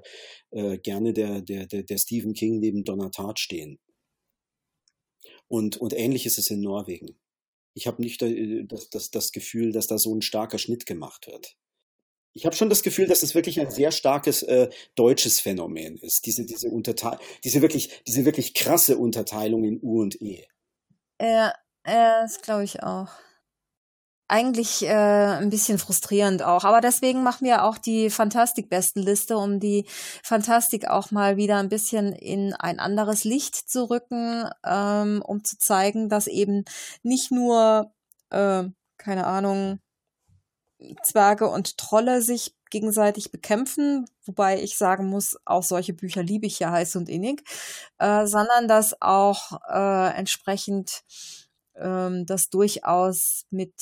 äh, 0.51 0.79
gerne 0.79 1.13
der, 1.13 1.43
der, 1.43 1.67
der, 1.67 1.83
der 1.83 1.99
Stephen 1.99 2.35
King 2.35 2.59
neben 2.61 2.85
Donna 2.85 3.11
Tartt 3.11 3.39
stehen. 3.39 3.79
Und, 5.49 5.77
und 5.77 5.93
ähnlich 5.93 6.27
ist 6.27 6.39
es 6.39 6.51
in 6.51 6.61
Norwegen. 6.61 7.19
Ich 7.75 7.87
habe 7.87 8.03
nicht 8.03 8.23
äh, 8.23 8.65
das, 8.65 8.91
das, 8.91 9.11
das 9.11 9.33
Gefühl, 9.33 9.73
dass 9.73 9.87
da 9.87 9.99
so 9.99 10.15
ein 10.15 10.23
starker 10.23 10.59
Schnitt 10.59 10.87
gemacht 10.87 11.27
wird. 11.27 11.57
Ich 12.37 12.45
habe 12.45 12.55
schon 12.55 12.69
das 12.69 12.83
Gefühl, 12.83 13.07
dass 13.07 13.23
es 13.23 13.35
wirklich 13.35 13.59
ein 13.61 13.71
sehr 13.71 13.91
starkes 13.91 14.43
äh, 14.43 14.69
deutsches 14.95 15.41
Phänomen 15.41 15.97
ist. 15.97 16.27
Diese, 16.27 16.45
diese, 16.45 16.69
diese, 17.43 17.63
wirklich, 17.63 18.03
diese 18.07 18.25
wirklich 18.27 18.53
krasse 18.53 18.99
Unterteilung 18.99 19.65
in 19.65 19.81
U 19.83 20.03
und 20.03 20.21
E. 20.21 20.45
Ja, 21.19 21.55
ja 21.87 22.21
das 22.21 22.43
glaube 22.43 22.65
ich 22.65 22.83
auch 22.83 23.09
eigentlich 24.29 24.83
äh, 24.83 24.91
ein 24.91 25.49
bisschen 25.49 25.79
frustrierend 25.79 26.43
auch. 26.43 26.65
Aber 26.65 26.83
deswegen 26.83 27.23
machen 27.23 27.47
wir 27.47 27.65
auch 27.65 27.79
die 27.79 28.11
Fantastik-Bestenliste, 28.11 29.39
um 29.39 29.59
die 29.59 29.87
Fantastik 30.23 30.89
auch 30.89 31.11
mal 31.11 31.39
wieder 31.39 31.57
ein 31.57 31.71
bisschen 31.71 32.13
in 32.13 32.53
ein 32.53 32.81
anderes 32.81 33.25
Licht 33.25 33.55
zu 33.55 33.89
rücken, 33.89 34.51
ähm, 34.63 35.23
um 35.25 35.43
zu 35.43 35.57
zeigen, 35.57 36.11
dass 36.11 36.27
eben 36.27 36.67
nicht 37.03 37.31
nur, 37.31 37.95
äh, 38.29 38.65
keine 38.99 39.27
Ahnung, 39.27 39.81
Zwerge 41.03 41.49
und 41.49 41.79
Trolle 41.79 42.23
sich 42.23 42.55
gegenseitig 42.71 43.31
bekämpfen, 43.31 44.07
wobei 44.25 44.61
ich 44.63 44.77
sagen 44.77 45.07
muss, 45.09 45.37
auch 45.45 45.63
solche 45.63 45.93
Bücher 45.93 46.23
liebe 46.23 46.47
ich 46.47 46.59
ja 46.59 46.71
heiß 46.71 46.97
und 46.97 47.09
innig, 47.09 47.43
äh, 47.99 48.27
sondern 48.27 48.69
dass 48.69 49.01
auch 49.01 49.61
äh, 49.69 50.17
entsprechend 50.17 51.03
ähm, 51.77 52.27
das 52.27 52.51
durchaus 52.51 53.47
mit 53.51 53.73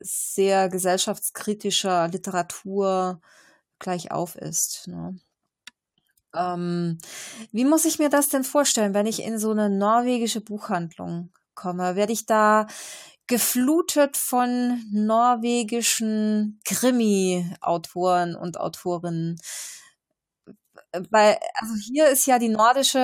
sehr 0.00 0.68
gesellschaftskritischer 0.68 2.08
Literatur 2.08 3.20
gleich 3.78 4.10
auf 4.12 4.36
ist. 4.36 4.86
Ne? 4.86 5.18
Ähm, 6.34 6.98
wie 7.52 7.64
muss 7.64 7.84
ich 7.84 7.98
mir 7.98 8.08
das 8.08 8.28
denn 8.28 8.44
vorstellen, 8.44 8.94
wenn 8.94 9.06
ich 9.06 9.22
in 9.22 9.38
so 9.38 9.50
eine 9.50 9.70
norwegische 9.70 10.40
Buchhandlung 10.40 11.30
komme? 11.54 11.96
Werde 11.96 12.12
ich 12.12 12.26
da 12.26 12.66
geflutet 13.26 14.16
von 14.16 14.84
norwegischen 14.92 16.60
Krimi-Autoren 16.64 18.36
und 18.36 18.58
Autorinnen? 18.60 19.38
Weil, 21.10 21.36
also 21.60 21.74
hier 21.74 22.08
ist 22.08 22.26
ja 22.26 22.38
die 22.38 22.48
nordische, 22.48 22.98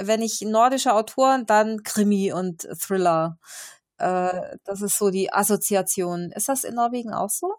wenn 0.00 0.22
ich 0.22 0.40
nordische 0.42 0.94
Autoren, 0.94 1.44
dann 1.46 1.82
Krimi 1.82 2.32
und 2.32 2.62
Thriller. 2.80 3.38
Äh, 3.98 4.56
das 4.64 4.82
ist 4.82 4.98
so 4.98 5.10
die 5.10 5.32
Assoziation. 5.32 6.32
Ist 6.32 6.48
das 6.48 6.64
in 6.64 6.74
Norwegen 6.74 7.12
auch 7.12 7.30
so? 7.30 7.54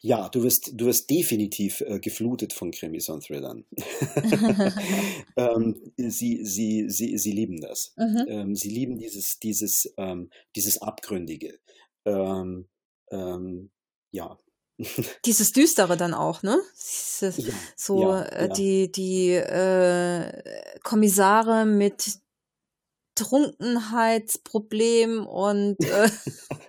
Ja, 0.00 0.28
du 0.28 0.42
wirst, 0.42 0.72
du 0.74 0.86
wirst 0.86 1.10
definitiv 1.10 1.80
äh, 1.82 2.00
geflutet 2.00 2.52
von 2.52 2.70
Krimis 2.70 3.08
und 3.08 3.24
Thrillern. 3.24 3.64
ähm, 5.36 5.76
sie, 5.96 6.44
sie, 6.44 6.88
sie, 6.88 7.18
sie 7.18 7.32
lieben 7.32 7.60
das. 7.60 7.92
Mhm. 7.96 8.24
Ähm, 8.28 8.54
sie 8.54 8.70
lieben 8.70 8.98
dieses, 8.98 9.38
dieses, 9.38 9.92
ähm, 9.96 10.30
dieses 10.56 10.80
Abgründige. 10.82 11.58
Ähm, 12.04 12.68
ähm, 13.10 13.70
ja. 14.10 14.38
Dieses 15.24 15.50
Düstere 15.52 15.96
dann 15.96 16.14
auch, 16.14 16.44
ne? 16.44 16.60
Dieses, 16.76 17.36
ja, 17.38 17.54
so 17.74 18.00
ja, 18.00 18.22
äh, 18.22 18.46
ja. 18.46 18.52
die, 18.52 18.92
die 18.92 19.30
äh, 19.32 20.78
Kommissare 20.84 21.66
mit 21.66 22.20
Trunkenheitsproblem 23.18 25.26
und 25.26 25.76
äh, 25.84 26.08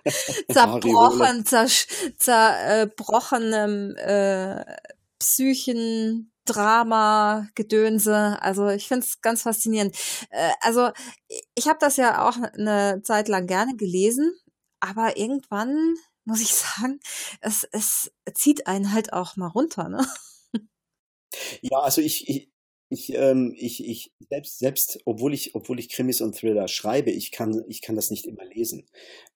zerbrochen, 0.52 1.46
zerbrochenem 2.18 3.96
äh, 3.96 4.64
Psychen, 5.18 6.30
Drama, 6.44 7.48
Gedönse. 7.54 8.36
Also 8.42 8.68
ich 8.68 8.88
finde 8.88 9.06
es 9.06 9.20
ganz 9.20 9.42
faszinierend. 9.42 9.96
Äh, 10.30 10.50
also 10.60 10.90
ich 11.54 11.68
habe 11.68 11.78
das 11.80 11.96
ja 11.96 12.28
auch 12.28 12.36
eine 12.36 13.02
Zeit 13.04 13.28
lang 13.28 13.46
gerne 13.46 13.76
gelesen, 13.76 14.32
aber 14.80 15.16
irgendwann 15.16 15.94
muss 16.24 16.40
ich 16.40 16.54
sagen, 16.54 17.00
es, 17.40 17.66
es 17.72 18.10
zieht 18.34 18.66
einen 18.66 18.92
halt 18.92 19.12
auch 19.12 19.36
mal 19.36 19.48
runter, 19.48 19.88
ne? 19.88 20.04
Ja, 21.62 21.78
also 21.78 22.00
ich, 22.00 22.28
ich, 22.28 22.50
ich, 22.90 23.14
ähm, 23.14 23.54
ich, 23.56 23.86
ich 23.86 24.12
selbst, 24.28 24.58
selbst, 24.58 25.00
obwohl 25.04 25.32
ich, 25.32 25.54
obwohl 25.54 25.78
ich 25.78 25.88
Krimis 25.88 26.20
und 26.20 26.36
Thriller 26.36 26.68
schreibe, 26.68 27.10
ich 27.10 27.30
kann, 27.30 27.64
ich 27.68 27.82
kann 27.82 27.96
das 27.96 28.10
nicht 28.10 28.26
immer 28.26 28.44
lesen. 28.44 28.86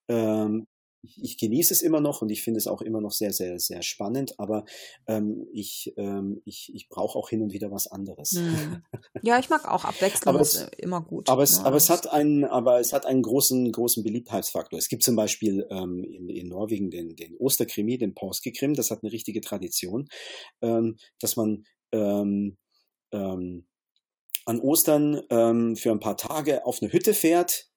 Ähm, 0.09 0.67
ich, 1.01 1.23
ich 1.23 1.37
genieße 1.37 1.73
es 1.73 1.81
immer 1.81 2.01
noch 2.01 2.21
und 2.21 2.29
ich 2.29 2.41
finde 2.41 2.57
es 2.57 2.67
auch 2.67 2.81
immer 2.81 2.99
noch 2.99 3.11
sehr, 3.11 3.31
sehr, 3.31 3.57
sehr 3.59 3.81
spannend, 3.81 4.39
aber 4.39 4.65
ähm, 5.07 5.47
ich, 5.53 5.93
ähm, 5.97 6.41
ich, 6.43 6.71
ich 6.73 6.89
brauche 6.89 7.17
auch 7.17 7.29
hin 7.29 7.43
und 7.43 7.53
wieder 7.53 7.71
was 7.71 7.87
anderes. 7.87 8.31
Hm. 8.31 8.83
Ja, 9.21 9.39
ich 9.39 9.49
mag 9.49 9.67
auch 9.67 9.85
Abwechslung, 9.85 10.35
aber 10.35 10.41
es, 10.41 10.55
ist 10.55 10.75
immer 10.75 11.01
gut. 11.01 11.29
Aber 11.29 11.41
es, 11.41 11.57
ja, 11.57 11.63
aber 11.63 11.77
es 11.77 11.89
hat 11.89 12.11
einen, 12.11 12.43
aber 12.43 12.79
es 12.79 12.93
hat 12.93 13.05
einen 13.05 13.23
großen, 13.23 13.71
großen 13.71 14.03
Beliebtheitsfaktor. 14.03 14.77
Es 14.77 14.87
gibt 14.87 15.01
zum 15.01 15.15
Beispiel 15.15 15.65
ähm, 15.71 16.03
in, 16.03 16.29
in 16.29 16.49
Norwegen 16.49 16.91
den, 16.91 17.15
den 17.15 17.35
Osterkrimi, 17.37 17.97
den 17.97 18.13
Påskekrim, 18.13 18.73
das 18.75 18.91
hat 18.91 18.99
eine 19.01 19.11
richtige 19.11 19.41
Tradition, 19.41 20.09
ähm, 20.61 20.97
dass 21.19 21.37
man 21.37 21.63
ähm, 21.91 22.57
ähm, 23.15 23.65
an 24.45 24.59
Ostern 24.59 25.21
ähm, 25.29 25.75
für 25.75 25.91
ein 25.91 25.99
paar 25.99 26.17
Tage 26.17 26.65
auf 26.65 26.81
eine 26.81 26.91
Hütte 26.91 27.13
fährt 27.13 27.69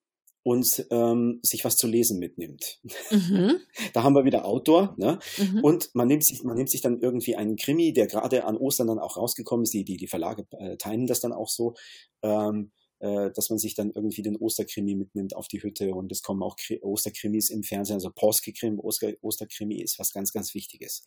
und 0.42 0.86
ähm, 0.90 1.40
sich 1.42 1.64
was 1.64 1.76
zu 1.76 1.86
lesen 1.86 2.18
mitnimmt. 2.18 2.80
Mhm. 3.10 3.60
da 3.92 4.02
haben 4.02 4.14
wir 4.14 4.24
wieder 4.24 4.44
Outdoor. 4.44 4.94
Ne? 4.96 5.18
Mhm. 5.36 5.64
Und 5.64 5.90
man 5.94 6.08
nimmt, 6.08 6.24
sich, 6.24 6.42
man 6.42 6.56
nimmt 6.56 6.70
sich 6.70 6.80
dann 6.80 7.00
irgendwie 7.00 7.36
einen 7.36 7.56
Krimi, 7.56 7.92
der 7.92 8.06
gerade 8.06 8.44
an 8.44 8.56
Ostern 8.56 8.86
dann 8.86 8.98
auch 8.98 9.16
rausgekommen 9.16 9.64
ist. 9.64 9.74
Die, 9.74 9.84
die, 9.84 9.96
die 9.96 10.06
Verlage 10.06 10.46
äh, 10.52 10.76
teilen 10.76 11.06
das 11.06 11.20
dann 11.20 11.32
auch 11.32 11.48
so. 11.48 11.74
Ähm, 12.22 12.72
äh, 13.00 13.30
dass 13.30 13.50
man 13.50 13.58
sich 13.58 13.74
dann 13.74 13.92
irgendwie 13.94 14.22
den 14.22 14.36
Osterkrimi 14.36 14.94
mitnimmt 14.94 15.36
auf 15.36 15.46
die 15.46 15.62
Hütte 15.62 15.94
und 15.94 16.10
es 16.10 16.22
kommen 16.22 16.42
auch 16.42 16.56
Kri 16.56 16.80
Osterkrimis 16.82 17.48
im 17.50 17.62
Fernsehen, 17.62 17.94
also 17.94 18.10
Påskekrimi, 18.10 18.80
Oster 18.80 19.12
Osterkrimi 19.20 19.80
ist 19.80 20.00
was 20.00 20.12
ganz, 20.12 20.32
ganz 20.32 20.52
Wichtiges. 20.52 21.04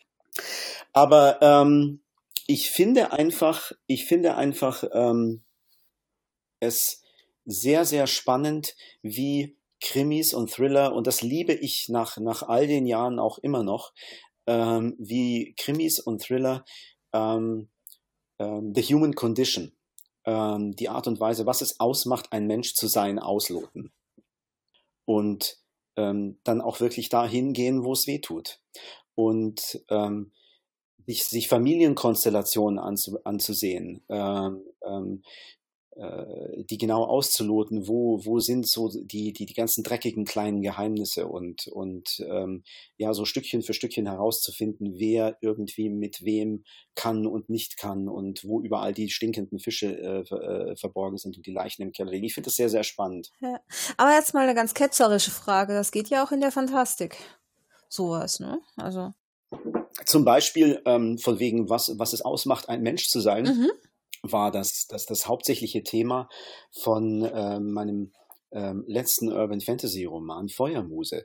Aber 0.94 1.40
ähm, 1.42 2.02
ich 2.48 2.70
finde 2.70 3.12
einfach, 3.14 3.72
ich 3.88 4.06
finde 4.06 4.36
einfach 4.36 4.84
ähm, 4.94 5.44
es 6.60 7.02
sehr, 7.46 7.86
sehr 7.86 8.08
spannend, 8.08 8.76
wie 9.02 9.58
Krimis 9.80 10.34
und 10.34 10.52
Thriller, 10.52 10.94
und 10.94 11.08
das 11.08 11.22
liebe 11.22 11.54
ich 11.54 11.90
nach, 11.90 12.18
nach 12.18 12.44
all 12.44 12.68
den 12.68 12.86
Jahren 12.86 13.20
auch 13.20 13.40
immer 13.40 13.64
noch, 13.64 13.94
ähm, 14.46 14.96
wie 15.00 15.56
Krimis 15.58 16.00
und 16.00 16.22
Thriller 16.22 16.64
ähm, 17.14 17.70
ähm, 18.40 18.74
The 18.76 18.84
Human 18.84 19.16
Condition, 19.16 19.74
ähm, 20.26 20.76
die 20.76 20.90
Art 20.90 21.08
und 21.08 21.20
Weise, 21.20 21.46
was 21.46 21.62
es 21.62 21.80
ausmacht, 21.80 22.32
ein 22.32 22.48
Mensch 22.48 22.74
zu 22.76 22.88
sein, 22.88 23.20
ausloten. 23.20 23.92
Und 25.06 25.58
ähm, 25.96 26.40
dann 26.44 26.62
auch 26.62 26.80
wirklich 26.80 27.10
dahin 27.10 27.54
gehen, 27.54 27.84
wo 27.84 27.94
es 27.94 28.08
weh 28.08 28.20
tut. 28.20 28.62
Und 29.16 29.84
ähm, 29.90 30.32
sich, 31.12 31.26
sich 31.26 31.48
Familienkonstellationen 31.48 32.80
anzu, 32.80 33.18
anzusehen, 33.24 34.04
ähm, 34.10 34.62
ähm, 34.86 35.24
äh, 35.98 36.64
die 36.70 36.78
genau 36.78 37.04
auszuloten, 37.04 37.88
wo, 37.88 38.24
wo 38.24 38.40
sind 38.40 38.68
so 38.68 38.90
die, 38.90 39.34
die, 39.34 39.46
die 39.46 39.54
ganzen 39.54 39.84
dreckigen 39.84 40.24
kleinen 40.24 40.62
Geheimnisse 40.62 41.28
und, 41.28 41.68
und 41.68 42.24
ähm, 42.30 42.64
ja, 42.98 43.14
so 43.14 43.26
Stückchen 43.26 43.62
für 43.62 43.74
Stückchen 43.74 44.06
herauszufinden, 44.06 44.94
wer 44.98 45.38
irgendwie 45.42 45.90
mit 45.90 46.24
wem 46.24 46.64
kann 46.96 47.28
und 47.28 47.50
nicht 47.50 47.78
kann 47.78 48.08
und 48.08 48.46
wo 48.46 48.62
überall 48.62 48.94
die 48.94 49.10
stinkenden 49.10 49.60
Fische 49.60 49.98
äh, 49.98 50.22
äh, 50.22 50.76
verborgen 50.78 51.18
sind 51.18 51.36
und 51.36 51.46
die 51.46 51.54
Leichen 51.54 51.82
im 51.82 51.92
Keller 51.92 52.12
liegen. 52.12 52.26
Ich 52.26 52.36
finde 52.36 52.48
das 52.48 52.56
sehr, 52.56 52.70
sehr 52.70 52.84
spannend. 52.84 53.32
Ja. 53.42 53.60
Aber 53.98 54.14
jetzt 54.14 54.34
mal 54.34 54.44
eine 54.44 54.56
ganz 54.56 54.74
ketzerische 54.74 55.32
Frage. 55.32 55.74
Das 55.74 55.92
geht 55.92 56.10
ja 56.10 56.24
auch 56.24 56.32
in 56.32 56.40
der 56.40 56.52
Fantastik. 56.52 57.18
Sowas, 57.90 58.40
ne? 58.40 58.62
Also. 58.78 59.12
Zum 60.06 60.26
Beispiel 60.26 60.82
ähm, 60.86 61.18
von 61.18 61.40
wegen, 61.40 61.70
was, 61.70 61.94
was 61.98 62.14
es 62.14 62.22
ausmacht, 62.22 62.70
ein 62.70 62.82
Mensch 62.82 63.08
zu 63.08 63.20
sein. 63.20 63.46
Mhm 63.46 63.72
war 64.24 64.52
das, 64.52 64.88
das, 64.88 65.06
das 65.06 65.28
hauptsächliche 65.28 65.84
Thema 65.84 66.30
von 66.72 67.24
äh, 67.24 67.60
meinem 67.60 68.12
äh, 68.52 68.74
letzten 68.86 69.32
Urban 69.32 69.62
Fantasy 69.62 70.06
Roman 70.06 70.50
Feuermuse, 70.50 71.24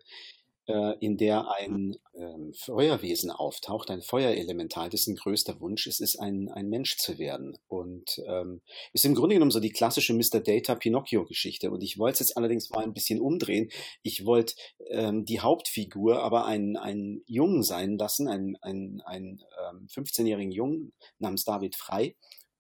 in 1.01 1.17
der 1.17 1.53
ein 1.53 1.97
ähm, 2.15 2.53
Feuerwesen 2.55 3.31
auftaucht, 3.31 3.91
ein 3.91 4.03
Feuerelemental, 4.03 4.91
dessen 4.91 5.15
größter 5.15 5.61
Wunsch 5.61 5.87
es 5.87 6.01
ist, 6.01 6.17
ein, 6.19 6.49
ein 6.49 6.69
Mensch 6.69 6.97
zu 6.97 7.19
werden. 7.19 7.57
Und 7.69 8.21
ähm, 8.27 8.63
ist 8.93 9.05
im 9.05 9.15
Grunde 9.15 9.37
genommen 9.37 9.51
so 9.51 9.61
die 9.61 9.71
klassische 9.71 10.13
Mr. 10.13 10.41
Data 10.41 10.75
Pinocchio-Geschichte. 10.75 11.71
Und 11.71 11.83
ich 11.83 11.99
wollte 11.99 12.15
es 12.15 12.21
jetzt 12.21 12.37
allerdings 12.37 12.71
mal 12.71 12.83
ein 12.83 12.95
bisschen 12.95 13.21
umdrehen. 13.21 13.71
Ich 14.03 14.27
wollte 14.27 14.55
ähm, 14.91 15.25
die 15.25 15.41
Hauptfigur 15.41 16.23
aber 16.23 16.47
einen, 16.47 16.77
einen 16.77 17.23
Jungen 17.27 17.63
sein 17.63 17.97
lassen, 17.97 18.27
einen, 18.29 18.57
einen, 18.57 19.01
einen 19.03 19.43
ähm, 19.71 19.87
15-jährigen 19.89 20.53
Jungen 20.53 20.93
namens 21.19 21.45
David 21.45 21.77
Frei 21.77 22.17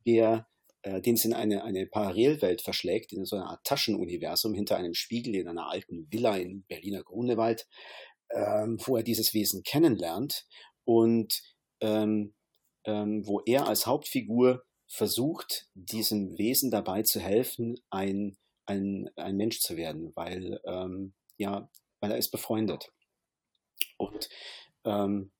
der 0.06 0.46
äh, 0.86 1.02
den 1.02 1.14
es 1.14 1.24
in 1.24 1.34
eine, 1.34 1.64
eine 1.64 1.84
Parallelwelt 1.86 2.62
verschlägt, 2.62 3.12
in 3.12 3.24
so 3.24 3.34
eine 3.34 3.46
Art 3.46 3.64
Taschenuniversum 3.64 4.54
hinter 4.54 4.76
einem 4.76 4.94
Spiegel 4.94 5.34
in 5.34 5.48
einer 5.48 5.68
alten 5.68 6.06
Villa 6.12 6.36
in 6.36 6.62
Berliner 6.64 7.02
Grunewald, 7.02 7.66
ähm, 8.30 8.78
wo 8.84 8.96
er 8.96 9.02
dieses 9.02 9.34
Wesen 9.34 9.64
kennenlernt 9.64 10.46
und 10.84 11.42
ähm, 11.80 12.34
ähm, 12.84 13.26
wo 13.26 13.40
er 13.40 13.66
als 13.66 13.86
Hauptfigur 13.86 14.62
versucht, 14.86 15.66
diesem 15.74 16.38
Wesen 16.38 16.70
dabei 16.70 17.02
zu 17.02 17.18
helfen, 17.18 17.80
ein, 17.90 18.36
ein, 18.66 19.10
ein 19.16 19.36
Mensch 19.36 19.58
zu 19.58 19.76
werden, 19.76 20.12
weil, 20.14 20.60
ähm, 20.66 21.14
ja, 21.36 21.68
weil 21.98 22.12
er 22.12 22.18
ist 22.18 22.30
befreundet. 22.30 22.92
Und 23.96 24.28
ähm, 24.84 25.32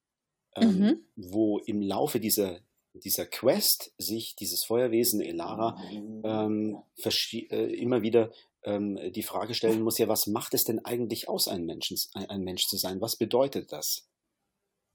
ähm, 0.56 0.78
mhm. 0.78 1.06
wo 1.14 1.58
im 1.58 1.80
Laufe 1.80 2.18
dieser, 2.18 2.58
dieser 3.00 3.26
Quest 3.26 3.92
sich 3.98 4.36
dieses 4.36 4.64
Feuerwesen 4.64 5.20
Elara 5.20 5.78
ähm, 6.24 6.82
äh, 6.98 7.74
immer 7.74 8.02
wieder 8.02 8.32
ähm, 8.64 8.98
die 9.12 9.22
Frage 9.22 9.54
stellen 9.54 9.82
muss, 9.82 9.98
ja, 9.98 10.08
was 10.08 10.26
macht 10.26 10.54
es 10.54 10.64
denn 10.64 10.84
eigentlich 10.84 11.28
aus, 11.28 11.48
ein, 11.48 11.64
Menschen, 11.64 11.98
ein, 12.14 12.28
ein 12.28 12.42
Mensch 12.42 12.66
zu 12.66 12.76
sein? 12.76 13.00
Was 13.00 13.16
bedeutet 13.16 13.72
das? 13.72 14.08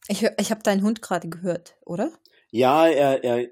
Ich, 0.07 0.23
ich 0.23 0.51
habe 0.51 0.63
deinen 0.63 0.83
Hund 0.83 1.01
gerade 1.01 1.29
gehört, 1.29 1.75
oder? 1.85 2.11
Ja, 2.51 2.87
er, 2.87 3.23
er, 3.23 3.47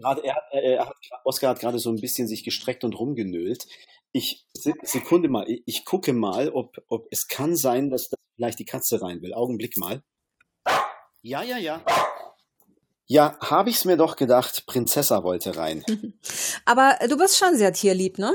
er, 0.00 0.24
er, 0.24 0.42
er 0.52 0.86
hat, 0.86 0.96
Oskar 1.24 1.50
hat 1.50 1.60
gerade 1.60 1.78
so 1.78 1.90
ein 1.90 2.00
bisschen 2.00 2.28
sich 2.28 2.44
gestreckt 2.44 2.84
und 2.84 2.98
rumgenölt. 2.98 3.66
Ich, 4.12 4.46
Sekunde 4.52 5.28
mal, 5.28 5.48
ich, 5.50 5.62
ich 5.66 5.84
gucke 5.84 6.12
mal, 6.12 6.50
ob, 6.50 6.76
ob 6.88 7.08
es 7.10 7.26
kann 7.26 7.56
sein, 7.56 7.90
dass 7.90 8.10
da 8.10 8.16
vielleicht 8.36 8.60
die 8.60 8.64
Katze 8.64 9.02
rein 9.02 9.22
will. 9.22 9.34
Augenblick 9.34 9.76
mal. 9.76 10.02
Ja, 11.22 11.42
ja, 11.42 11.58
ja. 11.58 11.84
Ja, 13.14 13.38
habe 13.40 13.70
ich's 13.70 13.84
mir 13.84 13.96
doch 13.96 14.16
gedacht, 14.16 14.66
Prinzessa 14.66 15.22
wollte 15.22 15.56
rein. 15.56 15.84
Aber 16.64 16.98
du 17.08 17.16
bist 17.16 17.38
schon 17.38 17.56
sehr 17.56 17.72
tierlieb, 17.72 18.18
ne? 18.18 18.34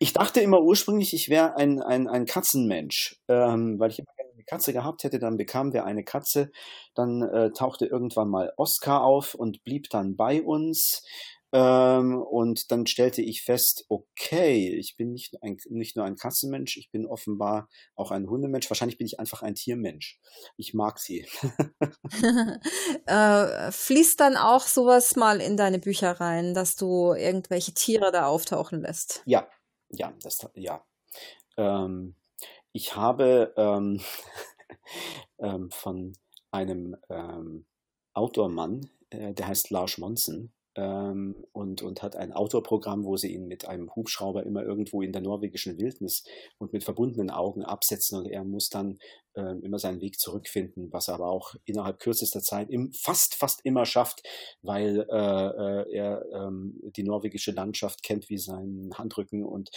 Ich 0.00 0.12
dachte 0.12 0.42
immer 0.42 0.60
ursprünglich, 0.60 1.14
ich 1.14 1.30
wäre 1.30 1.56
ein, 1.56 1.80
ein, 1.80 2.08
ein 2.08 2.26
Katzenmensch, 2.26 3.22
ähm, 3.28 3.76
weil 3.78 3.90
ich 3.90 4.00
immer 4.00 4.12
gerne 4.18 4.32
eine 4.34 4.44
Katze 4.44 4.74
gehabt 4.74 5.04
hätte, 5.04 5.18
dann 5.18 5.38
bekamen 5.38 5.72
wir 5.72 5.86
eine 5.86 6.04
Katze, 6.04 6.50
dann 6.94 7.22
äh, 7.22 7.52
tauchte 7.52 7.86
irgendwann 7.86 8.28
mal 8.28 8.52
Oscar 8.58 9.02
auf 9.02 9.32
und 9.32 9.64
blieb 9.64 9.88
dann 9.88 10.14
bei 10.14 10.42
uns. 10.42 11.02
Ähm, 11.52 12.20
und 12.20 12.70
dann 12.70 12.86
stellte 12.86 13.22
ich 13.22 13.42
fest, 13.42 13.86
okay, 13.88 14.68
ich 14.74 14.96
bin 14.96 15.12
nicht, 15.12 15.42
ein, 15.42 15.56
nicht 15.70 15.96
nur 15.96 16.04
ein 16.04 16.16
Katzenmensch, 16.16 16.76
ich 16.76 16.90
bin 16.90 17.06
offenbar 17.06 17.68
auch 17.94 18.10
ein 18.10 18.28
Hundemensch. 18.28 18.68
Wahrscheinlich 18.68 18.98
bin 18.98 19.06
ich 19.06 19.18
einfach 19.18 19.42
ein 19.42 19.54
Tiermensch. 19.54 20.20
Ich 20.56 20.74
mag 20.74 20.98
sie. 20.98 21.26
äh, 23.06 23.72
fließt 23.72 24.20
dann 24.20 24.36
auch 24.36 24.62
sowas 24.62 25.16
mal 25.16 25.40
in 25.40 25.56
deine 25.56 25.78
Bücher 25.78 26.12
rein, 26.20 26.54
dass 26.54 26.76
du 26.76 27.14
irgendwelche 27.14 27.72
Tiere 27.72 28.12
da 28.12 28.26
auftauchen 28.26 28.82
lässt? 28.82 29.22
Ja, 29.24 29.48
ja, 29.90 30.12
das, 30.22 30.46
ja. 30.54 30.84
Ähm, 31.56 32.14
ich 32.72 32.94
habe 32.94 33.54
ähm, 33.56 34.00
ähm 35.38 35.70
von 35.70 36.12
einem 36.50 36.96
ähm, 37.08 37.66
Outdoor-Mann, 38.12 38.90
äh, 39.10 39.32
der 39.32 39.48
heißt 39.48 39.70
Lars 39.70 39.98
Monsen, 39.98 40.52
ähm, 40.78 41.34
und, 41.52 41.82
und 41.82 42.02
hat 42.02 42.14
ein 42.14 42.32
Outdoor-Programm, 42.32 43.04
wo 43.04 43.16
sie 43.16 43.34
ihn 43.34 43.48
mit 43.48 43.66
einem 43.66 43.94
Hubschrauber 43.96 44.44
immer 44.44 44.62
irgendwo 44.62 45.02
in 45.02 45.10
der 45.10 45.22
norwegischen 45.22 45.76
Wildnis 45.76 46.22
und 46.58 46.72
mit 46.72 46.84
verbundenen 46.84 47.30
Augen 47.30 47.64
absetzen. 47.64 48.16
Und 48.16 48.26
er 48.26 48.44
muss 48.44 48.68
dann 48.68 48.98
äh, 49.34 49.56
immer 49.62 49.80
seinen 49.80 50.00
Weg 50.00 50.20
zurückfinden, 50.20 50.92
was 50.92 51.08
er 51.08 51.14
aber 51.14 51.30
auch 51.30 51.56
innerhalb 51.64 51.98
kürzester 51.98 52.40
Zeit 52.42 52.70
im, 52.70 52.92
fast, 52.92 53.34
fast 53.34 53.60
immer 53.64 53.86
schafft, 53.86 54.22
weil 54.62 55.04
äh, 55.10 55.16
äh, 55.16 55.92
er 55.92 56.24
ähm, 56.32 56.78
die 56.96 57.02
norwegische 57.02 57.50
Landschaft 57.50 58.04
kennt 58.04 58.28
wie 58.28 58.38
seinen 58.38 58.96
Handrücken. 58.96 59.44
Und 59.44 59.70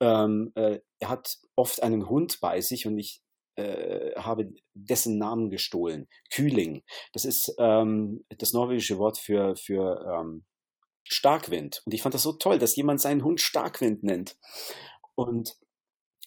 ähm, 0.00 0.52
äh, 0.54 0.80
er 1.00 1.08
hat 1.10 1.36
oft 1.54 1.82
einen 1.82 2.08
Hund 2.08 2.40
bei 2.40 2.62
sich 2.62 2.86
und 2.86 2.98
ich 2.98 3.20
äh, 3.56 4.14
habe 4.16 4.52
dessen 4.74 5.18
Namen 5.18 5.50
gestohlen. 5.50 6.08
Kühling. 6.32 6.82
Das 7.12 7.24
ist 7.24 7.54
ähm, 7.58 8.24
das 8.38 8.52
norwegische 8.52 8.98
Wort 8.98 9.18
für, 9.18 9.56
für 9.56 10.04
ähm, 10.06 10.44
Starkwind. 11.04 11.82
Und 11.84 11.94
ich 11.94 12.02
fand 12.02 12.14
das 12.14 12.22
so 12.22 12.32
toll, 12.32 12.58
dass 12.58 12.76
jemand 12.76 13.00
seinen 13.00 13.24
Hund 13.24 13.40
Starkwind 13.40 14.02
nennt. 14.02 14.36
Und 15.14 15.56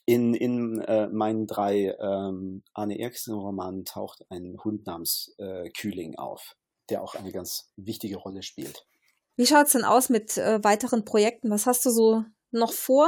in, 0.05 0.33
in 0.33 0.81
äh, 0.81 1.07
meinen 1.07 1.45
drei 1.45 1.95
ähm, 1.99 2.63
Arne 2.73 2.97
Eriksen-Romanen 2.97 3.85
taucht 3.85 4.25
ein 4.29 4.57
Hund 4.63 4.87
namens 4.87 5.35
äh, 5.37 5.69
Kühling 5.69 6.15
auf, 6.15 6.55
der 6.89 7.03
auch 7.03 7.13
eine 7.13 7.31
ganz 7.31 7.71
wichtige 7.75 8.17
Rolle 8.17 8.41
spielt. 8.41 8.87
Wie 9.35 9.45
schaut's 9.45 9.73
denn 9.73 9.83
aus 9.83 10.09
mit 10.09 10.37
äh, 10.37 10.63
weiteren 10.63 11.05
Projekten? 11.05 11.51
Was 11.51 11.67
hast 11.67 11.85
du 11.85 11.91
so 11.91 12.25
noch 12.51 12.73
vor 12.73 13.07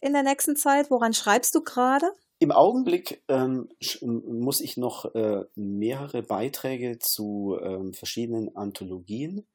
in 0.00 0.12
der 0.12 0.22
nächsten 0.22 0.56
Zeit? 0.56 0.90
Woran 0.90 1.12
schreibst 1.12 1.54
du 1.54 1.62
gerade? 1.62 2.12
Im 2.38 2.52
Augenblick 2.52 3.22
ähm, 3.28 3.68
muss 4.02 4.60
ich 4.60 4.76
noch 4.76 5.14
äh, 5.14 5.44
mehrere 5.54 6.22
Beiträge 6.22 6.98
zu 6.98 7.58
ähm, 7.62 7.94
verschiedenen 7.94 8.54
Anthologien 8.54 9.46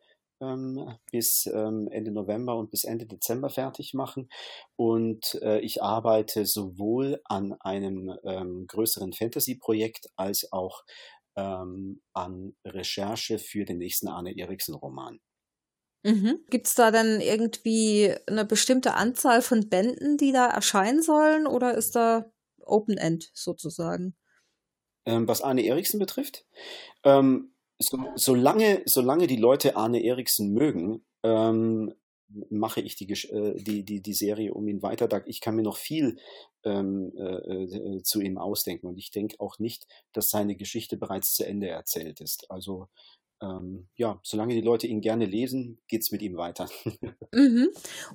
ähm, 0.41 0.97
bis 1.11 1.45
ähm, 1.45 1.87
Ende 1.91 2.11
November 2.11 2.57
und 2.57 2.71
bis 2.71 2.83
Ende 2.83 3.05
Dezember 3.05 3.49
fertig 3.49 3.93
machen. 3.93 4.29
Und 4.75 5.39
äh, 5.41 5.59
ich 5.59 5.83
arbeite 5.83 6.45
sowohl 6.45 7.21
an 7.25 7.53
einem 7.59 8.17
ähm, 8.23 8.65
größeren 8.67 9.13
Fantasy-Projekt 9.13 10.07
als 10.15 10.51
auch 10.51 10.83
ähm, 11.35 12.01
an 12.13 12.55
Recherche 12.65 13.37
für 13.37 13.63
den 13.63 13.77
nächsten 13.77 14.07
Arne 14.07 14.35
Eriksen-Roman. 14.35 15.19
Mhm. 16.03 16.39
Gibt 16.49 16.65
es 16.65 16.73
da 16.73 16.89
dann 16.89 17.21
irgendwie 17.21 18.11
eine 18.25 18.43
bestimmte 18.43 18.95
Anzahl 18.95 19.43
von 19.43 19.69
Bänden, 19.69 20.17
die 20.17 20.31
da 20.31 20.47
erscheinen 20.47 21.03
sollen, 21.03 21.45
oder 21.45 21.75
ist 21.75 21.95
da 21.95 22.31
Open 22.65 22.97
End 22.97 23.29
sozusagen. 23.33 24.15
Ähm, 25.05 25.27
was 25.27 25.41
Arne 25.41 25.63
Eriksen 25.63 25.99
betrifft, 25.99 26.45
ähm, 27.03 27.53
so, 27.79 27.97
solange, 28.15 28.83
solange 28.85 29.27
die 29.27 29.37
Leute 29.37 29.75
Arne 29.75 30.03
Eriksen 30.03 30.53
mögen, 30.53 31.03
ähm, 31.23 31.93
mache 32.49 32.81
ich 32.81 32.95
die, 32.95 33.11
äh, 33.11 33.61
die, 33.61 33.83
die, 33.83 34.01
die 34.01 34.13
Serie 34.13 34.53
um 34.53 34.67
ihn 34.67 34.81
weiter. 34.81 35.23
Ich 35.25 35.41
kann 35.41 35.55
mir 35.55 35.63
noch 35.63 35.77
viel 35.77 36.17
ähm, 36.63 37.11
äh, 37.17 37.63
äh, 37.63 38.03
zu 38.03 38.21
ihm 38.21 38.37
ausdenken 38.37 38.87
und 38.87 38.97
ich 38.97 39.11
denke 39.11 39.39
auch 39.39 39.59
nicht, 39.59 39.87
dass 40.13 40.29
seine 40.29 40.55
Geschichte 40.55 40.97
bereits 40.97 41.33
zu 41.33 41.45
Ende 41.45 41.67
erzählt 41.67 42.21
ist. 42.21 42.49
Also 42.49 42.87
ähm, 43.41 43.87
ja, 43.95 44.19
solange 44.23 44.53
die 44.53 44.61
Leute 44.61 44.87
ihn 44.87 45.01
gerne 45.01 45.25
lesen, 45.25 45.81
geht 45.87 46.01
es 46.01 46.11
mit 46.11 46.21
ihm 46.21 46.37
weiter. 46.37 46.69
mhm. 47.31 47.69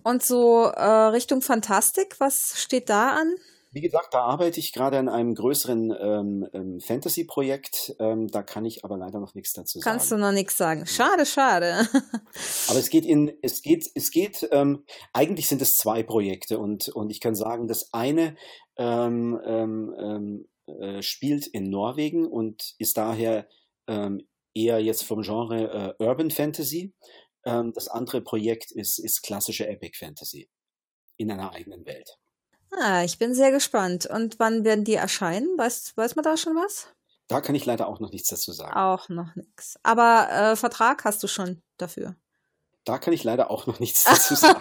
Und 0.05 0.23
so 0.23 0.65
äh, 0.65 1.09
Richtung 1.09 1.43
Fantastik, 1.43 2.21
was 2.21 2.53
steht 2.55 2.89
da 2.89 3.17
an? 3.17 3.35
Wie 3.77 3.83
gesagt, 3.83 4.15
da 4.15 4.23
arbeite 4.23 4.59
ich 4.59 4.73
gerade 4.73 4.99
an 4.99 5.11
einem 5.11 5.35
größeren 5.35 5.95
ähm, 6.01 6.49
ähm, 6.55 6.81
Fantasy-Projekt. 6.81 7.95
Ähm, 7.99 8.27
da 8.27 8.43
kann 8.43 8.65
ich 8.65 8.87
aber 8.87 8.97
leider 8.97 9.21
noch 9.21 9.35
nichts 9.35 9.53
dazu 9.53 9.81
sagen. 9.81 9.85
Kannst 9.85 10.11
du 10.11 10.17
noch 10.17 10.33
nichts 10.33 10.57
sagen. 10.57 10.87
Schade, 10.87 11.27
schade. 11.27 11.87
aber 12.69 12.79
es 12.79 12.89
geht 12.89 13.05
in, 13.05 13.37
es 13.43 13.61
geht, 13.61 13.87
es 13.95 14.11
geht, 14.11 14.49
ähm, 14.51 14.87
eigentlich 15.13 15.47
sind 15.47 15.61
es 15.61 15.75
zwei 15.75 16.03
Projekte 16.03 16.59
und, 16.59 16.89
und 16.89 17.11
ich 17.11 17.21
kann 17.21 17.35
sagen, 17.35 17.69
das 17.69 17.93
eine 17.93 18.39
ähm, 18.79 19.39
ähm, 19.45 20.49
äh, 20.81 21.03
spielt 21.03 21.47
in 21.47 21.69
Norwegen 21.69 22.27
und 22.27 22.75
ist 22.79 22.97
daher 22.97 23.47
eher 24.55 24.81
jetzt 24.81 25.05
vom 25.05 25.21
Genre 25.21 25.95
äh, 26.01 26.03
Urban 26.03 26.31
Fantasy. 26.33 26.95
das 27.45 27.87
andere 27.87 28.21
Projekt 28.21 28.73
ist, 28.73 28.99
ist 28.99 29.23
klassische 29.23 29.69
Epic 29.69 29.99
Fantasy. 29.99 30.49
in 31.19 31.31
einer 31.31 31.53
eigenen 31.53 31.85
Welt. 31.85 32.19
Ah, 32.79 33.03
ich 33.05 33.19
bin 33.19 33.35
sehr 33.35 33.51
gespannt. 33.51 34.07
Und 34.07 34.39
wann 34.39 34.65
werden 34.65 34.85
die 34.85 34.95
erscheinen? 34.95 35.49
Weiß, 35.57 35.93
weiß 35.97 36.17
man 36.17 36.25
da 36.25 36.37
schon 36.37 36.55
was? 36.55 36.89
Da 37.29 37.41
kann 37.41 37.55
ich 37.55 37.67
leider 37.67 37.89
auch 37.89 37.99
noch 38.01 38.13
nichts 38.13 38.29
dazu 38.29 38.53
sagen. 38.53 38.77
Auch 38.77 39.09
noch 39.09 39.35
nichts. 39.35 39.79
Aber 39.83 40.29
äh, 40.31 40.57
Vertrag 40.57 41.05
hast 41.05 41.23
du 41.23 41.27
schon 41.27 41.63
dafür. 41.77 42.15
Da 42.85 42.99
kann 42.99 43.13
ich 43.13 43.25
leider 43.25 43.51
auch 43.51 43.67
noch 43.67 43.81
nichts 43.81 44.05
dazu 44.05 44.37
sagen. 44.37 44.61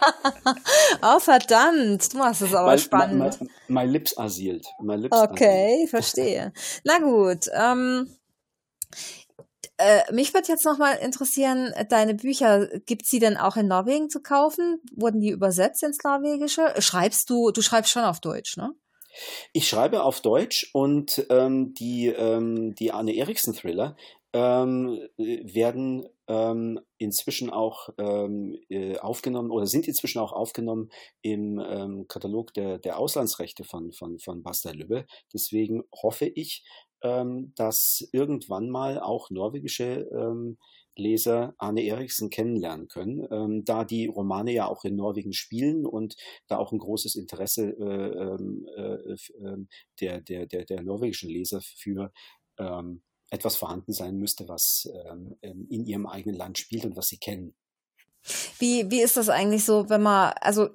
oh, 1.04 1.20
verdammt. 1.20 2.12
Du 2.12 2.18
machst 2.18 2.42
es 2.42 2.56
aber 2.56 2.72
my, 2.72 2.80
spannend. 2.80 3.40
My, 3.40 3.48
my, 3.68 3.86
my 3.86 3.92
lips 3.92 4.18
are 4.18 4.30
sealed. 4.30 4.66
My 4.82 4.96
lips 4.96 5.16
okay, 5.16 5.86
verstehe. 5.88 6.52
Na 6.84 6.98
gut. 6.98 7.46
Ähm, 7.54 8.10
äh, 9.78 10.14
mich 10.14 10.34
würde 10.34 10.48
jetzt 10.48 10.66
nochmal 10.66 10.98
interessieren, 10.98 11.74
deine 11.90 12.16
Bücher, 12.16 12.68
gibt 12.86 13.06
sie 13.06 13.20
denn 13.20 13.38
auch 13.38 13.58
in 13.58 13.68
Norwegen 13.68 14.10
zu 14.10 14.22
kaufen? 14.22 14.82
Wurden 14.96 15.20
die 15.20 15.30
übersetzt 15.30 15.84
ins 15.84 16.04
Norwegische? 16.04 16.74
Schreibst 16.80 17.30
du, 17.30 17.52
du 17.52 17.62
schreibst 17.62 17.92
schon 17.92 18.04
auf 18.04 18.20
Deutsch, 18.20 18.58
ne? 18.58 18.74
Ich 19.54 19.68
schreibe 19.68 20.04
auf 20.04 20.22
Deutsch 20.22 20.70
und 20.74 21.26
ähm, 21.30 21.74
die, 21.74 22.08
ähm, 22.08 22.76
die 22.76 22.92
Arne 22.92 23.16
Eriksen 23.16 23.54
Thriller 23.54 23.96
ähm, 24.34 25.00
werden 25.18 26.10
ähm, 26.28 26.80
inzwischen 26.98 27.50
auch 27.50 27.90
ähm, 27.98 28.58
äh, 28.70 28.98
aufgenommen 28.98 29.52
oder 29.52 29.68
sind 29.68 29.88
inzwischen 29.88 30.20
auch 30.20 30.34
aufgenommen 30.34 30.90
im 31.22 31.60
ähm, 31.60 32.08
Katalog 32.08 32.54
der, 32.54 32.78
der 32.78 33.00
Auslandsrechte 33.00 33.64
von, 33.64 33.94
von, 33.94 34.20
von 34.20 34.44
Basta 34.44 34.72
Lübbe. 34.72 35.06
Deswegen 35.34 35.84
hoffe 35.94 36.26
ich, 36.26 36.66
dass 37.02 38.08
irgendwann 38.14 38.70
mal 38.70 39.00
auch 39.00 39.30
norwegische 39.30 40.10
ähm, 40.12 40.58
Leser 40.98 41.54
Arne 41.58 41.84
Eriksen 41.84 42.30
kennenlernen 42.30 42.88
können, 42.88 43.28
ähm, 43.32 43.66
da 43.66 43.84
die 43.84 44.08
Romane 44.08 44.54
ja 44.54 44.68
auch 44.68 44.86
in 44.86 44.96
Norwegen 44.96 45.34
spielen 45.34 45.86
und 45.86 46.16
da 46.48 46.58
auch 46.58 46.72
ein 46.72 46.80
großes 46.80 47.16
Interesse 47.16 47.72
äh, 47.78 47.84
ähm, 47.84 48.66
äh, 48.76 49.14
äh, 49.14 49.66
der, 50.00 50.22
der, 50.22 50.46
der, 50.46 50.66
der 50.66 50.82
norwegischen 50.84 51.30
Leser 51.30 51.62
für 51.62 52.12
ähm, 52.58 53.04
etwas 53.30 53.58
vorhanden 53.58 53.92
sein 53.92 54.18
müsste, 54.18 54.48
was 54.48 54.88
ähm, 55.08 55.36
in 55.42 55.86
ihrem 55.86 56.06
eigenen 56.06 56.38
Land 56.38 56.58
spielt 56.58 56.86
und 56.86 56.96
was 56.96 57.08
sie 57.08 57.18
kennen. 57.18 57.56
Wie, 58.60 58.90
wie 58.90 59.02
ist 59.02 59.18
das 59.18 59.30
eigentlich 59.30 59.66
so, 59.66 59.90
wenn 59.90 60.02
man, 60.02 60.34
also 60.40 60.66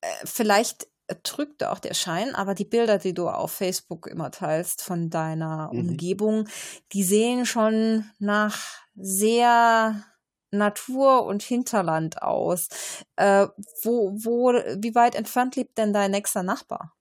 äh, 0.00 0.06
vielleicht 0.24 0.88
trügt 1.22 1.64
auch 1.64 1.78
der 1.78 1.94
Schein, 1.94 2.34
aber 2.34 2.54
die 2.54 2.64
Bilder, 2.64 2.98
die 2.98 3.14
du 3.14 3.28
auf 3.28 3.52
Facebook 3.52 4.06
immer 4.06 4.30
teilst 4.30 4.82
von 4.82 5.10
deiner 5.10 5.70
mhm. 5.72 5.80
Umgebung, 5.80 6.48
die 6.92 7.02
sehen 7.02 7.46
schon 7.46 8.04
nach 8.18 8.58
sehr 8.94 10.04
Natur 10.50 11.24
und 11.24 11.42
Hinterland 11.42 12.22
aus. 12.22 12.68
Äh, 13.16 13.46
wo, 13.82 14.12
wo, 14.22 14.52
wie 14.52 14.94
weit 14.94 15.14
entfernt 15.14 15.56
lebt 15.56 15.78
denn 15.78 15.92
dein 15.92 16.10
nächster 16.10 16.42
Nachbar? 16.42 16.94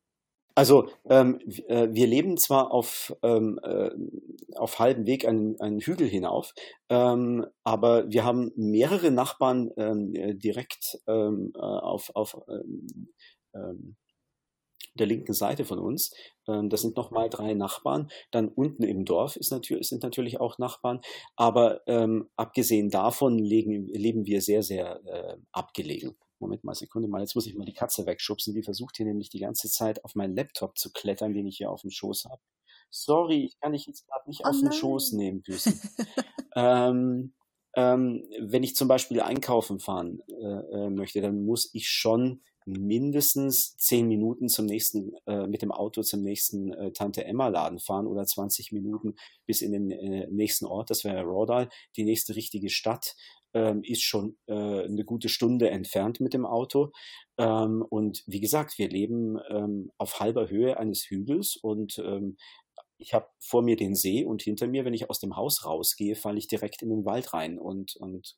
Also 0.55 0.89
ähm, 1.09 1.39
äh, 1.67 1.87
wir 1.91 2.05
leben 2.05 2.35
zwar 2.35 2.71
auf, 2.71 3.15
ähm, 3.23 3.59
äh, 3.63 3.91
auf 4.57 4.77
halbem 4.77 5.05
Weg 5.05 5.25
einen, 5.25 5.57
einen 5.61 5.79
Hügel 5.79 6.05
hinauf, 6.05 6.53
ähm, 6.89 7.45
aber 7.63 8.11
wir 8.11 8.25
haben 8.25 8.51
mehrere 8.57 9.09
Nachbarn 9.09 9.71
ähm, 9.77 10.13
äh, 10.15 10.35
direkt 10.35 10.99
ähm, 11.07 11.53
äh, 11.55 11.59
auf, 11.59 12.11
auf 12.13 12.35
ähm, 13.53 13.95
der 14.95 15.07
linken 15.07 15.33
Seite 15.33 15.65
von 15.65 15.79
uns. 15.79 16.11
Ähm, 16.47 16.69
das 16.69 16.81
sind 16.81 16.95
nochmal 16.95 17.29
drei 17.29 17.53
Nachbarn. 17.53 18.09
Dann 18.31 18.49
unten 18.49 18.83
im 18.83 19.05
Dorf 19.05 19.35
ist 19.35 19.51
natürlich, 19.51 19.87
sind 19.87 20.03
natürlich 20.03 20.39
auch 20.39 20.57
Nachbarn. 20.57 21.01
Aber 21.35 21.81
ähm, 21.87 22.29
abgesehen 22.35 22.89
davon 22.89 23.39
legen, 23.39 23.87
leben 23.87 24.25
wir 24.25 24.41
sehr, 24.41 24.63
sehr 24.63 25.01
äh, 25.05 25.37
abgelegen. 25.51 26.15
Moment 26.39 26.63
mal, 26.63 26.75
Sekunde 26.75 27.07
mal, 27.07 27.21
jetzt 27.21 27.35
muss 27.35 27.47
ich 27.47 27.55
mal 27.55 27.65
die 27.65 27.73
Katze 27.73 28.05
wegschubsen. 28.05 28.53
Die 28.53 28.63
versucht 28.63 28.97
hier 28.97 29.05
nämlich 29.05 29.29
die 29.29 29.39
ganze 29.39 29.69
Zeit 29.69 30.03
auf 30.05 30.15
meinen 30.15 30.35
Laptop 30.35 30.77
zu 30.77 30.91
klettern, 30.91 31.33
den 31.33 31.47
ich 31.47 31.57
hier 31.57 31.69
auf 31.69 31.81
dem 31.81 31.91
Schoß 31.91 32.25
habe. 32.25 32.41
Sorry, 32.89 33.45
ich 33.45 33.59
kann 33.59 33.73
dich 33.73 33.85
jetzt 33.85 34.07
gerade 34.07 34.27
nicht 34.27 34.41
oh 34.45 34.49
auf 34.49 34.59
den 34.59 34.71
Schoß 34.71 35.11
nehmen, 35.13 35.41
Büßen. 35.41 35.79
ähm, 36.55 37.33
ähm, 37.75 38.23
wenn 38.39 38.63
ich 38.63 38.75
zum 38.75 38.87
Beispiel 38.87 39.21
einkaufen 39.21 39.79
fahren 39.79 40.21
äh, 40.27 40.85
äh, 40.85 40.89
möchte, 40.89 41.21
dann 41.21 41.43
muss 41.43 41.69
ich 41.73 41.87
schon 41.89 42.41
mindestens 42.65 43.75
zehn 43.77 44.07
Minuten 44.07 44.49
zum 44.49 44.65
nächsten, 44.65 45.13
äh, 45.25 45.47
mit 45.47 45.61
dem 45.61 45.71
Auto 45.71 46.01
zum 46.01 46.21
nächsten 46.21 46.73
äh, 46.73 46.91
Tante 46.91 47.25
Emma 47.25 47.47
Laden 47.47 47.79
fahren 47.79 48.07
oder 48.07 48.25
20 48.25 48.71
Minuten 48.71 49.15
bis 49.45 49.61
in 49.61 49.71
den 49.71 49.91
äh, 49.91 50.27
nächsten 50.29 50.65
Ort, 50.65 50.89
das 50.89 51.03
wäre 51.03 51.23
Rodal. 51.23 51.69
Die 51.95 52.03
nächste 52.03 52.35
richtige 52.35 52.69
Stadt 52.69 53.15
ähm, 53.53 53.81
ist 53.83 54.03
schon 54.03 54.37
äh, 54.47 54.53
eine 54.53 55.03
gute 55.03 55.29
Stunde 55.29 55.69
entfernt 55.69 56.19
mit 56.19 56.33
dem 56.33 56.45
Auto. 56.45 56.91
Ähm, 57.37 57.83
und 57.89 58.23
wie 58.27 58.39
gesagt, 58.39 58.77
wir 58.77 58.89
leben 58.89 59.39
ähm, 59.49 59.91
auf 59.97 60.19
halber 60.19 60.49
Höhe 60.49 60.77
eines 60.77 61.05
Hügels 61.09 61.55
und 61.55 62.01
ich 63.01 63.13
habe 63.13 63.27
vor 63.39 63.61
mir 63.61 63.77
den 63.77 63.95
See 63.95 64.25
und 64.25 64.41
hinter 64.41 64.67
mir, 64.67 64.83
wenn 64.83 64.93
ich 64.93 65.09
aus 65.09 65.19
dem 65.19 65.37
Haus 65.37 65.65
rausgehe, 65.65 66.15
falle 66.15 66.37
ich 66.37 66.47
direkt 66.47 66.81
in 66.81 66.89
den 66.89 67.05
Wald 67.05 67.33
rein 67.33 67.57
und, 67.57 67.95
und 67.95 68.35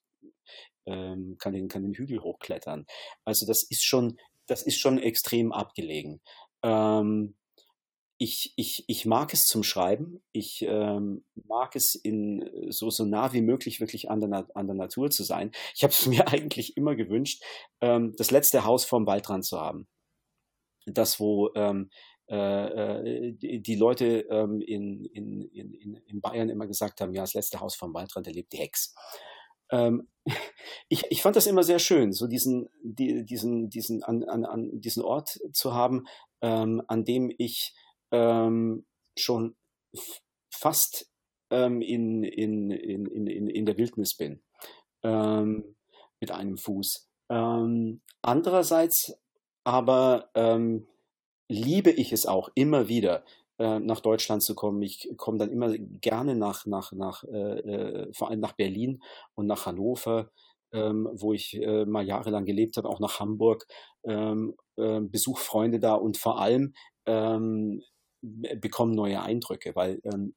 ähm, 0.85 1.37
kann, 1.39 1.53
den, 1.53 1.67
kann 1.67 1.83
den 1.83 1.93
Hügel 1.93 2.21
hochklettern. 2.21 2.85
Also 3.25 3.45
das 3.45 3.63
ist 3.63 3.83
schon, 3.83 4.17
das 4.47 4.63
ist 4.63 4.77
schon 4.77 4.99
extrem 4.99 5.51
abgelegen. 5.51 6.21
Ähm, 6.63 7.35
ich, 8.17 8.53
ich, 8.55 8.83
ich 8.87 9.07
mag 9.07 9.33
es 9.33 9.45
zum 9.47 9.63
Schreiben. 9.63 10.21
Ich 10.31 10.61
ähm, 10.61 11.25
mag 11.33 11.75
es 11.75 11.95
in 11.95 12.47
so, 12.69 12.91
so 12.91 13.03
nah 13.03 13.33
wie 13.33 13.41
möglich 13.41 13.79
wirklich 13.79 14.11
an 14.11 14.19
der, 14.19 14.45
an 14.53 14.67
der 14.67 14.75
Natur 14.75 15.09
zu 15.09 15.23
sein. 15.23 15.51
Ich 15.73 15.83
habe 15.83 15.91
es 15.91 16.05
mir 16.07 16.27
eigentlich 16.27 16.77
immer 16.77 16.95
gewünscht, 16.95 17.43
ähm, 17.81 18.13
das 18.17 18.29
letzte 18.29 18.63
Haus 18.63 18.85
vorm 18.85 19.07
Waldrand 19.07 19.43
zu 19.43 19.59
haben. 19.59 19.87
Das, 20.85 21.19
wo 21.19 21.49
ähm, 21.55 21.89
äh, 22.29 22.35
äh, 22.35 23.33
die, 23.33 23.75
Leute 23.75 24.27
ähm, 24.29 24.61
in, 24.61 25.03
in, 25.05 25.41
in, 25.41 25.95
in 26.05 26.21
Bayern 26.21 26.49
immer 26.49 26.67
gesagt 26.67 27.01
haben, 27.01 27.13
ja, 27.13 27.23
das 27.23 27.33
letzte 27.33 27.59
Haus 27.59 27.75
vom 27.75 27.93
Waldrand, 27.93 28.27
da 28.27 28.31
lebt 28.31 28.53
die 28.53 28.57
Hex. 28.57 28.93
Ähm, 29.71 30.07
ich, 30.89 31.03
ich 31.09 31.21
fand 31.21 31.35
das 31.35 31.47
immer 31.47 31.63
sehr 31.63 31.79
schön, 31.79 32.13
so 32.13 32.27
diesen, 32.27 32.69
die, 32.83 33.25
diesen, 33.25 33.69
diesen, 33.69 34.03
an, 34.03 34.23
an, 34.23 34.45
an 34.45 34.81
diesen 34.81 35.03
Ort 35.03 35.39
zu 35.53 35.73
haben, 35.73 36.05
ähm, 36.41 36.81
an 36.87 37.05
dem 37.05 37.33
ich 37.37 37.73
ähm, 38.11 38.85
schon 39.17 39.55
fast 40.53 41.09
ähm, 41.49 41.81
in, 41.81 42.23
in, 42.23 42.71
in, 42.71 43.05
in, 43.07 43.47
in 43.47 43.65
der 43.65 43.77
Wildnis 43.77 44.15
bin, 44.15 44.41
ähm, 45.03 45.75
mit 46.19 46.31
einem 46.31 46.57
Fuß. 46.57 47.09
Ähm, 47.29 48.01
andererseits 48.21 49.13
aber 49.63 50.29
ähm, 50.35 50.87
liebe 51.47 51.91
ich 51.91 52.13
es 52.13 52.25
auch 52.25 52.49
immer 52.55 52.87
wieder, 52.87 53.23
äh, 53.61 53.79
nach 53.79 53.99
Deutschland 53.99 54.41
zu 54.41 54.55
kommen. 54.55 54.81
Ich 54.81 55.07
komme 55.17 55.37
dann 55.37 55.51
immer 55.51 55.77
gerne 55.77 56.35
nach, 56.35 56.65
nach, 56.65 56.91
nach 56.93 57.23
äh, 57.25 57.59
äh, 57.59 58.13
vor 58.13 58.29
allem 58.29 58.39
nach 58.39 58.53
Berlin 58.53 59.03
und 59.35 59.45
nach 59.45 59.67
Hannover, 59.67 60.31
ähm, 60.73 61.07
wo 61.13 61.31
ich 61.31 61.61
äh, 61.61 61.85
mal 61.85 62.03
jahrelang 62.03 62.45
gelebt 62.45 62.77
habe, 62.77 62.89
auch 62.89 62.99
nach 62.99 63.19
Hamburg, 63.19 63.67
ähm, 64.03 64.55
äh, 64.77 65.01
besuch 65.01 65.37
Freunde 65.37 65.79
da 65.79 65.93
und 65.93 66.17
vor 66.17 66.39
allem 66.39 66.73
ähm, 67.05 67.83
bekomme 68.21 68.95
neue 68.95 69.21
Eindrücke, 69.21 69.75
weil 69.75 70.01
ähm, 70.05 70.33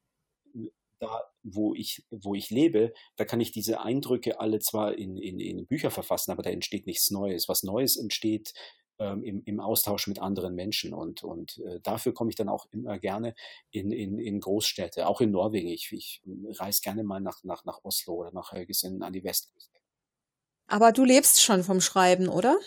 da, 0.99 1.23
wo 1.43 1.75
ich, 1.75 2.05
wo 2.11 2.35
ich 2.35 2.51
lebe, 2.51 2.93
da 3.17 3.25
kann 3.25 3.41
ich 3.41 3.53
diese 3.53 3.81
Eindrücke 3.81 4.39
alle 4.39 4.59
zwar 4.59 4.99
in, 4.99 5.17
in, 5.17 5.41
in 5.41 5.67
Bücher 5.67 5.91
verfassen, 5.91 6.31
aber 6.31 6.43
da 6.43 6.51
entsteht 6.51 6.87
nichts 6.87 7.11
Neues. 7.11 7.49
Was 7.49 7.63
Neues 7.63 7.97
entsteht 7.97 8.53
ähm, 8.99 9.23
im, 9.23 9.43
im 9.45 9.61
Austausch 9.61 10.07
mit 10.07 10.21
anderen 10.21 10.55
Menschen. 10.55 10.95
Und, 10.95 11.23
und 11.23 11.59
äh, 11.59 11.81
dafür 11.81 12.15
komme 12.15 12.31
ich 12.31 12.37
dann 12.37 12.49
auch 12.49 12.67
immer 12.71 12.99
gerne 12.99 13.35
in, 13.71 13.91
in, 13.91 14.19
in 14.19 14.41
Großstädte, 14.41 15.07
auch 15.07 15.21
in 15.21 15.31
Norwegen. 15.31 15.69
Ich, 15.69 15.93
ich 15.93 16.23
reise 16.59 16.81
gerne 16.83 17.05
mal 17.05 17.21
nach, 17.21 17.43
nach, 17.45 17.65
nach 17.65 17.81
Oslo 17.83 18.15
oder 18.15 18.33
nach 18.33 18.53
Haugesund 18.53 19.03
an 19.03 19.13
die 19.13 19.25
Westküste. 19.25 19.79
Aber 20.67 20.93
du 20.93 21.05
lebst 21.05 21.43
schon 21.43 21.63
vom 21.63 21.81
Schreiben, 21.81 22.29
oder? 22.29 22.59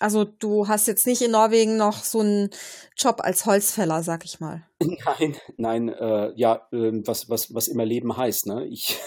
Also 0.00 0.24
du 0.24 0.66
hast 0.66 0.88
jetzt 0.88 1.06
nicht 1.06 1.22
in 1.22 1.30
Norwegen 1.30 1.76
noch 1.76 2.02
so 2.02 2.20
einen 2.20 2.50
Job 2.96 3.20
als 3.20 3.46
Holzfäller, 3.46 4.02
sag 4.02 4.24
ich 4.24 4.40
mal. 4.40 4.66
Nein, 5.06 5.36
nein, 5.56 5.88
äh, 5.88 6.32
ja, 6.34 6.66
äh, 6.72 6.92
was, 7.06 7.30
was, 7.30 7.54
was 7.54 7.68
immer 7.68 7.86
Leben 7.86 8.16
heißt. 8.16 8.46
Ne? 8.46 8.66
Ich, 8.66 8.98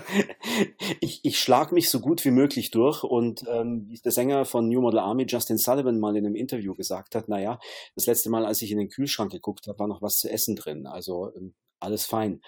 ich, 1.00 1.24
ich 1.24 1.40
schlag 1.40 1.72
mich 1.72 1.90
so 1.90 1.98
gut 1.98 2.24
wie 2.24 2.30
möglich 2.30 2.70
durch 2.70 3.02
und 3.02 3.42
ähm, 3.48 3.86
wie 3.88 3.98
der 3.98 4.12
Sänger 4.12 4.44
von 4.44 4.68
New 4.68 4.80
Model 4.80 5.00
Army, 5.00 5.24
Justin 5.26 5.58
Sullivan, 5.58 5.98
mal 5.98 6.16
in 6.16 6.24
einem 6.24 6.36
Interview 6.36 6.74
gesagt 6.74 7.16
hat, 7.16 7.28
naja, 7.28 7.58
das 7.96 8.06
letzte 8.06 8.30
Mal, 8.30 8.44
als 8.46 8.62
ich 8.62 8.70
in 8.70 8.78
den 8.78 8.90
Kühlschrank 8.90 9.32
geguckt 9.32 9.66
habe, 9.66 9.78
war 9.78 9.88
noch 9.88 10.02
was 10.02 10.18
zu 10.18 10.30
essen 10.30 10.54
drin. 10.54 10.86
Also 10.86 11.32
ähm, 11.34 11.54
alles 11.80 12.06
fein. 12.06 12.40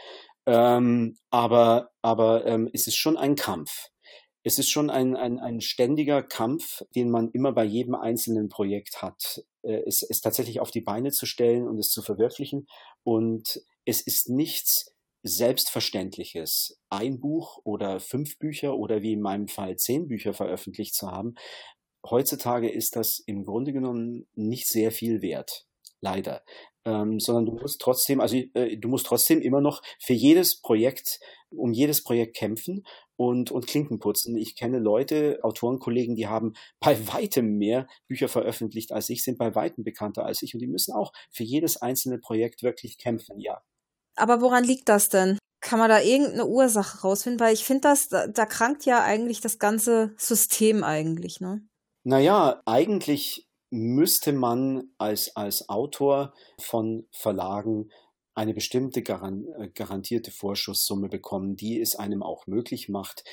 Ähm, 0.47 1.17
aber 1.31 1.91
aber 2.03 2.47
ähm, 2.47 2.69
es 2.73 2.87
ist 2.87 2.97
schon 2.97 3.17
ein 3.17 3.35
Kampf 3.35 3.90
es 4.43 4.59
ist 4.59 4.71
schon 4.71 4.91
ein, 4.91 5.17
ein, 5.17 5.39
ein 5.39 5.61
ständiger 5.61 6.23
Kampf, 6.23 6.83
den 6.95 7.11
man 7.11 7.31
immer 7.31 7.53
bei 7.53 7.65
jedem 7.65 7.95
einzelnen 7.95 8.49
Projekt 8.49 9.03
hat, 9.03 9.45
äh, 9.63 9.83
es, 9.87 10.03
es 10.03 10.21
tatsächlich 10.21 10.61
auf 10.61 10.71
die 10.71 10.81
Beine 10.81 11.11
zu 11.11 11.27
stellen 11.27 11.69
und 11.69 11.79
es 11.79 11.91
zu 11.91 12.03
verwirklichen. 12.03 12.67
Und 13.03 13.63
es 13.85 14.01
ist 14.01 14.29
nichts 14.29 14.95
Selbstverständliches, 15.23 16.81
ein 16.89 17.21
Buch 17.21 17.61
oder 17.65 18.01
fünf 18.01 18.39
Bücher 18.39 18.77
oder 18.77 19.03
wie 19.03 19.13
in 19.13 19.21
meinem 19.21 19.49
Fall 19.49 19.77
zehn 19.77 20.09
Bücher 20.09 20.33
veröffentlicht 20.33 20.95
zu 20.95 21.11
haben. 21.11 21.35
heutzutage 22.09 22.71
ist 22.71 22.97
das 22.97 23.19
im 23.27 23.45
Grunde 23.45 23.75
genommen 23.75 24.27
nicht 24.35 24.67
sehr 24.69 24.91
viel 24.91 25.21
wert. 25.21 25.67
Leider. 26.01 26.43
Ähm, 26.87 27.21
sondern 27.21 27.45
du 27.45 27.53
musst 27.53 27.81
trotzdem, 27.81 28.21
also 28.21 28.37
äh, 28.37 28.77
du 28.79 28.89
musst 28.89 29.05
trotzdem 29.05 29.43
immer 29.43 29.61
noch 29.61 29.83
für 29.99 30.15
jedes 30.15 30.63
Projekt, 30.63 31.21
um 31.51 31.73
jedes 31.73 32.03
Projekt 32.03 32.35
kämpfen 32.35 32.85
und, 33.17 33.51
und 33.51 33.67
Klinken 33.67 33.99
putzen. 33.99 34.35
Ich 34.39 34.57
kenne 34.57 34.79
Leute, 34.79 35.41
Autorenkollegen, 35.43 36.15
die 36.15 36.27
haben 36.27 36.55
bei 36.81 36.97
weitem 37.13 37.59
mehr 37.59 37.87
Bücher 38.09 38.29
veröffentlicht 38.29 38.93
als 38.93 39.11
ich, 39.11 39.23
sind 39.23 39.37
bei 39.37 39.55
weitem 39.55 39.85
bekannter 39.85 40.25
als 40.25 40.41
ich 40.41 40.55
und 40.55 40.61
die 40.61 40.67
müssen 40.67 40.95
auch 40.95 41.13
für 41.31 41.45
jedes 41.45 41.77
einzelne 41.77 42.19
Projekt 42.19 42.63
wirklich 42.63 42.97
kämpfen, 42.97 43.39
ja. 43.39 43.61
Aber 44.17 44.41
woran 44.41 44.65
liegt 44.65 44.89
das 44.89 45.11
denn? 45.11 45.39
Kann 45.61 45.79
man 45.79 45.91
da 45.91 46.01
irgendeine 46.01 46.47
Ursache 46.47 47.03
rausfinden? 47.03 47.41
Weil 47.41 47.53
ich 47.53 47.65
finde, 47.65 47.83
das, 47.83 48.09
da, 48.09 48.27
da 48.27 48.47
krankt 48.47 48.87
ja 48.87 49.05
eigentlich 49.05 49.43
das 49.43 49.59
ganze 49.59 50.15
System 50.17 50.83
eigentlich, 50.83 51.41
ne? 51.41 51.63
Naja, 52.05 52.63
eigentlich 52.65 53.50
müsste 53.71 54.33
man 54.33 54.91
als, 54.99 55.35
als 55.37 55.69
Autor 55.69 56.35
von 56.61 57.07
Verlagen 57.13 57.91
eine 58.35 58.55
bestimmte 58.55 59.01
äh, 59.01 59.69
garantierte 59.75 60.31
Vorschusssumme 60.31 61.09
bekommen, 61.09 61.57
die 61.57 61.81
es 61.81 61.97
einem 61.97 62.23
auch 62.23 62.47
möglich 62.47 62.89
macht, 62.89 63.25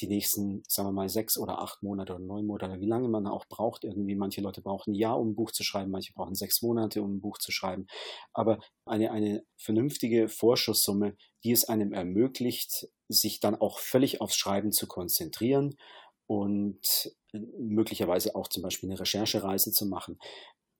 die 0.00 0.08
nächsten, 0.08 0.62
sagen 0.66 0.88
wir 0.88 0.92
mal, 0.92 1.08
sechs 1.08 1.38
oder 1.38 1.60
acht 1.60 1.82
Monate 1.82 2.14
oder 2.14 2.24
neun 2.24 2.46
Monate, 2.46 2.80
wie 2.80 2.86
lange 2.86 3.08
man 3.08 3.26
auch 3.26 3.46
braucht, 3.46 3.84
irgendwie. 3.84 4.16
Manche 4.16 4.40
Leute 4.40 4.62
brauchen 4.62 4.92
ein 4.92 4.94
Jahr, 4.94 5.20
um 5.20 5.30
ein 5.30 5.34
Buch 5.34 5.50
zu 5.50 5.62
schreiben, 5.62 5.90
manche 5.90 6.12
brauchen 6.14 6.34
sechs 6.34 6.62
Monate, 6.62 7.02
um 7.02 7.16
ein 7.16 7.20
Buch 7.20 7.38
zu 7.38 7.52
schreiben. 7.52 7.86
Aber 8.32 8.60
eine, 8.86 9.10
eine 9.10 9.44
vernünftige 9.56 10.28
Vorschusssumme, 10.28 11.16
die 11.44 11.52
es 11.52 11.68
einem 11.68 11.92
ermöglicht, 11.92 12.88
sich 13.08 13.40
dann 13.40 13.54
auch 13.54 13.78
völlig 13.78 14.20
aufs 14.20 14.36
Schreiben 14.36 14.72
zu 14.72 14.86
konzentrieren 14.86 15.76
und 16.26 17.12
möglicherweise 17.32 18.34
auch 18.34 18.48
zum 18.48 18.62
Beispiel 18.62 18.90
eine 18.90 19.00
Recherchereise 19.00 19.72
zu 19.72 19.86
machen, 19.86 20.18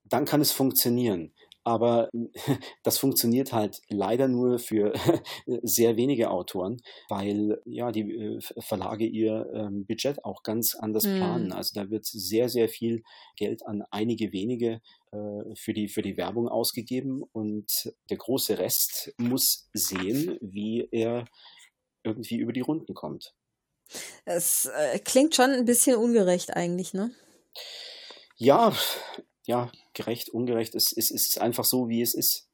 dann 0.04 0.24
kann 0.24 0.40
es 0.40 0.52
funktionieren. 0.52 1.32
Aber 1.62 2.08
das 2.82 2.98
funktioniert 2.98 3.52
halt 3.52 3.80
leider 3.88 4.28
nur 4.28 4.58
für 4.58 4.94
sehr 5.62 5.96
wenige 5.96 6.30
Autoren, 6.30 6.78
weil 7.08 7.60
ja 7.64 7.92
die 7.92 8.10
äh, 8.10 8.40
Verlage 8.60 9.04
ihr 9.06 9.46
ähm, 9.52 9.84
Budget 9.86 10.24
auch 10.24 10.42
ganz 10.42 10.74
anders 10.74 11.04
mhm. 11.04 11.16
planen. 11.16 11.52
Also 11.52 11.72
da 11.74 11.90
wird 11.90 12.06
sehr, 12.06 12.48
sehr 12.48 12.68
viel 12.68 13.02
Geld 13.36 13.66
an 13.66 13.82
einige 13.90 14.32
wenige 14.32 14.80
äh, 15.12 15.54
für 15.54 15.74
die, 15.74 15.88
für 15.88 16.02
die 16.02 16.16
Werbung 16.16 16.48
ausgegeben 16.48 17.22
und 17.32 17.92
der 18.08 18.16
große 18.16 18.58
Rest 18.58 19.14
muss 19.18 19.68
sehen, 19.74 20.38
wie 20.40 20.88
er 20.90 21.26
irgendwie 22.02 22.38
über 22.38 22.52
die 22.52 22.62
Runden 22.62 22.94
kommt. 22.94 23.34
Es 24.24 24.66
äh, 24.66 24.98
klingt 24.98 25.34
schon 25.34 25.50
ein 25.50 25.64
bisschen 25.64 25.96
ungerecht 25.96 26.56
eigentlich, 26.56 26.94
ne? 26.94 27.10
Ja, 28.36 28.72
ja, 29.44 29.70
gerecht, 29.94 30.30
ungerecht. 30.30 30.74
Es, 30.74 30.92
es, 30.96 31.10
es 31.10 31.28
ist 31.28 31.40
einfach 31.40 31.64
so, 31.64 31.88
wie 31.88 32.02
es 32.02 32.14
ist. 32.14 32.46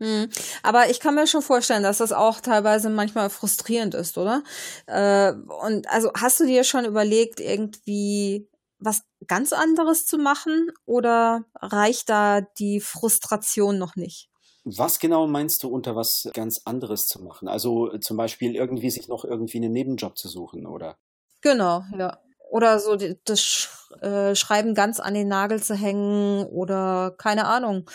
Hm. 0.00 0.30
Aber 0.62 0.88
ich 0.88 0.98
kann 0.98 1.14
mir 1.14 1.26
schon 1.26 1.42
vorstellen, 1.42 1.82
dass 1.82 1.98
das 1.98 2.12
auch 2.12 2.40
teilweise 2.40 2.88
manchmal 2.88 3.28
frustrierend 3.28 3.94
ist, 3.94 4.16
oder? 4.16 4.42
Äh, 4.86 5.32
und 5.32 5.88
also 5.90 6.10
hast 6.14 6.40
du 6.40 6.46
dir 6.46 6.64
schon 6.64 6.86
überlegt, 6.86 7.38
irgendwie 7.38 8.48
was 8.78 9.02
ganz 9.26 9.52
anderes 9.52 10.06
zu 10.06 10.16
machen 10.16 10.72
oder 10.86 11.44
reicht 11.54 12.08
da 12.08 12.40
die 12.40 12.80
Frustration 12.80 13.78
noch 13.78 13.94
nicht? 13.94 14.29
Was 14.64 14.98
genau 14.98 15.26
meinst 15.26 15.62
du 15.62 15.68
unter 15.68 15.96
was 15.96 16.28
ganz 16.34 16.62
anderes 16.64 17.06
zu 17.06 17.22
machen? 17.22 17.48
Also 17.48 17.92
äh, 17.92 18.00
zum 18.00 18.16
Beispiel 18.16 18.54
irgendwie 18.54 18.90
sich 18.90 19.08
noch 19.08 19.24
irgendwie 19.24 19.58
einen 19.58 19.72
Nebenjob 19.72 20.18
zu 20.18 20.28
suchen, 20.28 20.66
oder? 20.66 20.96
Genau, 21.40 21.82
ja. 21.96 22.18
Oder 22.50 22.80
so 22.80 22.96
das 22.96 23.40
Sch 23.40 23.68
äh, 24.02 24.34
Schreiben 24.34 24.74
ganz 24.74 25.00
an 25.00 25.14
den 25.14 25.28
Nagel 25.28 25.62
zu 25.62 25.74
hängen 25.74 26.44
oder 26.46 27.14
keine 27.16 27.46
Ahnung, 27.46 27.88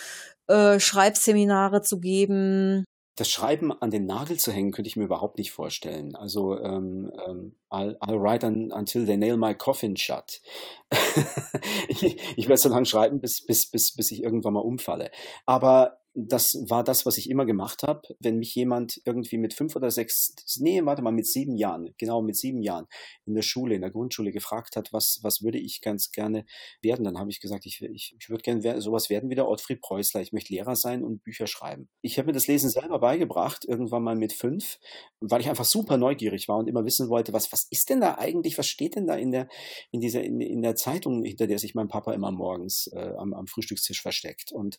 äh, 0.47 0.79
Schreibseminare 0.79 1.81
zu 1.81 1.99
geben. 1.99 2.85
Das 3.17 3.29
Schreiben 3.29 3.71
an 3.71 3.91
den 3.91 4.05
Nagel 4.05 4.37
zu 4.37 4.51
hängen, 4.51 4.71
könnte 4.71 4.89
ich 4.89 4.97
mir 4.97 5.05
überhaupt 5.05 5.37
nicht 5.37 5.51
vorstellen. 5.51 6.15
Also 6.15 6.59
ähm, 6.59 7.11
ähm, 7.25 7.55
I'll, 7.69 7.97
I'll 7.99 8.21
write 8.21 8.45
un, 8.45 8.71
until 8.71 9.05
they 9.05 9.15
nail 9.17 9.37
my 9.37 9.55
coffin 9.55 9.95
shut. 9.95 10.41
ich, 11.87 12.03
ich 12.03 12.47
werde 12.49 12.61
so 12.61 12.69
lange 12.69 12.85
schreiben, 12.85 13.21
bis, 13.21 13.45
bis, 13.45 13.69
bis, 13.71 13.95
bis 13.95 14.11
ich 14.11 14.21
irgendwann 14.21 14.53
mal 14.53 14.59
umfalle. 14.59 15.11
Aber 15.45 15.99
das 16.17 16.55
war 16.69 16.83
das, 16.83 17.05
was 17.05 17.17
ich 17.17 17.29
immer 17.29 17.45
gemacht 17.45 17.83
habe. 17.83 18.01
Wenn 18.19 18.37
mich 18.37 18.55
jemand 18.55 19.01
irgendwie 19.03 19.37
mit 19.37 19.53
fünf 19.53 19.75
oder 19.75 19.91
sechs, 19.91 20.33
nee, 20.59 20.83
warte 20.85 21.01
mal, 21.01 21.11
mit 21.11 21.27
sieben 21.27 21.57
Jahren, 21.57 21.93
genau 21.97 22.21
mit 22.21 22.37
sieben 22.37 22.61
Jahren 22.61 22.87
in 23.25 23.35
der 23.35 23.41
Schule, 23.41 23.75
in 23.75 23.81
der 23.81 23.91
Grundschule 23.91 24.31
gefragt 24.31 24.77
hat, 24.77 24.93
was, 24.93 25.19
was 25.23 25.43
würde 25.43 25.57
ich 25.57 25.81
ganz 25.81 26.11
gerne 26.11 26.45
werden, 26.81 27.03
dann 27.03 27.19
habe 27.19 27.29
ich 27.29 27.41
gesagt, 27.41 27.65
ich, 27.65 27.81
ich, 27.81 28.15
ich 28.17 28.29
würde 28.29 28.43
gerne 28.43 28.81
sowas 28.81 29.09
werden 29.09 29.29
wie 29.29 29.35
der 29.35 29.47
Ottfried 29.47 29.81
Preußler. 29.81 30.21
Ich 30.21 30.31
möchte 30.31 30.53
Lehrer 30.53 30.77
sein 30.77 31.03
und 31.03 31.21
Bücher 31.21 31.47
schreiben. 31.47 31.89
Ich 32.01 32.17
habe 32.17 32.27
mir 32.27 32.33
das 32.33 32.47
Lesen 32.47 32.69
selber 32.69 32.99
beigebracht, 32.99 33.65
irgendwann 33.65 34.03
mal 34.03 34.15
mit 34.15 34.31
fünf, 34.31 34.79
weil 35.19 35.41
ich 35.41 35.49
einfach 35.49 35.65
super 35.65 35.97
neugierig 35.97 36.47
war 36.47 36.57
und 36.57 36.69
immer 36.69 36.85
wissen 36.85 37.09
wollte, 37.09 37.33
was, 37.33 37.51
was 37.51 37.67
ist 37.69 37.89
denn 37.89 37.99
da 37.99 38.15
eigentlich, 38.15 38.57
was 38.57 38.67
steht 38.67 38.95
denn 38.95 39.07
da 39.07 39.15
in 39.15 39.31
der, 39.31 39.49
in 39.91 39.99
dieser, 39.99 40.23
in, 40.23 40.39
in 40.39 40.61
der 40.61 40.75
Zeitung, 40.75 41.23
hinter 41.23 41.47
der 41.47 41.59
sich 41.59 41.75
mein 41.75 41.89
Papa 41.89 42.13
immer 42.13 42.31
morgens 42.31 42.87
äh, 42.93 43.13
am, 43.17 43.33
am 43.33 43.47
Frühstückstisch 43.47 44.01
versteckt. 44.01 44.53
Und 44.53 44.77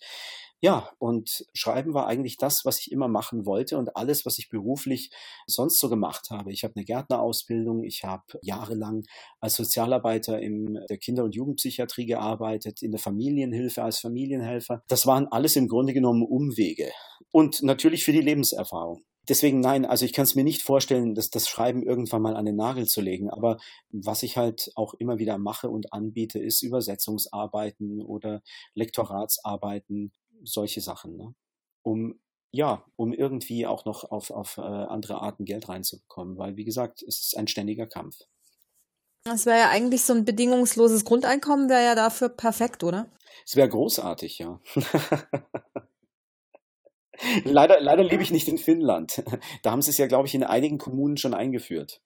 ja, 0.61 0.91
und 0.99 1.26
Schreiben 1.55 1.95
war 1.95 2.07
eigentlich 2.07 2.37
das, 2.37 2.65
was 2.65 2.81
ich 2.81 2.93
immer 2.93 3.09
machen 3.09 3.47
wollte 3.47 3.79
und 3.79 3.97
alles, 3.97 4.27
was 4.27 4.39
ich 4.39 4.49
beruflich 4.49 5.11
sonst 5.47 5.79
so 5.79 5.89
gemacht 5.89 6.31
habe. 6.31 6.53
Ich 6.53 6.65
habe 6.65 6.75
eine 6.77 6.85
Gärtnerausbildung, 6.85 7.85
ich 7.85 8.05
habe 8.05 8.25
jahrelang 8.43 9.05
als 9.41 9.55
Sozialarbeiter 9.55 10.41
in 10.41 10.79
der 10.89 10.99
Kinder- 10.99 11.25
und 11.25 11.35
Jugendpsychiatrie 11.35 12.07
gearbeitet, 12.07 12.83
in 12.83 12.91
der 12.91 13.01
Familienhilfe 13.01 13.83
als 13.83 13.99
Familienhelfer. 13.99 14.83
Das 14.89 15.07
waren 15.07 15.27
alles 15.29 15.57
im 15.57 15.69
Grunde 15.69 15.93
genommen 15.93 16.23
Umwege 16.23 16.91
und 17.31 17.63
natürlich 17.63 18.05
für 18.05 18.13
die 18.13 18.21
Lebenserfahrung. 18.21 19.05
Deswegen 19.29 19.59
nein, 19.59 19.85
also 19.85 20.05
ich 20.05 20.13
kann 20.13 20.23
es 20.23 20.37
mir 20.37 20.45
nicht 20.45 20.63
vorstellen, 20.63 21.17
dass 21.17 21.31
das 21.31 21.49
Schreiben 21.49 21.83
irgendwann 21.83 22.23
mal 22.23 22.37
an 22.37 22.45
den 22.45 22.55
Nagel 22.55 22.87
zu 22.87 23.01
legen. 23.01 23.29
Aber 23.29 23.57
was 23.91 24.23
ich 24.23 24.37
halt 24.37 24.71
auch 24.77 24.95
immer 24.95 25.19
wieder 25.19 25.37
mache 25.37 25.69
und 25.69 25.93
anbiete, 25.93 26.39
ist 26.39 26.63
Übersetzungsarbeiten 26.63 28.03
oder 28.03 28.43
Lektoratsarbeiten 28.75 30.13
solche 30.47 30.81
Sachen, 30.81 31.17
ne? 31.17 31.35
um 31.83 32.19
ja, 32.53 32.85
um 32.97 33.13
irgendwie 33.13 33.67
auch 33.67 33.85
noch 33.85 34.05
auf, 34.11 34.31
auf 34.31 34.57
äh, 34.57 34.63
andere 34.63 35.21
Arten 35.21 35.45
Geld 35.45 35.69
reinzubekommen, 35.69 36.39
weil 36.39 36.57
wie 36.57 36.65
gesagt, 36.65 37.03
es 37.03 37.21
ist 37.21 37.37
ein 37.37 37.49
ständiger 37.49 37.87
Kampf. 37.87 38.17
Das 39.25 39.45
wäre 39.45 39.59
ja 39.59 39.71
eigentlich 39.71 40.05
so 40.05 40.15
ein 40.15 40.25
bedingungsloses 40.25 41.05
Grundeinkommen, 41.05 41.69
wäre 41.69 41.85
ja 41.85 41.95
dafür 41.95 42.29
perfekt, 42.29 42.85
oder? 42.85 43.11
Es 43.45 43.57
wäre 43.57 43.69
großartig, 43.69 44.39
ja. 44.39 44.61
leider, 47.45 47.81
leider 47.81 48.05
lebe 48.05 48.23
ich 48.23 48.31
nicht 48.31 48.49
in 48.49 48.59
Finnland. 48.59 49.23
Da 49.63 49.73
haben 49.73 49.83
sie 49.83 49.91
es 49.91 49.99
ja, 49.99 50.07
glaube 50.07 50.29
ich, 50.29 50.35
in 50.35 50.45
einigen 50.45 50.79
Kommunen 50.79 51.17
schon 51.17 51.35
eingeführt. 51.35 52.01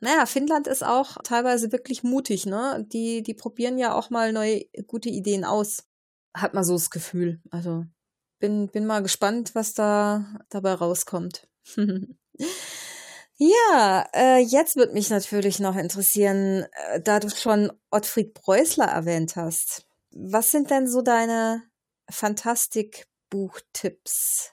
Naja, 0.00 0.26
Finnland 0.26 0.66
ist 0.66 0.84
auch 0.84 1.16
teilweise 1.24 1.72
wirklich 1.72 2.02
mutig, 2.02 2.44
ne? 2.44 2.84
Die, 2.92 3.22
die 3.22 3.34
probieren 3.34 3.78
ja 3.78 3.94
auch 3.94 4.10
mal 4.10 4.32
neue 4.32 4.64
gute 4.86 5.08
Ideen 5.08 5.44
aus 5.44 5.88
hat 6.34 6.54
man 6.54 6.64
so 6.64 6.72
das 6.74 6.90
Gefühl. 6.90 7.40
Also 7.50 7.84
bin, 8.38 8.68
bin 8.68 8.86
mal 8.86 9.02
gespannt, 9.02 9.54
was 9.54 9.74
da 9.74 10.24
dabei 10.50 10.74
rauskommt. 10.74 11.48
ja, 13.36 14.06
äh, 14.12 14.38
jetzt 14.38 14.76
wird 14.76 14.94
mich 14.94 15.10
natürlich 15.10 15.58
noch 15.60 15.76
interessieren, 15.76 16.66
äh, 16.90 17.00
da 17.00 17.20
du 17.20 17.30
schon 17.30 17.72
Ottfried 17.90 18.34
Preußler 18.34 18.86
erwähnt 18.86 19.36
hast. 19.36 19.86
Was 20.10 20.50
sind 20.50 20.70
denn 20.70 20.88
so 20.88 21.02
deine 21.02 21.62
Fantastik-Buchtipps? 22.10 24.50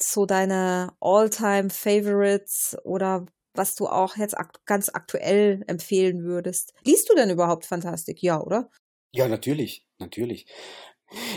So 0.00 0.26
deine 0.26 0.92
All-Time-Favorites 1.00 2.76
oder 2.84 3.26
was 3.54 3.74
du 3.74 3.88
auch 3.88 4.16
jetzt 4.16 4.38
ak 4.38 4.64
ganz 4.66 4.88
aktuell 4.90 5.64
empfehlen 5.66 6.22
würdest? 6.22 6.74
Liest 6.84 7.10
du 7.10 7.14
denn 7.14 7.30
überhaupt 7.30 7.66
Fantastik? 7.66 8.22
Ja, 8.22 8.40
oder? 8.40 8.70
Ja, 9.12 9.28
natürlich, 9.28 9.86
natürlich. 9.98 10.46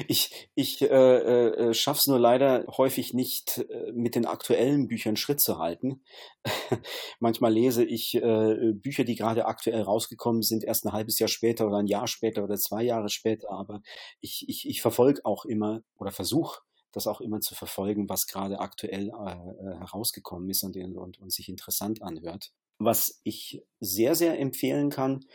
Ich, 0.09 0.49
ich 0.53 0.81
äh, 0.81 0.87
äh, 0.87 1.69
äh 1.69 1.73
schaffe 1.73 1.99
es 1.99 2.07
nur 2.07 2.19
leider 2.19 2.65
häufig 2.75 3.13
nicht, 3.13 3.59
äh, 3.69 3.93
mit 3.93 4.15
den 4.15 4.25
aktuellen 4.25 4.87
Büchern 4.89 5.15
Schritt 5.15 5.39
zu 5.39 5.59
halten. 5.59 6.03
Manchmal 7.19 7.53
lese 7.53 7.85
ich 7.85 8.15
äh, 8.15 8.73
Bücher, 8.73 9.05
die 9.05 9.15
gerade 9.15 9.45
aktuell 9.45 9.81
rausgekommen 9.81 10.41
sind, 10.41 10.65
erst 10.65 10.85
ein 10.85 10.91
halbes 10.91 11.19
Jahr 11.19 11.29
später 11.29 11.67
oder 11.67 11.77
ein 11.77 11.87
Jahr 11.87 12.07
später 12.07 12.43
oder 12.43 12.57
zwei 12.57 12.83
Jahre 12.83 13.07
später. 13.07 13.49
Aber 13.51 13.81
ich, 14.19 14.43
ich, 14.49 14.67
ich 14.67 14.81
verfolge 14.81 15.21
auch 15.23 15.45
immer 15.45 15.83
oder 15.97 16.11
versuche 16.11 16.59
das 16.91 17.07
auch 17.07 17.21
immer 17.21 17.39
zu 17.39 17.55
verfolgen, 17.55 18.09
was 18.09 18.27
gerade 18.27 18.59
aktuell 18.59 19.09
äh, 19.09 19.31
äh, 19.31 19.77
herausgekommen 19.79 20.49
ist 20.49 20.63
und, 20.63 20.75
und, 20.75 21.19
und 21.19 21.31
sich 21.31 21.49
interessant 21.49 22.01
anhört. 22.01 22.51
Was 22.79 23.21
ich 23.23 23.63
sehr, 23.79 24.15
sehr 24.15 24.39
empfehlen 24.39 24.89
kann, 24.89 25.25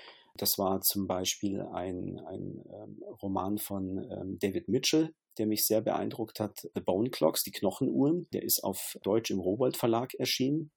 das 0.42 0.58
war 0.58 0.80
zum 0.80 1.06
Beispiel 1.06 1.60
ein, 1.60 2.20
ein 2.26 2.64
ähm, 2.72 3.02
Roman 3.22 3.58
von 3.58 3.98
ähm, 4.10 4.38
David 4.40 4.68
Mitchell, 4.68 5.14
der 5.38 5.46
mich 5.46 5.66
sehr 5.66 5.80
beeindruckt 5.80 6.40
hat. 6.40 6.68
The 6.74 6.80
Bone 6.80 7.10
Clocks, 7.10 7.42
die 7.42 7.52
Knochenuhren. 7.52 8.26
Der 8.32 8.42
ist 8.42 8.62
auf 8.64 8.96
Deutsch 9.02 9.30
im 9.30 9.40
Rowold 9.40 9.76
Verlag 9.76 10.14
erschienen. 10.14 10.70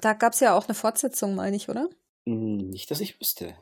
Da 0.00 0.12
gab 0.12 0.32
es 0.32 0.40
ja 0.40 0.56
auch 0.56 0.66
eine 0.66 0.74
Fortsetzung, 0.74 1.34
meine 1.34 1.56
ich, 1.56 1.68
oder? 1.68 1.88
Hm, 2.26 2.68
nicht, 2.70 2.90
dass 2.90 3.00
ich 3.00 3.20
wüsste. 3.20 3.54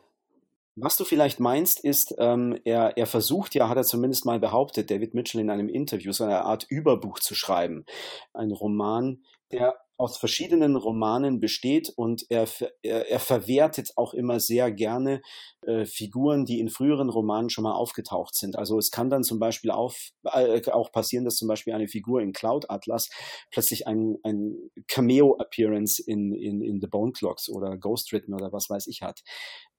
Was 0.75 0.97
du 0.97 1.05
vielleicht 1.05 1.39
meinst, 1.39 1.85
ist, 1.85 2.15
ähm, 2.19 2.59
er, 2.65 2.97
er 2.97 3.07
versucht 3.07 3.55
ja, 3.55 3.69
hat 3.69 3.77
er 3.77 3.85
zumindest 3.85 4.25
mal 4.25 4.41
behauptet, 4.41 4.91
David 4.91 5.13
Mitchell 5.13 5.43
in 5.43 5.51
einem 5.51 5.69
Interview, 5.69 6.13
so 6.13 6.25
eine 6.25 6.43
Art 6.43 6.65
Überbuch 6.71 7.19
zu 7.19 7.35
schreiben. 7.35 7.85
Ein 8.33 8.53
Roman, 8.53 9.23
der 9.51 9.82
aus 10.03 10.19
verschiedenen 10.19 10.75
Romanen 10.75 11.39
besteht 11.39 11.93
und 11.95 12.27
er, 12.29 12.49
er, 12.83 13.09
er 13.09 13.21
verwertet 13.21 13.93
auch 13.95 14.15
immer 14.15 14.41
sehr 14.41 14.73
gerne 14.73 15.23
äh, 15.65 15.85
Figuren, 15.85 16.45
die 16.45 16.59
in 16.59 16.71
früheren 16.71 17.09
Romanen 17.09 17.51
schon 17.51 17.63
mal 17.63 17.75
aufgetaucht 17.75 18.35
sind. 18.35 18.57
Also 18.57 18.79
es 18.79 18.91
kann 18.91 19.11
dann 19.11 19.23
zum 19.23 19.39
Beispiel 19.39 19.71
auf, 19.71 20.11
äh, 20.25 20.61
auch 20.73 20.91
passieren, 20.91 21.25
dass 21.25 21.37
zum 21.37 21.47
Beispiel 21.47 21.73
eine 21.73 21.87
Figur 21.87 22.21
in 22.21 22.33
Cloud 22.33 22.69
Atlas 22.69 23.11
plötzlich 23.53 23.87
ein, 23.87 24.17
ein 24.25 24.57
Cameo-Appearance 24.89 26.03
in, 26.05 26.33
in, 26.35 26.63
in 26.63 26.81
The 26.81 26.89
Bone 26.89 27.13
Clocks 27.13 27.49
oder 27.49 27.79
Ghost 27.79 28.13
Written 28.13 28.35
oder 28.35 28.53
was 28.53 28.69
weiß 28.69 28.89
ich 28.89 29.03
hat. 29.03 29.21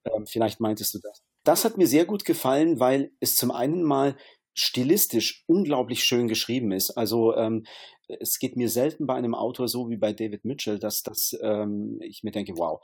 Ähm, 0.05 0.25
vielleicht 0.25 0.61
meintest 0.61 0.93
du 0.93 0.99
das. 0.99 1.21
Das 1.43 1.65
hat 1.65 1.77
mir 1.77 1.87
sehr 1.87 2.05
gut 2.05 2.23
gefallen, 2.23 2.79
weil 2.79 3.11
es 3.19 3.35
zum 3.35 3.51
einen 3.51 3.83
mal 3.83 4.15
stilistisch 4.55 5.43
unglaublich 5.47 6.03
schön 6.03 6.27
geschrieben 6.27 6.71
ist. 6.71 6.91
Also 6.91 7.35
ähm, 7.35 7.65
es 8.07 8.39
geht 8.39 8.55
mir 8.55 8.69
selten 8.69 9.07
bei 9.07 9.15
einem 9.15 9.35
Autor 9.35 9.67
so 9.67 9.89
wie 9.89 9.97
bei 9.97 10.13
David 10.13 10.45
Mitchell, 10.45 10.79
dass 10.79 11.03
das 11.03 11.37
ähm, 11.41 11.99
ich 12.01 12.23
mir 12.23 12.31
denke, 12.31 12.53
wow, 12.57 12.79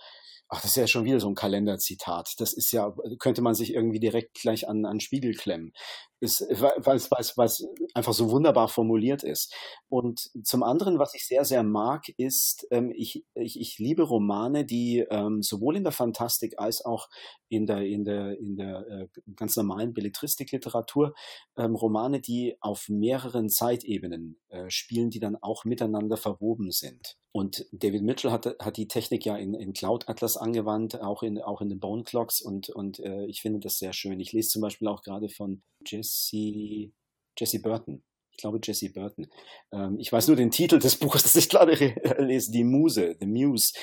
ach, 0.49 0.61
das 0.61 0.71
ist 0.71 0.77
ja 0.77 0.87
schon 0.87 1.05
wieder 1.05 1.19
so 1.19 1.29
ein 1.29 1.35
Kalenderzitat. 1.35 2.35
Das 2.39 2.53
ist 2.53 2.71
ja, 2.71 2.93
könnte 3.19 3.41
man 3.41 3.53
sich 3.53 3.73
irgendwie 3.73 3.99
direkt 3.99 4.35
gleich 4.35 4.67
an, 4.67 4.85
an 4.85 4.99
Spiegel 4.99 5.33
klemmen 5.33 5.73
ist, 6.19 6.41
es 6.41 6.61
weil 6.61 7.45
es 7.45 7.67
einfach 7.93 8.13
so 8.13 8.29
wunderbar 8.31 8.67
formuliert 8.67 9.23
ist. 9.23 9.53
Und 9.87 10.29
zum 10.43 10.63
anderen, 10.63 10.99
was 10.99 11.13
ich 11.15 11.25
sehr, 11.25 11.45
sehr 11.45 11.63
mag, 11.63 12.09
ist, 12.17 12.67
ähm, 12.71 12.91
ich, 12.95 13.25
ich, 13.35 13.59
ich 13.59 13.79
liebe 13.79 14.03
Romane, 14.03 14.65
die 14.65 15.05
ähm, 15.09 15.41
sowohl 15.41 15.77
in 15.77 15.83
der 15.83 15.93
Fantastik 15.93 16.59
als 16.59 16.83
auch 16.83 17.09
in 17.47 17.65
der, 17.65 17.81
in 17.81 18.05
der, 18.05 18.37
in 18.37 18.57
der 18.57 18.87
äh, 18.87 19.07
ganz 19.35 19.55
normalen 19.55 19.93
Belletristikliteratur 19.93 21.13
ähm, 21.57 21.75
Romane, 21.75 22.21
die 22.21 22.57
auf 22.61 22.89
mehreren 22.89 23.49
Zeitebenen 23.49 24.39
äh, 24.49 24.69
spielen, 24.69 25.09
die 25.09 25.19
dann 25.19 25.35
auch 25.35 25.65
miteinander 25.65 26.17
verwoben 26.17 26.71
sind. 26.71 27.17
Und 27.31 27.67
David 27.71 28.03
Mitchell 28.03 28.31
hat, 28.31 28.45
hat 28.59 28.77
die 28.77 28.87
Technik 28.87 29.25
ja 29.25 29.37
in, 29.37 29.53
in 29.53 29.73
Cloud 29.73 30.09
Atlas 30.09 30.35
angewandt, 30.35 30.99
auch 30.99 31.21
in, 31.21 31.39
auch 31.39 31.61
in 31.61 31.69
den 31.69 31.79
Bone 31.79 32.03
Clocks 32.03 32.41
und, 32.41 32.69
und 32.69 32.99
äh, 32.99 33.25
ich 33.25 33.41
finde 33.41 33.59
das 33.59 33.77
sehr 33.77 33.93
schön. 33.93 34.19
Ich 34.19 34.33
lese 34.33 34.49
zum 34.49 34.61
Beispiel 34.61 34.87
auch 34.87 35.03
gerade 35.03 35.29
von 35.29 35.61
Jesse, 36.09 36.91
Jesse 37.37 37.61
Burton. 37.61 38.03
Ich 38.31 38.37
glaube 38.37 38.59
Jesse 38.63 38.91
Burton. 38.91 39.27
Ähm, 39.71 39.97
ich 39.99 40.11
weiß 40.11 40.27
nur 40.27 40.37
den 40.37 40.51
Titel 40.51 40.79
des 40.79 40.95
Buches, 40.99 41.23
das 41.23 41.35
ich 41.35 41.49
gerade 41.49 41.73
lese, 42.19 42.51
Die 42.51 42.63
Muse, 42.63 43.15
The 43.19 43.25
Muse, 43.25 43.73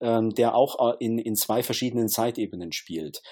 ähm, 0.00 0.30
der 0.30 0.54
auch 0.54 0.94
äh, 0.94 1.04
in, 1.04 1.18
in 1.18 1.36
zwei 1.36 1.62
verschiedenen 1.62 2.08
Zeitebenen 2.08 2.72
spielt. 2.72 3.22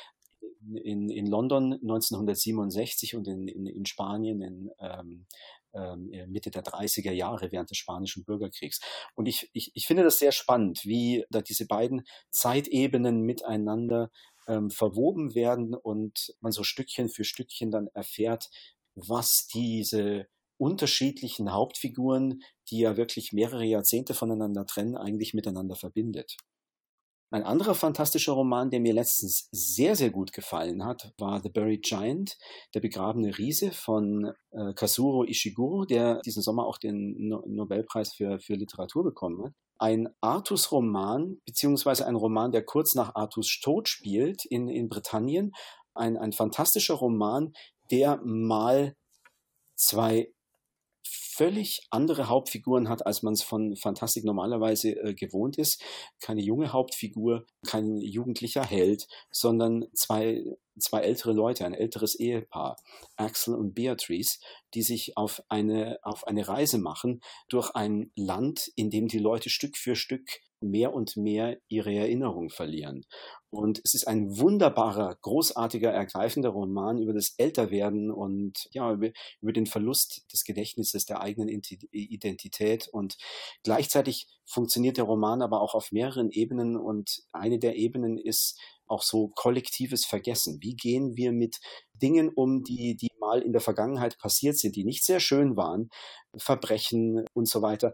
In, 0.83 1.11
in 1.11 1.27
London 1.27 1.75
1967 1.75 3.17
und 3.17 3.29
in, 3.29 3.49
in, 3.49 3.67
in 3.67 3.85
Spanien 3.85 4.41
in 4.41 4.71
ähm, 4.81 5.27
ähm 5.75 6.11
Mitte 6.31 6.51
der 6.51 6.65
30er 6.65 7.13
Jahre 7.13 7.53
während 7.53 7.69
des 7.69 7.77
Spanischen 7.77 8.25
Bürgerkriegs. 8.25 8.81
Und 9.15 9.27
ich, 9.27 9.51
ich, 9.53 9.73
ich 9.75 9.87
finde 9.87 10.05
das 10.05 10.19
sehr 10.19 10.33
spannend, 10.33 10.81
wie 10.85 11.25
da 11.29 11.43
diese 11.43 11.67
beiden 11.67 12.07
Zeitebenen 12.31 13.23
miteinander 13.23 14.11
ähm, 14.49 14.71
verwoben 14.71 15.35
werden 15.35 15.75
und 15.75 16.35
man 16.41 16.53
so 16.53 16.63
Stückchen 16.63 17.09
für 17.09 17.25
Stückchen 17.25 17.71
dann 17.71 17.89
erfährt, 17.95 18.51
was 18.95 19.47
diese 19.53 20.27
unterschiedlichen 20.57 21.53
Hauptfiguren, 21.53 22.43
die 22.71 22.79
ja 22.79 22.97
wirklich 22.97 23.33
mehrere 23.33 23.65
Jahrzehnte 23.65 24.15
voneinander 24.15 24.67
trennen, 24.67 24.97
eigentlich 24.97 25.35
miteinander 25.35 25.75
verbindet. 25.75 26.37
Ein 27.35 27.43
anderer 27.43 27.75
fantastischer 27.75 28.35
Roman, 28.35 28.71
der 28.71 28.79
mir 28.79 28.93
letztens 28.93 29.49
sehr, 29.51 29.97
sehr 29.97 30.11
gut 30.11 30.33
gefallen 30.33 30.85
hat, 30.85 31.13
war 31.19 31.43
The 31.43 31.49
Buried 31.49 31.83
Giant, 31.83 32.39
der 32.75 32.81
begrabene 32.81 33.37
Riese 33.37 33.73
von 33.73 34.33
äh, 34.53 34.73
Kazuro 34.75 35.25
Ishiguro, 35.25 35.85
der 35.85 36.21
diesen 36.21 36.43
Sommer 36.43 36.65
auch 36.65 36.79
den 36.79 37.17
no 37.29 37.43
Nobelpreis 37.45 38.15
für, 38.15 38.39
für 38.39 38.55
Literatur 38.55 39.03
bekommen 39.03 39.47
hat. 39.47 39.53
Ein 39.79 40.09
Artus-Roman, 40.21 41.41
beziehungsweise 41.45 42.07
ein 42.07 42.17
Roman, 42.17 42.53
der 42.53 42.65
kurz 42.65 42.95
nach 42.95 43.15
Artus 43.15 43.61
Tod 43.61 43.89
spielt 43.89 44.45
in, 44.45 44.69
in 44.69 44.89
Britannien. 44.89 45.53
Ein, 45.95 46.17
ein 46.17 46.33
fantastischer 46.33 46.95
Roman, 46.95 47.53
der 47.91 48.21
mal 48.25 48.97
zwei 49.75 50.33
völlig 51.37 51.87
andere 51.91 52.29
Hauptfiguren 52.29 52.89
hat, 52.89 53.07
als 53.07 53.23
man 53.23 53.35
es 53.35 53.43
von 53.43 53.77
Fantastik 53.77 54.25
normalerweise 54.25 54.91
äh, 54.91 55.15
gewohnt 55.15 55.59
ist. 55.59 55.83
Keine 56.21 56.43
junge 56.43 56.73
Hauptfigur, 56.73 57.47
kein 57.67 57.99
jugendlicher 58.01 58.65
Held, 58.65 59.09
sondern 59.31 59.87
zwei, 59.95 60.45
zwei 60.79 61.01
ältere 61.01 61.33
Leute, 61.33 61.65
ein 61.65 61.75
älteres 61.75 62.15
Ehepaar, 62.15 62.77
Axel 63.17 63.55
und 63.55 63.75
Beatrice, 63.75 64.39
die 64.75 64.83
sich 64.83 65.17
auf 65.17 65.43
eine, 65.49 65.99
auf 66.03 66.27
eine 66.27 66.47
Reise 66.47 66.79
machen 66.79 67.21
durch 67.49 67.75
ein 67.75 68.13
Land, 68.15 68.71
in 68.77 68.91
dem 68.91 69.09
die 69.09 69.19
Leute 69.19 69.51
Stück 69.51 69.77
für 69.77 69.97
Stück 69.97 70.41
mehr 70.71 70.95
und 70.95 71.17
mehr 71.17 71.59
ihre 71.69 71.95
Erinnerung 71.95 72.51
verlieren. 72.51 73.05
Und 73.51 73.81
es 73.85 73.95
ist 73.95 74.09
ein 74.09 74.37
wunderbarer, 74.37 75.17
großartiger, 75.23 75.91
ergreifender 75.91 76.49
Roman 76.49 76.99
über 76.99 77.13
das 77.13 77.35
Älterwerden 77.39 78.11
und 78.11 78.69
ja, 78.73 78.93
über, 78.93 79.11
über 79.41 79.53
den 79.53 79.67
Verlust 79.67 80.25
des 80.33 80.45
Gedächtnisses 80.45 81.07
der 81.07 81.21
eigenen 81.21 81.49
Identität. 81.49 82.89
Und 82.89 83.17
gleichzeitig 83.63 84.27
funktioniert 84.45 84.97
der 84.97 85.05
Roman 85.05 85.41
aber 85.41 85.61
auch 85.61 85.75
auf 85.75 85.93
mehreren 85.93 86.31
Ebenen. 86.31 86.77
Und 86.77 87.23
eine 87.33 87.61
der 87.61 87.77
Ebenen 87.77 88.19
ist 88.19 88.59
auch 88.87 89.03
so 89.03 89.29
kollektives 89.29 90.05
Vergessen. 90.05 90.59
Wie 90.61 90.75
gehen 90.75 91.17
wir 91.17 91.33
mit 91.33 91.61
Dingen 91.95 92.31
um, 92.35 92.65
die, 92.65 92.97
die 92.97 93.11
mal 93.19 93.41
in 93.41 93.53
der 93.53 93.61
Vergangenheit 93.61 94.19
passiert 94.19 94.59
sind, 94.59 94.77
die 94.77 94.85
nicht 94.85 95.05
sehr 95.05 95.21
schön 95.21 95.57
waren, 95.57 95.91
Verbrechen 96.37 97.25
und 97.35 97.49
so 97.49 97.63
weiter 97.63 97.93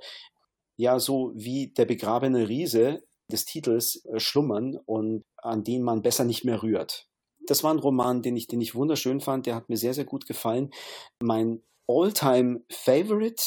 ja 0.81 0.99
so 0.99 1.33
wie 1.35 1.69
der 1.69 1.85
begrabene 1.85 2.49
Riese 2.49 3.03
des 3.31 3.45
Titels 3.45 4.05
äh, 4.07 4.19
schlummern 4.19 4.79
und 4.87 5.25
an 5.37 5.63
den 5.63 5.83
man 5.83 6.03
besser 6.03 6.25
nicht 6.25 6.45
mehr 6.45 6.63
rührt. 6.63 7.07
Das 7.47 7.63
war 7.63 7.73
ein 7.73 7.79
Roman, 7.79 8.23
den 8.23 8.37
ich, 8.37 8.47
den 8.47 8.61
ich 8.61 8.75
wunderschön 8.75 9.21
fand, 9.21 9.47
der 9.47 9.55
hat 9.55 9.69
mir 9.69 9.77
sehr, 9.77 9.95
sehr 9.95 10.05
gut 10.05 10.27
gefallen. 10.27 10.71
Mein 11.23 11.63
All-Time 11.87 12.63
Favorite 12.71 13.43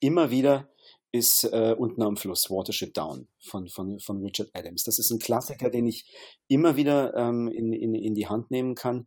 immer 0.00 0.30
wieder 0.30 0.68
ist 1.12 1.44
äh, 1.44 1.74
unten 1.76 2.02
am 2.02 2.16
Fluss 2.16 2.50
Watership 2.50 2.92
Down 2.94 3.28
von, 3.38 3.68
von, 3.68 3.98
von 3.98 4.22
Richard 4.22 4.50
Adams. 4.52 4.84
Das 4.84 4.98
ist 4.98 5.10
ein 5.10 5.18
Klassiker, 5.18 5.70
den 5.70 5.86
ich 5.86 6.06
immer 6.48 6.76
wieder 6.76 7.14
ähm, 7.14 7.48
in, 7.48 7.72
in, 7.72 7.94
in 7.94 8.14
die 8.14 8.28
Hand 8.28 8.50
nehmen 8.50 8.74
kann. 8.74 9.06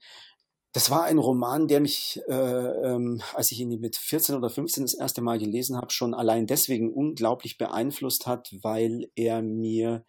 Das 0.73 0.89
war 0.89 1.03
ein 1.03 1.17
Roman, 1.17 1.67
der 1.67 1.81
mich, 1.81 2.21
äh, 2.29 2.33
ähm, 2.33 3.21
als 3.33 3.51
ich 3.51 3.59
ihn 3.59 3.77
mit 3.81 3.97
14 3.97 4.35
oder 4.35 4.49
15 4.49 4.83
das 4.83 4.93
erste 4.93 5.21
Mal 5.21 5.37
gelesen 5.37 5.75
habe, 5.75 5.91
schon 5.91 6.13
allein 6.13 6.47
deswegen 6.47 6.93
unglaublich 6.93 7.57
beeinflusst 7.57 8.25
hat, 8.25 8.55
weil 8.61 9.11
er 9.15 9.41
mir 9.41 10.05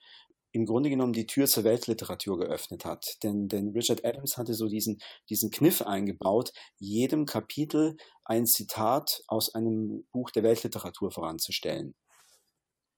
im 0.52 0.66
Grunde 0.66 0.90
genommen 0.90 1.14
die 1.14 1.26
Tür 1.26 1.46
zur 1.46 1.64
Weltliteratur 1.64 2.38
geöffnet 2.38 2.84
hat. 2.84 3.16
Denn, 3.22 3.48
denn 3.48 3.70
Richard 3.70 4.04
Adams 4.04 4.36
hatte 4.36 4.54
so 4.54 4.68
diesen, 4.68 4.98
diesen 5.30 5.50
Kniff 5.50 5.82
eingebaut, 5.82 6.52
jedem 6.78 7.26
Kapitel 7.26 7.96
ein 8.24 8.46
Zitat 8.46 9.22
aus 9.26 9.54
einem 9.54 10.06
Buch 10.12 10.30
der 10.30 10.42
Weltliteratur 10.44 11.10
voranzustellen. 11.10 11.94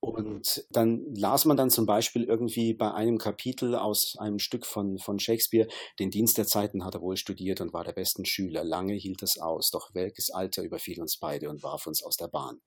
Und 0.05 0.67
dann 0.71 1.15
las 1.15 1.47
man 1.47 1.57
dann 1.57 1.71
zum 1.71 1.87
Beispiel 1.87 2.25
irgendwie 2.25 2.75
bei 2.75 2.93
einem 2.93 3.17
Kapitel 3.17 3.75
aus 3.75 4.17
einem 4.19 4.39
Stück 4.39 4.67
von, 4.67 4.99
von 4.99 5.19
Shakespeare, 5.19 5.67
den 5.99 6.11
Dienst 6.11 6.37
der 6.37 6.47
Zeiten 6.47 6.85
hat 6.85 6.95
er 6.95 7.01
wohl 7.01 7.17
studiert 7.17 7.61
und 7.63 7.73
war 7.73 7.85
der 7.85 7.93
besten 7.93 8.27
Schüler. 8.27 8.65
Lange 8.65 8.95
hielt 8.95 9.23
es 9.23 9.39
aus, 9.39 9.71
doch 9.71 9.95
welches 9.95 10.31
Alter 10.31 10.63
überfiel 10.63 11.01
uns 11.01 11.17
beide 11.17 11.49
und 11.49 11.63
warf 11.63 11.87
uns 11.87 12.03
aus 12.03 12.17
der 12.17 12.29
Bahn. 12.29 12.61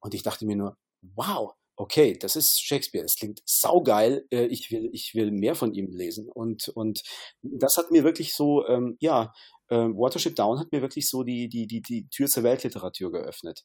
Und 0.00 0.14
ich 0.14 0.22
dachte 0.22 0.46
mir 0.46 0.54
nur, 0.54 0.76
wow, 1.02 1.54
okay, 1.76 2.16
das 2.18 2.36
ist 2.36 2.62
Shakespeare, 2.64 3.04
das 3.04 3.16
klingt 3.16 3.42
saugeil, 3.44 4.26
äh, 4.30 4.46
ich 4.46 4.70
will, 4.70 4.88
ich 4.92 5.14
will 5.14 5.30
mehr 5.30 5.54
von 5.54 5.74
ihm 5.74 5.90
lesen. 5.90 6.30
Und, 6.30 6.68
und 6.68 7.02
das 7.42 7.76
hat 7.76 7.90
mir 7.90 8.04
wirklich 8.04 8.34
so, 8.34 8.66
ähm, 8.66 8.96
ja, 9.00 9.32
ähm, 9.70 9.96
Watership 9.96 10.36
Down 10.36 10.58
hat 10.58 10.72
mir 10.72 10.82
wirklich 10.82 11.08
so 11.08 11.22
die, 11.22 11.48
die, 11.48 11.66
die, 11.66 11.82
die 11.82 12.08
Tür 12.08 12.26
zur 12.26 12.42
Weltliteratur 12.42 13.12
geöffnet. 13.12 13.64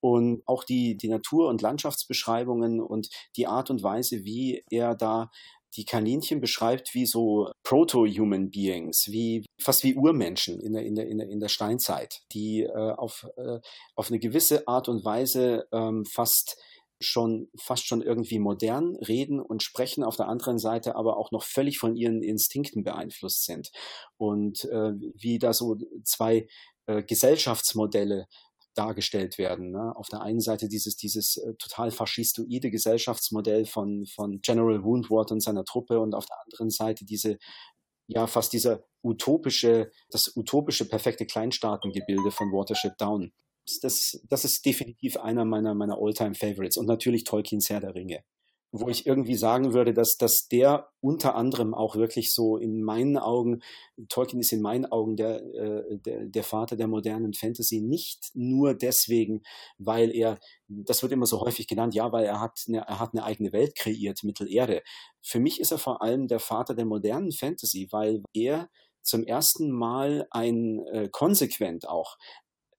Und 0.00 0.42
auch 0.46 0.64
die, 0.64 0.96
die 0.96 1.08
Natur- 1.08 1.48
und 1.48 1.62
Landschaftsbeschreibungen 1.62 2.80
und 2.80 3.08
die 3.36 3.46
Art 3.46 3.70
und 3.70 3.82
Weise, 3.82 4.24
wie 4.24 4.62
er 4.70 4.94
da 4.94 5.30
die 5.76 5.84
Kaninchen 5.84 6.40
beschreibt 6.40 6.94
wie 6.94 7.06
so 7.06 7.50
Proto-Human 7.62 8.50
Beings, 8.50 9.06
wie 9.08 9.46
fast 9.60 9.84
wie 9.84 9.94
Urmenschen 9.94 10.60
in 10.60 10.72
der, 10.72 10.84
in 10.84 10.94
der, 10.94 11.06
in 11.06 11.18
der, 11.18 11.28
in 11.28 11.40
der 11.40 11.48
Steinzeit, 11.48 12.22
die 12.32 12.62
äh, 12.62 12.92
auf, 12.92 13.26
äh, 13.36 13.60
auf 13.94 14.10
eine 14.10 14.18
gewisse 14.18 14.66
Art 14.66 14.88
und 14.88 15.04
Weise 15.04 15.66
ähm, 15.72 16.04
fast 16.04 16.60
schon 17.00 17.48
fast 17.58 17.86
schon 17.86 18.02
irgendwie 18.02 18.38
modern 18.38 18.96
reden 18.96 19.40
und 19.40 19.62
sprechen, 19.62 20.04
auf 20.04 20.16
der 20.16 20.28
anderen 20.28 20.58
Seite 20.58 20.96
aber 20.96 21.16
auch 21.16 21.30
noch 21.32 21.44
völlig 21.44 21.78
von 21.78 21.96
ihren 21.96 22.22
Instinkten 22.22 22.84
beeinflusst 22.84 23.44
sind. 23.44 23.70
Und 24.16 24.64
äh, 24.66 24.92
wie 25.14 25.38
da 25.38 25.52
so 25.52 25.76
zwei 26.04 26.46
äh, 26.86 27.02
Gesellschaftsmodelle 27.02 28.26
dargestellt 28.74 29.38
werden. 29.38 29.72
Ne? 29.72 29.94
Auf 29.96 30.08
der 30.08 30.22
einen 30.22 30.40
Seite 30.40 30.68
dieses, 30.68 30.96
dieses 30.96 31.36
äh, 31.38 31.54
total 31.54 31.90
faschistoide 31.90 32.70
Gesellschaftsmodell 32.70 33.66
von, 33.66 34.06
von 34.06 34.40
General 34.42 34.84
Woundward 34.84 35.32
und 35.32 35.42
seiner 35.42 35.64
Truppe 35.64 35.98
und 35.98 36.14
auf 36.14 36.26
der 36.26 36.36
anderen 36.44 36.70
Seite 36.70 37.04
diese 37.04 37.38
ja 38.06 38.26
fast 38.26 38.52
dieser 38.52 38.84
utopische, 39.02 39.90
das 40.10 40.36
utopische 40.36 40.88
perfekte 40.88 41.26
Kleinstaatengebilde 41.26 42.30
von 42.30 42.52
Watership 42.52 42.96
Down. 42.98 43.32
Das, 43.78 44.20
das 44.28 44.44
ist 44.44 44.64
definitiv 44.64 45.16
einer 45.16 45.44
meiner, 45.44 45.74
meiner 45.74 45.98
Alltime 45.98 46.34
favorites 46.34 46.76
und 46.76 46.86
natürlich 46.86 47.24
Tolkiens 47.24 47.70
Herr 47.70 47.80
der 47.80 47.94
Ringe 47.94 48.24
wo 48.72 48.88
ich 48.88 49.06
irgendwie 49.06 49.34
sagen 49.34 49.72
würde, 49.72 49.92
dass, 49.92 50.16
dass 50.16 50.46
der 50.46 50.90
unter 51.00 51.34
anderem 51.34 51.74
auch 51.74 51.96
wirklich 51.96 52.32
so 52.32 52.56
in 52.56 52.82
meinen 52.82 53.18
Augen, 53.18 53.62
Tolkien 54.08 54.40
ist 54.40 54.52
in 54.52 54.62
meinen 54.62 54.86
Augen 54.86 55.16
der, 55.16 55.42
äh, 55.54 55.98
der, 55.98 56.26
der 56.26 56.44
Vater 56.44 56.76
der 56.76 56.86
modernen 56.86 57.34
Fantasy, 57.34 57.80
nicht 57.80 58.30
nur 58.34 58.74
deswegen, 58.74 59.42
weil 59.78 60.14
er, 60.14 60.38
das 60.68 61.02
wird 61.02 61.12
immer 61.12 61.26
so 61.26 61.40
häufig 61.40 61.66
genannt, 61.66 61.94
ja, 61.94 62.12
weil 62.12 62.24
er 62.24 62.40
hat 62.40 62.62
eine, 62.68 62.78
er 62.78 63.00
hat 63.00 63.12
eine 63.12 63.24
eigene 63.24 63.52
Welt 63.52 63.74
kreiert, 63.74 64.22
Mittelerde. 64.22 64.82
Für 65.20 65.40
mich 65.40 65.60
ist 65.60 65.72
er 65.72 65.78
vor 65.78 66.00
allem 66.00 66.28
der 66.28 66.40
Vater 66.40 66.74
der 66.74 66.86
modernen 66.86 67.32
Fantasy, 67.32 67.88
weil 67.90 68.22
er 68.32 68.68
zum 69.02 69.24
ersten 69.24 69.70
Mal 69.72 70.28
ein 70.30 70.86
äh, 70.92 71.08
konsequent 71.10 71.88
auch, 71.88 72.16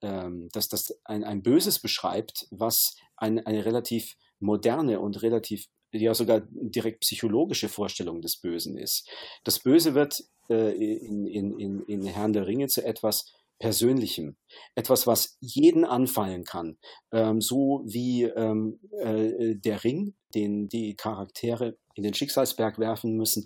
ähm, 0.01 0.49
dass 0.53 0.67
das 0.67 0.99
ein, 1.05 1.23
ein 1.23 1.41
Böses 1.43 1.79
beschreibt, 1.79 2.47
was 2.51 2.95
ein, 3.17 3.45
eine 3.45 3.65
relativ 3.65 4.15
moderne 4.39 4.99
und 4.99 5.21
relativ 5.21 5.67
ja 5.93 6.13
sogar 6.13 6.41
direkt 6.51 7.01
psychologische 7.01 7.67
Vorstellung 7.67 8.21
des 8.21 8.37
Bösen 8.37 8.77
ist. 8.77 9.09
Das 9.43 9.59
Böse 9.59 9.93
wird 9.93 10.23
äh, 10.49 10.71
in, 10.71 11.25
in, 11.27 11.59
in, 11.59 11.83
in 11.85 12.03
Herrn 12.05 12.33
der 12.33 12.47
Ringe 12.47 12.67
zu 12.67 12.83
etwas 12.83 13.33
Persönlichem, 13.59 14.37
etwas, 14.73 15.05
was 15.05 15.37
jeden 15.39 15.85
anfallen 15.85 16.45
kann, 16.45 16.77
ähm, 17.11 17.41
so 17.41 17.83
wie 17.85 18.23
ähm, 18.23 18.79
äh, 18.99 19.55
der 19.55 19.83
Ring, 19.83 20.15
den 20.33 20.67
die 20.67 20.95
Charaktere 20.95 21.77
in 21.93 22.03
den 22.03 22.15
Schicksalsberg 22.15 22.79
werfen 22.79 23.15
müssen, 23.15 23.45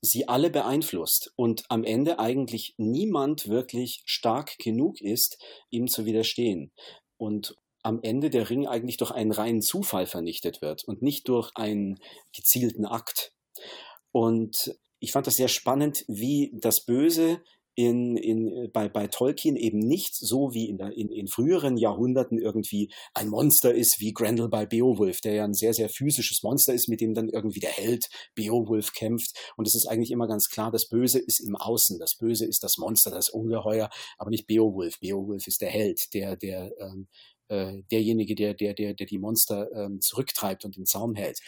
sie 0.00 0.28
alle 0.28 0.50
beeinflusst 0.50 1.32
und 1.36 1.64
am 1.68 1.84
Ende 1.84 2.18
eigentlich 2.18 2.74
niemand 2.76 3.48
wirklich 3.48 4.02
stark 4.04 4.56
genug 4.58 5.00
ist, 5.00 5.42
ihm 5.70 5.88
zu 5.88 6.04
widerstehen. 6.04 6.72
Und 7.16 7.56
am 7.82 8.00
Ende 8.02 8.30
der 8.30 8.50
Ring 8.50 8.66
eigentlich 8.66 8.96
durch 8.96 9.10
einen 9.10 9.32
reinen 9.32 9.62
Zufall 9.62 10.06
vernichtet 10.06 10.62
wird 10.62 10.84
und 10.84 11.02
nicht 11.02 11.28
durch 11.28 11.50
einen 11.54 11.98
gezielten 12.34 12.84
Akt. 12.84 13.32
Und 14.12 14.76
ich 15.00 15.12
fand 15.12 15.26
das 15.26 15.36
sehr 15.36 15.48
spannend, 15.48 16.04
wie 16.08 16.52
das 16.54 16.84
Böse 16.84 17.40
in, 17.78 18.16
in, 18.16 18.72
bei, 18.72 18.88
bei 18.88 19.06
Tolkien 19.06 19.54
eben 19.54 19.78
nicht 19.78 20.16
so 20.16 20.52
wie 20.52 20.68
in, 20.68 20.78
der, 20.78 20.96
in, 20.96 21.12
in 21.12 21.28
früheren 21.28 21.76
Jahrhunderten 21.76 22.36
irgendwie 22.36 22.90
ein 23.14 23.28
Monster 23.28 23.72
ist 23.72 24.00
wie 24.00 24.12
Grendel 24.12 24.48
bei 24.48 24.66
Beowulf, 24.66 25.20
der 25.20 25.34
ja 25.34 25.44
ein 25.44 25.54
sehr, 25.54 25.72
sehr 25.72 25.88
physisches 25.88 26.42
Monster 26.42 26.74
ist, 26.74 26.88
mit 26.88 27.00
dem 27.00 27.14
dann 27.14 27.28
irgendwie 27.28 27.60
der 27.60 27.70
Held 27.70 28.08
Beowulf 28.34 28.94
kämpft. 28.94 29.38
Und 29.56 29.68
es 29.68 29.76
ist 29.76 29.86
eigentlich 29.86 30.10
immer 30.10 30.26
ganz 30.26 30.48
klar, 30.48 30.72
das 30.72 30.88
Böse 30.88 31.20
ist 31.20 31.38
im 31.38 31.54
Außen, 31.54 32.00
das 32.00 32.16
Böse 32.16 32.46
ist 32.46 32.64
das 32.64 32.78
Monster, 32.78 33.12
das 33.12 33.30
Ungeheuer, 33.30 33.90
aber 34.16 34.30
nicht 34.30 34.48
Beowulf. 34.48 34.98
Beowulf 34.98 35.46
ist 35.46 35.60
der 35.60 35.70
Held, 35.70 36.12
der, 36.14 36.34
der 36.34 36.72
ähm, 36.80 37.06
äh, 37.46 37.84
derjenige, 37.92 38.34
der, 38.34 38.54
der, 38.54 38.74
der, 38.74 38.94
der 38.94 39.06
die 39.06 39.20
Monster 39.20 39.70
ähm, 39.72 40.00
zurücktreibt 40.00 40.64
und 40.64 40.76
den 40.76 40.84
Zaum 40.84 41.14
hält. 41.14 41.38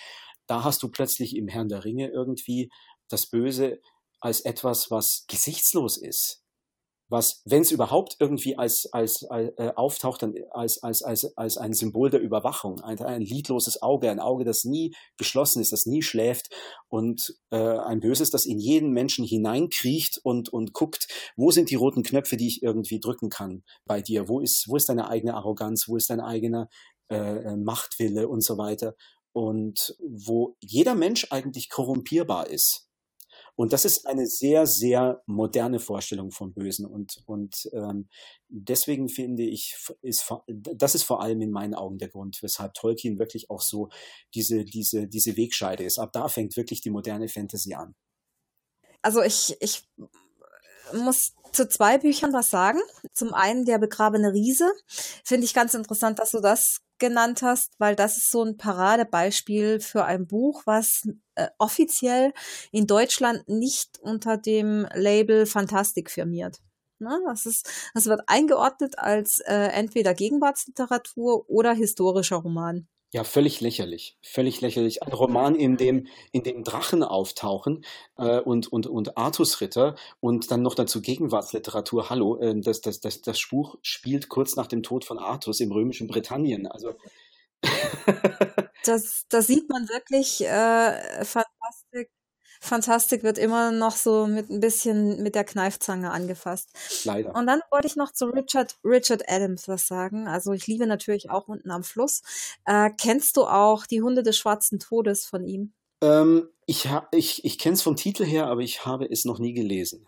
Da 0.46 0.62
hast 0.62 0.84
du 0.84 0.90
plötzlich 0.90 1.34
im 1.34 1.48
Herrn 1.48 1.68
der 1.68 1.84
Ringe 1.84 2.06
irgendwie 2.06 2.70
das 3.08 3.28
Böse 3.28 3.80
als 4.20 4.40
etwas, 4.42 4.90
was 4.90 5.24
gesichtslos 5.28 5.96
ist, 5.96 6.40
was, 7.10 7.42
wenn 7.44 7.62
es 7.62 7.72
überhaupt 7.72 8.16
irgendwie 8.20 8.56
als, 8.56 8.86
als, 8.92 9.24
als 9.24 9.52
äh, 9.58 9.72
auftaucht, 9.74 10.22
dann 10.22 10.34
als, 10.52 10.80
als, 10.82 11.02
als, 11.02 11.36
als 11.36 11.58
ein 11.58 11.72
Symbol 11.72 12.08
der 12.08 12.20
Überwachung, 12.20 12.80
ein, 12.80 13.00
ein 13.00 13.22
lidloses 13.22 13.82
Auge, 13.82 14.10
ein 14.10 14.20
Auge, 14.20 14.44
das 14.44 14.64
nie 14.64 14.94
geschlossen 15.16 15.60
ist, 15.60 15.72
das 15.72 15.86
nie 15.86 16.02
schläft 16.02 16.54
und 16.88 17.34
äh, 17.50 17.56
ein 17.56 17.98
Böses, 17.98 18.30
das 18.30 18.46
in 18.46 18.60
jeden 18.60 18.92
Menschen 18.92 19.24
hineinkriecht 19.24 20.20
und, 20.22 20.50
und 20.50 20.72
guckt, 20.72 21.08
wo 21.36 21.50
sind 21.50 21.70
die 21.70 21.74
roten 21.74 22.04
Knöpfe, 22.04 22.36
die 22.36 22.46
ich 22.46 22.62
irgendwie 22.62 23.00
drücken 23.00 23.28
kann 23.28 23.64
bei 23.84 24.00
dir, 24.00 24.28
wo 24.28 24.40
ist, 24.40 24.68
wo 24.68 24.76
ist 24.76 24.88
deine 24.88 25.08
eigene 25.08 25.34
Arroganz, 25.34 25.88
wo 25.88 25.96
ist 25.96 26.10
dein 26.10 26.20
eigener 26.20 26.68
äh, 27.08 27.56
Machtwille 27.56 28.28
und 28.28 28.42
so 28.42 28.56
weiter? 28.56 28.94
Und 29.32 29.96
wo 30.00 30.56
jeder 30.60 30.94
Mensch 30.94 31.26
eigentlich 31.30 31.70
korrumpierbar 31.70 32.48
ist 32.48 32.89
und 33.60 33.74
das 33.74 33.84
ist 33.84 34.06
eine 34.06 34.26
sehr, 34.26 34.66
sehr 34.66 35.22
moderne 35.26 35.80
Vorstellung 35.80 36.30
vom 36.30 36.54
Bösen. 36.54 36.86
Und, 36.86 37.22
und 37.26 37.68
ähm, 37.74 38.08
deswegen 38.48 39.10
finde 39.10 39.42
ich, 39.42 39.76
ist, 40.00 40.32
das 40.48 40.94
ist 40.94 41.02
vor 41.02 41.20
allem 41.20 41.42
in 41.42 41.50
meinen 41.50 41.74
Augen 41.74 41.98
der 41.98 42.08
Grund, 42.08 42.42
weshalb 42.42 42.72
Tolkien 42.72 43.18
wirklich 43.18 43.50
auch 43.50 43.60
so 43.60 43.90
diese, 44.32 44.64
diese, 44.64 45.08
diese 45.08 45.36
Wegscheide 45.36 45.84
ist. 45.84 45.98
Ab 45.98 46.10
da 46.14 46.28
fängt 46.28 46.56
wirklich 46.56 46.80
die 46.80 46.88
moderne 46.88 47.28
Fantasy 47.28 47.74
an. 47.74 47.94
Also 49.02 49.20
ich, 49.20 49.54
ich 49.60 49.86
muss 50.94 51.34
zu 51.52 51.68
zwei 51.68 51.98
Büchern 51.98 52.32
was 52.32 52.48
sagen. 52.48 52.80
Zum 53.12 53.34
einen 53.34 53.66
der 53.66 53.76
begrabene 53.76 54.32
Riese. 54.32 54.72
Finde 55.22 55.44
ich 55.44 55.52
ganz 55.52 55.74
interessant, 55.74 56.18
dass 56.18 56.30
du 56.30 56.40
das 56.40 56.78
genannt 57.00 57.42
hast, 57.42 57.74
weil 57.78 57.96
das 57.96 58.16
ist 58.16 58.30
so 58.30 58.44
ein 58.44 58.56
Paradebeispiel 58.56 59.80
für 59.80 60.04
ein 60.04 60.26
Buch, 60.26 60.62
was 60.66 61.08
äh, 61.34 61.48
offiziell 61.58 62.32
in 62.70 62.86
Deutschland 62.86 63.48
nicht 63.48 63.98
unter 64.00 64.36
dem 64.36 64.86
Label 64.94 65.46
Fantastik 65.46 66.10
firmiert. 66.10 66.60
Ne? 67.00 67.18
Das, 67.26 67.46
ist, 67.46 67.68
das 67.94 68.06
wird 68.06 68.22
eingeordnet 68.26 68.98
als 68.98 69.40
äh, 69.46 69.54
entweder 69.54 70.14
Gegenwartsliteratur 70.14 71.48
oder 71.48 71.72
historischer 71.72 72.36
Roman. 72.36 72.86
Ja, 73.12 73.24
völlig 73.24 73.60
lächerlich. 73.60 74.16
Völlig 74.22 74.60
lächerlich. 74.60 75.02
Ein 75.02 75.12
Roman, 75.12 75.56
in 75.56 75.76
dem, 75.76 76.06
in 76.30 76.44
dem 76.44 76.62
Drachen 76.62 77.02
auftauchen 77.02 77.84
äh, 78.16 78.38
und, 78.38 78.72
und, 78.72 78.86
und 78.86 79.16
Artusritter 79.16 79.96
und 80.20 80.52
dann 80.52 80.62
noch 80.62 80.76
dazu 80.76 81.02
Gegenwartsliteratur. 81.02 82.08
Hallo, 82.08 82.38
äh, 82.38 82.60
das, 82.60 82.80
das, 82.82 83.00
das, 83.00 83.20
das 83.20 83.40
Buch 83.50 83.76
spielt 83.82 84.28
kurz 84.28 84.54
nach 84.54 84.68
dem 84.68 84.84
Tod 84.84 85.04
von 85.04 85.18
Artus 85.18 85.58
im 85.58 85.72
römischen 85.72 86.06
Britannien. 86.06 86.68
Also 86.68 86.94
das, 88.84 89.26
das 89.28 89.46
sieht 89.48 89.68
man 89.68 89.88
wirklich 89.88 90.42
äh, 90.42 91.24
fantastisch 91.24 91.79
Fantastik 92.60 93.22
wird 93.22 93.38
immer 93.38 93.72
noch 93.72 93.96
so 93.96 94.26
mit 94.26 94.50
ein 94.50 94.60
bisschen 94.60 95.22
mit 95.22 95.34
der 95.34 95.44
Kneifzange 95.44 96.10
angefasst. 96.10 96.68
Leider. 97.04 97.34
Und 97.34 97.46
dann 97.46 97.60
wollte 97.70 97.86
ich 97.86 97.96
noch 97.96 98.12
zu 98.12 98.26
Richard, 98.26 98.76
Richard 98.84 99.22
Adams 99.28 99.66
was 99.66 99.86
sagen. 99.86 100.28
Also 100.28 100.52
ich 100.52 100.66
liebe 100.66 100.86
natürlich 100.86 101.30
auch 101.30 101.48
unten 101.48 101.70
am 101.70 101.82
Fluss. 101.82 102.22
Äh, 102.66 102.90
kennst 102.96 103.38
du 103.38 103.44
auch 103.44 103.86
die 103.86 104.02
Hunde 104.02 104.22
des 104.22 104.36
schwarzen 104.36 104.78
Todes 104.78 105.24
von 105.24 105.44
ihm? 105.44 105.72
Ähm, 106.02 106.48
ich 106.66 106.88
ich, 107.12 107.44
ich 107.44 107.58
kenne 107.58 107.74
es 107.74 107.82
vom 107.82 107.96
Titel 107.96 108.24
her, 108.24 108.46
aber 108.46 108.60
ich 108.60 108.84
habe 108.84 109.06
es 109.10 109.24
noch 109.24 109.38
nie 109.38 109.54
gelesen. 109.54 110.06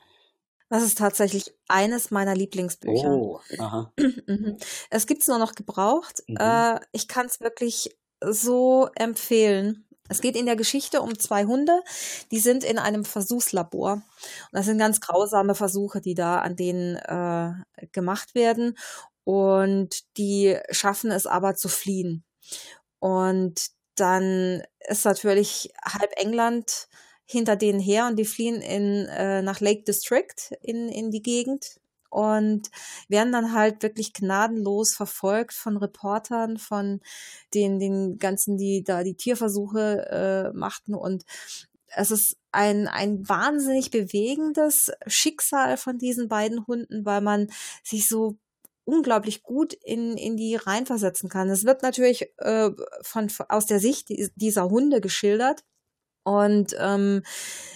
Das 0.69 0.83
ist 0.83 0.99
tatsächlich 0.99 1.53
eines 1.69 2.11
meiner 2.11 2.35
Lieblingsbücher. 2.35 3.11
Oh, 3.11 3.41
aha. 3.59 3.93
Mhm. 4.27 4.57
es 4.89 5.07
gibt 5.07 5.23
es 5.23 5.29
nur 5.29 5.39
noch 5.39 5.55
gebraucht. 5.55 6.23
Mhm. 6.29 6.37
Äh, 6.39 6.81
ich 6.93 7.09
kann 7.09 7.27
es 7.27 7.41
wirklich 7.41 7.97
so 8.25 8.89
empfehlen. 8.95 9.85
Es 10.13 10.21
geht 10.21 10.37
in 10.37 10.47
der 10.47 10.57
Geschichte 10.57 11.01
um 11.01 11.19
zwei 11.19 11.45
Hunde, 11.47 11.83
die 12.31 12.39
sind 12.39 12.65
in 12.65 12.79
einem 12.79 13.05
Versuchslabor. 13.05 13.95
Und 13.95 14.03
das 14.53 14.67
sind 14.67 14.79
ganz 14.79 15.01
grausame 15.01 15.55
Versuche, 15.55 16.01
die 16.01 16.15
da 16.15 16.41
an 16.41 16.55
denen 16.55 16.97
äh, 16.97 17.87
gemacht 17.93 18.35
werden. 18.35 18.77
Und 19.25 20.05
die 20.19 20.59
schaffen 20.71 21.11
es 21.11 21.27
aber 21.27 21.55
zu 21.55 21.69
fliehen. 21.69 22.25
Und 22.99 23.71
dann 23.95 24.63
ist 24.81 25.05
natürlich 25.05 25.73
halb 25.83 26.13
England 26.17 26.89
hinter 27.25 27.57
denen 27.57 27.81
her 27.81 28.07
und 28.07 28.17
die 28.17 28.25
fliehen 28.25 28.61
in, 28.61 29.07
äh, 29.07 29.43
nach 29.43 29.61
Lake 29.61 29.85
District 29.85 30.35
in, 30.61 30.89
in 30.89 31.11
die 31.11 31.23
Gegend 31.23 31.81
und 32.13 32.71
werden 33.09 33.33
dann 33.33 33.55
halt 33.55 33.83
wirklich 33.83 34.13
gnadenlos 34.13 34.95
verfolgt 34.95 35.55
von 35.55 35.79
Reportern, 35.79 36.59
von 36.59 37.01
den, 37.55 37.79
den 37.79 38.19
ganzen, 38.19 38.59
die 38.59 38.85
da 38.85 39.03
die 39.03 39.17
Tierversuche 39.17 40.53
äh, 40.53 40.57
machten 40.57 40.95
und 40.95 41.25
es 41.95 42.11
ist 42.11 42.37
ein, 42.53 42.89
ein 42.89 43.29
wahnsinnig 43.29 43.91
bewegendes 43.91 44.91
Schicksal 45.07 45.77
von 45.77 45.99
diesen 45.99 46.29
beiden 46.29 46.67
Hunden, 46.67 47.05
weil 47.05 47.21
man 47.21 47.49
sich 47.83 48.09
so 48.09 48.39
unglaublich 48.85 49.43
gut 49.43 49.75
in, 49.75 50.17
in 50.17 50.37
die 50.37 50.57
reinversetzen 50.57 51.29
kann. 51.29 51.51
Es 51.51 51.65
wird 51.65 51.83
natürlich 51.83 52.33
äh, 52.39 52.71
von, 53.03 53.31
aus 53.49 53.67
der 53.67 53.79
Sicht 53.79 54.09
dieser 54.37 54.71
Hunde 54.71 55.01
geschildert 55.01 55.65
und 56.25 56.75
ähm, 56.79 57.23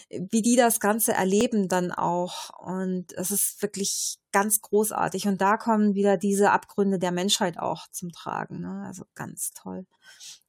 wie 0.08 0.42
die 0.42 0.56
das 0.56 0.80
Ganze 0.80 1.12
erleben 1.12 1.68
dann 1.68 1.92
auch. 1.92 2.50
Und 2.58 3.12
es 3.14 3.30
ist 3.30 3.60
wirklich 3.62 4.18
ganz 4.32 4.60
großartig. 4.60 5.26
Und 5.26 5.40
da 5.40 5.56
kommen 5.56 5.94
wieder 5.94 6.16
diese 6.16 6.50
Abgründe 6.50 6.98
der 6.98 7.12
Menschheit 7.12 7.58
auch 7.58 7.88
zum 7.90 8.12
Tragen. 8.12 8.60
Ne? 8.60 8.84
Also 8.86 9.04
ganz 9.14 9.52
toll. 9.52 9.86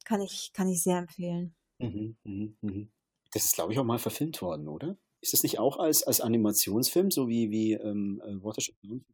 Kann 0.04 0.20
ich, 0.20 0.52
kann 0.52 0.68
ich 0.68 0.82
sehr 0.82 0.98
empfehlen. 0.98 1.54
Mhm, 1.78 2.16
mh, 2.24 2.48
mh. 2.60 2.86
Das 3.32 3.44
ist, 3.44 3.54
glaube 3.54 3.72
ich, 3.72 3.78
auch 3.78 3.84
mal 3.84 3.98
verfilmt 3.98 4.40
worden, 4.40 4.68
oder? 4.68 4.96
Ist 5.20 5.32
das 5.32 5.42
nicht 5.42 5.58
auch 5.58 5.78
als, 5.78 6.04
als 6.04 6.20
Animationsfilm, 6.20 7.10
so 7.10 7.28
wie, 7.28 7.50
wie 7.50 7.72
ähm, 7.72 8.22
äh, 8.24 8.42
Watership 8.42 8.76
Down? 8.82 9.04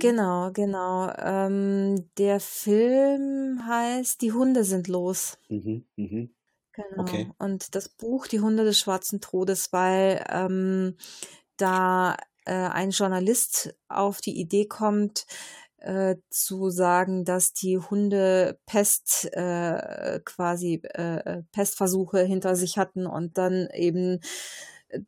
Genau, 0.00 0.50
genau. 0.52 1.12
Ähm, 1.16 2.10
der 2.18 2.40
Film 2.40 3.64
heißt 3.64 4.20
Die 4.20 4.32
Hunde 4.32 4.64
sind 4.64 4.88
los. 4.88 5.38
Mhm, 5.48 5.86
mhm. 5.96 6.34
Genau. 6.74 7.02
Okay. 7.02 7.30
Und 7.38 7.74
das 7.74 7.88
Buch 7.88 8.26
Die 8.26 8.40
Hunde 8.40 8.64
des 8.64 8.78
schwarzen 8.78 9.20
Todes, 9.20 9.72
weil 9.72 10.24
ähm, 10.28 10.96
da 11.56 12.16
äh, 12.44 12.52
ein 12.52 12.90
Journalist 12.90 13.74
auf 13.88 14.20
die 14.20 14.38
Idee 14.38 14.66
kommt, 14.66 15.26
äh, 15.78 16.16
zu 16.30 16.70
sagen, 16.70 17.24
dass 17.24 17.52
die 17.52 17.78
Hunde 17.78 18.58
Pest 18.66 19.28
äh, 19.32 20.20
quasi 20.24 20.80
äh, 20.82 21.42
Pestversuche 21.52 22.20
hinter 22.22 22.56
sich 22.56 22.78
hatten 22.78 23.06
und 23.06 23.38
dann 23.38 23.68
eben 23.72 24.20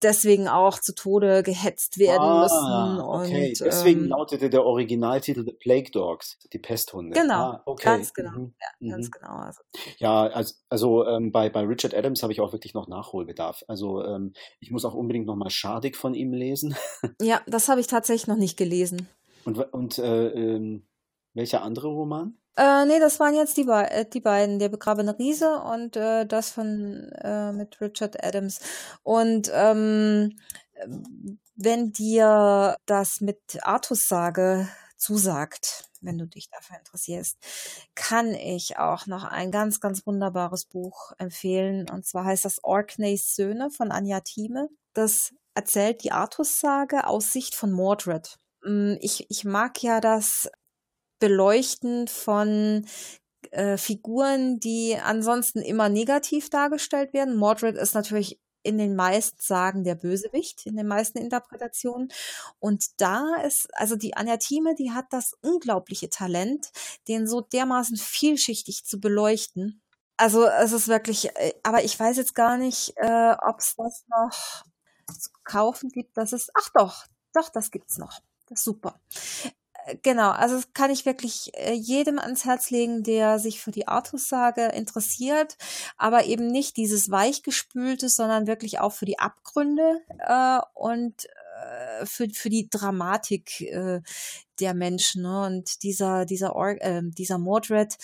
deswegen 0.03 0.49
auch 0.49 0.79
zu 0.79 0.95
Tode 0.95 1.43
gehetzt 1.43 1.99
werden 1.99 2.23
ah, 2.23 2.43
müssen. 2.43 3.01
Okay. 3.01 3.49
Und, 3.49 3.61
deswegen 3.61 4.03
ähm, 4.03 4.09
lautete 4.09 4.51
der 4.51 4.65
Originaltitel 4.65 5.45
The 5.45 5.53
Plague 5.53 5.91
Dogs, 5.91 6.39
die 6.53 6.59
Pesthunde. 6.59 7.19
Genau, 7.19 7.35
ah, 7.35 7.63
okay. 7.67 7.85
ganz 7.85 8.15
genau. 8.15 8.39
Mhm. 8.39 8.55
Ja, 8.61 8.91
ganz 8.91 9.07
mhm. 9.07 9.11
genau. 9.11 9.35
Also, 9.35 9.61
ja, 9.99 10.27
also, 10.27 10.55
also 10.69 11.07
ähm, 11.07 11.33
bei, 11.33 11.51
bei 11.51 11.63
Richard 11.63 11.95
Adams 11.95 12.23
habe 12.23 12.33
ich 12.33 12.41
auch 12.41 12.53
wirklich 12.53 12.75
noch 12.75 12.89
Nachholbedarf. 12.89 13.65
Also 13.69 14.05
ähm, 14.05 14.33
ich 14.61 14.71
muss 14.71 14.85
auch 14.85 14.95
unbedingt 14.95 15.27
noch 15.27 15.37
mal 15.37 15.51
Schadig 15.51 15.97
von 15.97 16.15
ihm 16.15 16.33
lesen. 16.33 16.75
ja, 17.21 17.41
das 17.47 17.69
habe 17.69 17.81
ich 17.81 17.87
tatsächlich 17.87 18.27
noch 18.27 18.37
nicht 18.37 18.57
gelesen. 18.57 19.09
Und, 19.45 19.59
und 19.73 19.99
äh, 19.99 20.29
ähm, 20.29 20.87
welcher 21.35 21.63
andere 21.63 21.89
Roman? 21.89 22.37
Äh, 22.57 22.87
nee, 22.87 22.99
das 22.99 23.21
waren 23.21 23.35
jetzt 23.35 23.57
die, 23.57 23.65
be 23.65 23.91
äh, 23.91 24.07
die 24.09 24.21
beiden, 24.21 24.59
der 24.59 24.71
begrabene 24.71 25.19
Riese 25.19 25.61
und 25.61 25.97
äh, 25.97 26.25
das 26.27 26.51
von 26.51 27.11
äh, 27.23 27.53
mit 27.53 27.81
Richard 27.81 28.23
Adams. 28.25 28.61
Und 29.03 29.51
ähm, 29.53 30.39
wenn 31.57 31.93
dir 31.93 32.77
das 32.87 33.21
mit 33.21 33.59
Artus 33.63 34.09
Sage 34.09 34.69
zusagt, 34.97 35.85
wenn 36.01 36.19
du 36.19 36.27
dich 36.27 36.49
dafür 36.51 36.79
interessierst, 36.79 37.37
kann 37.95 38.35
ich 38.35 38.79
auch 38.79 39.07
noch 39.07 39.25
ein 39.25 39.51
ganz, 39.51 39.81
ganz 39.81 40.07
wunderbares 40.07 40.65
Buch 40.67 41.13
empfehlen. 41.19 41.89
Und 41.91 42.07
zwar 42.07 42.25
heißt 42.25 42.45
das 42.45 42.63
Orkneys 42.65 43.35
Söhne 43.35 43.71
von 43.71 43.91
Anja 43.91 44.21
Thieme. 44.21 44.69
Das 44.95 45.35
erzählt 45.55 46.05
die 46.05 46.13
Artus-Sage 46.13 47.07
aus 47.07 47.33
Sicht 47.33 47.55
von 47.55 47.73
Mordred. 47.73 48.39
Mm, 48.63 48.95
ich, 49.01 49.27
ich 49.31 49.45
mag 49.45 49.83
ja 49.83 50.01
das 50.01 50.51
Beleuchten 51.19 52.09
von 52.09 52.87
äh, 53.51 53.77
Figuren, 53.77 54.61
die 54.61 54.97
ansonsten 55.03 55.61
immer 55.61 55.89
negativ 55.89 56.51
dargestellt 56.51 57.13
werden. 57.13 57.37
Mordred 57.37 57.77
ist 57.77 57.95
natürlich 57.95 58.41
in 58.63 58.79
den 58.79 58.97
meisten 58.97 59.41
Sagen 59.41 59.85
der 59.85 59.95
Bösewicht, 59.95 60.67
in 60.67 60.77
den 60.77 60.89
meisten 60.89 61.19
Interpretationen. 61.19 62.09
Und 62.59 63.01
da 63.01 63.37
ist, 63.47 63.69
also 63.75 63.95
die 63.95 64.17
Anja 64.17 64.39
Thieme, 64.39 64.75
die 64.75 64.91
hat 64.91 65.07
das 65.11 65.35
unglaubliche 65.41 66.11
Talent, 66.11 66.71
den 67.07 67.29
so 67.29 67.41
dermaßen 67.41 67.97
vielschichtig 67.97 68.85
zu 68.85 68.99
beleuchten. 68.99 69.83
Also 70.17 70.47
es 70.47 70.73
ist 70.73 70.89
wirklich, 70.89 71.31
äh, 71.37 71.55
aber 71.63 71.85
ich 71.85 71.99
weiß 71.99 72.17
jetzt 72.17 72.35
gar 72.35 72.57
nicht, 72.57 72.95
äh, 72.97 73.37
ob 73.47 73.61
es 73.61 73.77
das 73.77 74.05
noch 74.09 74.65
zu 75.17 75.31
kaufen 75.45 75.91
gibt. 75.91 76.17
Das 76.17 76.33
ist, 76.33 76.51
ach 76.55 76.71
doch, 76.75 77.07
doch, 77.33 77.51
das 77.51 77.71
gibt's 77.71 77.99
noch. 77.99 78.21
Das 78.49 78.59
ist 78.59 78.65
super 78.65 79.01
genau, 80.03 80.31
also 80.31 80.57
das 80.57 80.73
kann 80.73 80.91
ich 80.91 81.07
wirklich 81.07 81.53
äh, 81.55 81.73
jedem 81.73 82.19
ans 82.19 82.45
Herz 82.45 82.71
legen, 82.71 83.03
der 83.03 83.39
sich 83.39 83.61
für 83.61 83.71
die 83.71 83.89
Artus-Sage 83.89 84.67
interessiert, 84.67 85.57
aber 85.97 86.25
eben 86.25 86.49
nicht 86.49 86.77
dieses 86.77 87.11
weichgespülte, 87.11 88.09
sondern 88.09 88.47
wirklich 88.47 88.81
auch 88.81 88.93
für 88.93 89.07
die 89.07 89.19
Abgründe 89.19 90.01
äh, 90.19 90.61
und 90.75 91.27
äh, 91.27 92.07
für, 92.07 92.29
für 92.31 92.51
die 92.51 92.69
Dramatik 92.69 93.61
äh, 93.63 94.01
der 94.61 94.75
Menschen. 94.75 95.23
Ne? 95.23 95.47
Und 95.47 95.83
dieser, 95.83 96.25
dieser, 96.25 96.57
Or 96.57 96.81
äh, 96.81 97.03
dieser 97.05 97.39
Mordred, 97.39 97.97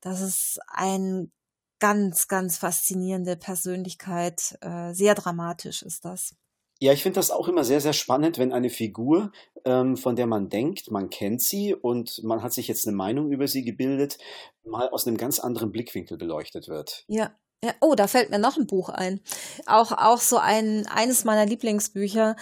das 0.00 0.20
ist 0.20 0.58
ein 0.68 1.30
ganz, 1.78 2.28
ganz 2.28 2.58
faszinierende 2.58 3.36
Persönlichkeit. 3.36 4.56
Äh, 4.60 4.94
sehr 4.94 5.14
dramatisch 5.14 5.82
ist 5.82 6.04
das. 6.04 6.34
Ja, 6.78 6.92
ich 6.92 7.02
finde 7.02 7.18
das 7.18 7.30
auch 7.30 7.48
immer 7.48 7.64
sehr, 7.64 7.80
sehr 7.80 7.94
spannend, 7.94 8.38
wenn 8.38 8.52
eine 8.52 8.68
Figur, 8.68 9.32
ähm, 9.64 9.96
von 9.96 10.14
der 10.14 10.26
man 10.26 10.50
denkt, 10.50 10.90
man 10.90 11.08
kennt 11.08 11.42
sie 11.42 11.74
und 11.74 12.22
man 12.22 12.42
hat 12.42 12.52
sich 12.52 12.68
jetzt 12.68 12.86
eine 12.86 12.96
Meinung 12.96 13.32
über 13.32 13.48
sie 13.48 13.64
gebildet, 13.64 14.18
mal 14.62 14.88
aus 14.90 15.06
einem 15.06 15.16
ganz 15.16 15.38
anderen 15.38 15.72
Blickwinkel 15.72 16.18
beleuchtet 16.18 16.68
wird. 16.68 17.04
Ja. 17.08 17.34
Ja, 17.64 17.72
oh, 17.80 17.94
da 17.94 18.06
fällt 18.06 18.28
mir 18.28 18.38
noch 18.38 18.58
ein 18.58 18.66
Buch 18.66 18.90
ein. 18.90 19.20
Auch, 19.64 19.90
auch 19.90 20.20
so 20.20 20.36
ein, 20.36 20.86
eines 20.88 21.24
meiner 21.24 21.46
Lieblingsbücher, 21.46 22.36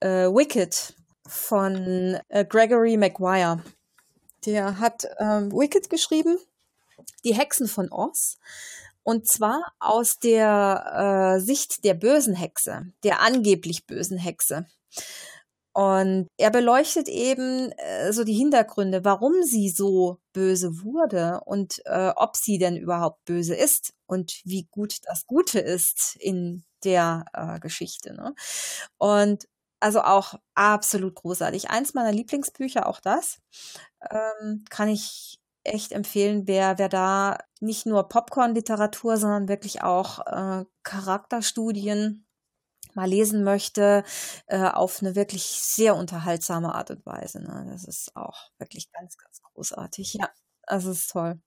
äh, 0.00 0.26
Wicked 0.26 0.94
von 1.26 2.18
äh, 2.28 2.44
Gregory 2.44 2.96
Maguire. 2.96 3.62
Der 4.44 4.80
hat 4.80 5.06
ähm, 5.18 5.52
Wicked 5.52 5.88
geschrieben, 5.90 6.38
die 7.24 7.34
Hexen 7.34 7.68
von 7.68 7.90
Oz. 7.92 8.38
Und 9.04 9.26
zwar 9.26 9.72
aus 9.80 10.18
der 10.18 11.36
äh, 11.36 11.40
Sicht 11.40 11.84
der 11.84 11.94
bösen 11.94 12.34
Hexe, 12.34 12.92
der 13.02 13.20
angeblich 13.20 13.86
bösen 13.86 14.18
Hexe. 14.18 14.66
Und 15.74 16.28
er 16.36 16.50
beleuchtet 16.50 17.08
eben 17.08 17.72
äh, 17.72 18.12
so 18.12 18.24
die 18.24 18.34
Hintergründe, 18.34 19.04
warum 19.04 19.42
sie 19.42 19.70
so 19.70 20.18
böse 20.34 20.82
wurde 20.82 21.40
und 21.46 21.80
äh, 21.86 22.12
ob 22.14 22.36
sie 22.36 22.58
denn 22.58 22.76
überhaupt 22.76 23.24
böse 23.24 23.54
ist 23.54 23.94
und 24.06 24.42
wie 24.44 24.68
gut 24.70 24.96
das 25.04 25.26
Gute 25.26 25.60
ist 25.60 26.16
in 26.20 26.64
der 26.84 27.24
äh, 27.32 27.58
Geschichte. 27.58 28.12
Ne? 28.12 28.34
Und 28.98 29.48
also 29.80 30.02
auch 30.02 30.34
absolut 30.54 31.14
großartig. 31.16 31.70
Eins 31.70 31.94
meiner 31.94 32.12
Lieblingsbücher, 32.12 32.86
auch 32.86 33.00
das, 33.00 33.38
ähm, 34.10 34.64
kann 34.70 34.88
ich 34.88 35.40
echt 35.64 35.92
empfehlen, 35.92 36.46
wer, 36.46 36.78
wer 36.78 36.88
da 36.88 37.38
nicht 37.60 37.86
nur 37.86 38.08
Popcorn-Literatur, 38.08 39.16
sondern 39.16 39.48
wirklich 39.48 39.82
auch 39.82 40.18
äh, 40.26 40.64
Charakterstudien 40.82 42.26
mal 42.94 43.08
lesen 43.08 43.44
möchte, 43.44 44.04
äh, 44.46 44.68
auf 44.68 45.00
eine 45.00 45.14
wirklich 45.14 45.44
sehr 45.44 45.96
unterhaltsame 45.96 46.74
Art 46.74 46.90
und 46.90 47.06
Weise. 47.06 47.40
Ne? 47.40 47.66
Das 47.70 47.84
ist 47.84 48.14
auch 48.16 48.50
wirklich 48.58 48.90
ganz, 48.92 49.16
ganz 49.16 49.40
großartig. 49.42 50.14
Ja, 50.14 50.28
das 50.66 50.84
ist 50.84 51.10
toll. 51.10 51.40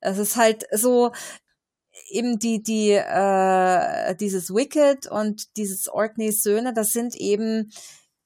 Es 0.00 0.18
ist 0.18 0.36
halt 0.36 0.66
so, 0.72 1.12
eben 2.08 2.38
die, 2.38 2.62
die, 2.62 2.92
äh, 2.92 4.14
dieses 4.16 4.54
Wicked 4.54 5.06
und 5.06 5.56
dieses 5.56 5.88
Orkneys 5.88 6.42
Söhne, 6.42 6.72
das 6.72 6.92
sind 6.92 7.14
eben 7.16 7.70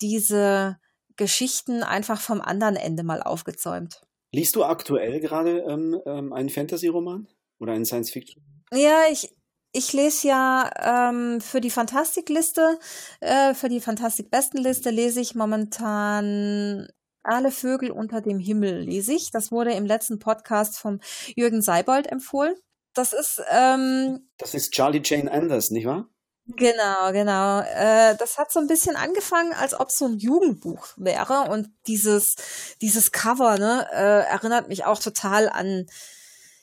diese 0.01 0.79
Geschichten 1.17 1.83
einfach 1.83 2.21
vom 2.21 2.41
anderen 2.41 2.77
Ende 2.77 3.05
mal 3.05 3.23
aufgezäumt. 3.23 4.03
Liest 4.35 4.57
du 4.57 4.65
aktuell 4.65 5.21
gerade 5.21 5.61
ähm, 5.61 6.01
ähm, 6.07 6.33
einen 6.33 6.49
Fantasy-Roman 6.49 7.29
oder 7.61 7.73
einen 7.73 7.85
Science-Fiction? 7.85 8.43
Ja, 8.73 9.05
ich, 9.09 9.33
ich 9.73 9.93
lese 9.93 10.27
ja 10.27 11.11
ähm, 11.13 11.41
für 11.41 11.61
die 11.61 11.71
Fantastikliste, 11.71 12.81
äh, 13.21 13.55
für 13.55 13.69
die 13.69 13.81
Fantastik-Bestenliste 13.81 14.91
lese 14.91 15.21
ich 15.21 15.37
momentan 15.37 16.89
alle 17.23 17.53
Vögel 17.53 17.93
unter 17.93 18.21
dem 18.23 18.41
Himmel 18.41 18.81
lese 18.81 19.13
ich. 19.15 19.31
Das 19.31 19.53
wurde 19.53 19.73
im 19.73 19.87
letzten 19.87 20.19
Podcast 20.19 20.81
vom 20.81 20.99
Jürgen 21.37 21.63
Seibold 21.63 22.11
empfohlen. 22.11 22.57
Das 22.93 23.13
ist 23.13 23.41
ähm, 23.53 24.29
das 24.39 24.55
ist 24.55 24.73
Charlie 24.73 25.03
Jane 25.05 25.31
Anders, 25.31 25.71
nicht 25.71 25.87
wahr? 25.87 26.09
Genau, 26.47 27.11
genau. 27.13 27.61
Äh, 27.61 28.17
das 28.17 28.37
hat 28.37 28.53
so 28.53 28.61
ein 28.61 28.67
bisschen 28.67 28.97
angefangen, 28.97 29.55
als 29.55 29.73
ob 29.79 29.91
so 29.91 30.05
ein 30.07 30.19
Jugendbuch 30.19 30.89
wäre 30.97 31.51
und 31.51 31.71
dieses 31.87 32.35
dieses 32.83 33.13
Cover 33.13 33.57
ne 33.59 33.87
äh, 33.93 34.31
erinnert 34.31 34.69
mich 34.69 34.85
auch 34.85 34.99
total 34.99 35.49
an. 35.49 35.87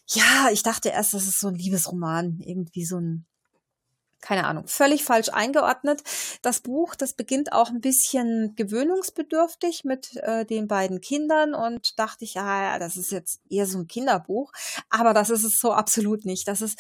Ja, 0.08 0.50
ich 0.52 0.62
dachte 0.64 0.90
erst, 0.90 1.14
das 1.16 1.24
ist 1.28 1.40
so 1.40 1.48
ein 1.48 1.56
Liebesroman, 1.56 2.40
irgendwie 2.42 2.86
so 2.86 2.98
ein 3.00 3.26
keine 4.22 4.46
Ahnung, 4.46 4.68
völlig 4.68 5.04
falsch 5.04 5.30
eingeordnet. 5.30 6.04
Das 6.42 6.62
Buch, 6.62 6.96
das 6.96 7.14
beginnt 7.14 7.52
auch 7.52 7.70
ein 7.70 7.82
bisschen 7.82 8.56
gewöhnungsbedürftig 8.56 9.84
mit 9.84 10.16
äh, 10.18 10.46
den 10.46 10.68
beiden 10.68 11.02
Kindern 11.02 11.54
und 11.54 12.00
dachte 12.00 12.24
ich, 12.24 12.40
ah, 12.40 12.74
ja, 12.74 12.80
das 12.80 12.98
ist 12.98 13.12
jetzt 13.12 13.42
eher 13.50 13.66
so 13.66 13.80
ein 13.80 13.88
Kinderbuch. 13.88 14.52
Aber 14.90 15.14
das 15.14 15.30
ist 15.30 15.44
es 15.44 15.60
so 15.60 15.74
absolut 15.74 16.26
nicht. 16.26 16.48
Das 16.48 16.62
ist 16.62 16.80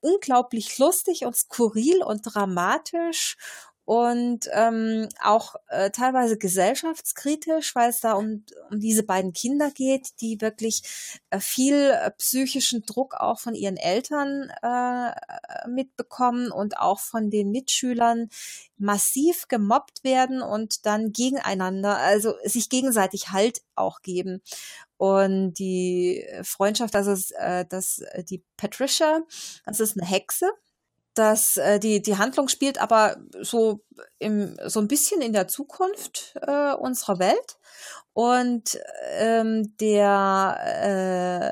unglaublich 0.00 0.78
lustig 0.78 1.24
und 1.24 1.36
skurril 1.36 2.02
und 2.02 2.22
dramatisch 2.22 3.36
und 3.92 4.48
ähm, 4.52 5.06
auch 5.20 5.54
äh, 5.68 5.90
teilweise 5.90 6.38
gesellschaftskritisch, 6.38 7.74
weil 7.74 7.90
es 7.90 8.00
da 8.00 8.14
um, 8.14 8.42
um 8.70 8.80
diese 8.80 9.02
beiden 9.02 9.34
Kinder 9.34 9.70
geht, 9.70 10.18
die 10.22 10.40
wirklich 10.40 10.82
äh, 11.28 11.38
viel 11.38 11.90
äh, 11.90 12.10
psychischen 12.12 12.86
Druck 12.86 13.12
auch 13.12 13.38
von 13.38 13.54
ihren 13.54 13.76
Eltern 13.76 14.50
äh, 14.62 15.68
mitbekommen 15.68 16.50
und 16.50 16.78
auch 16.78 17.00
von 17.00 17.28
den 17.28 17.50
Mitschülern 17.50 18.30
massiv 18.78 19.46
gemobbt 19.48 20.04
werden 20.04 20.40
und 20.40 20.86
dann 20.86 21.12
gegeneinander, 21.12 21.98
also 21.98 22.32
sich 22.44 22.70
gegenseitig 22.70 23.28
Halt 23.28 23.60
auch 23.74 24.00
geben. 24.00 24.40
Und 24.96 25.58
die 25.58 26.24
Freundschaft, 26.44 26.96
also 26.96 27.12
äh, 27.36 27.66
das, 27.68 28.02
die 28.30 28.42
Patricia, 28.56 29.20
das 29.66 29.80
ist 29.80 29.98
eine 29.98 30.06
Hexe, 30.06 30.50
dass 31.14 31.56
äh, 31.56 31.78
die, 31.78 32.00
die 32.02 32.16
Handlung 32.16 32.48
spielt 32.48 32.78
aber 32.78 33.16
so, 33.40 33.80
im, 34.18 34.56
so 34.66 34.80
ein 34.80 34.88
bisschen 34.88 35.20
in 35.20 35.32
der 35.32 35.48
Zukunft 35.48 36.34
äh, 36.40 36.72
unserer 36.74 37.18
Welt. 37.18 37.58
Und 38.14 38.78
ähm, 39.12 39.76
der 39.78 40.58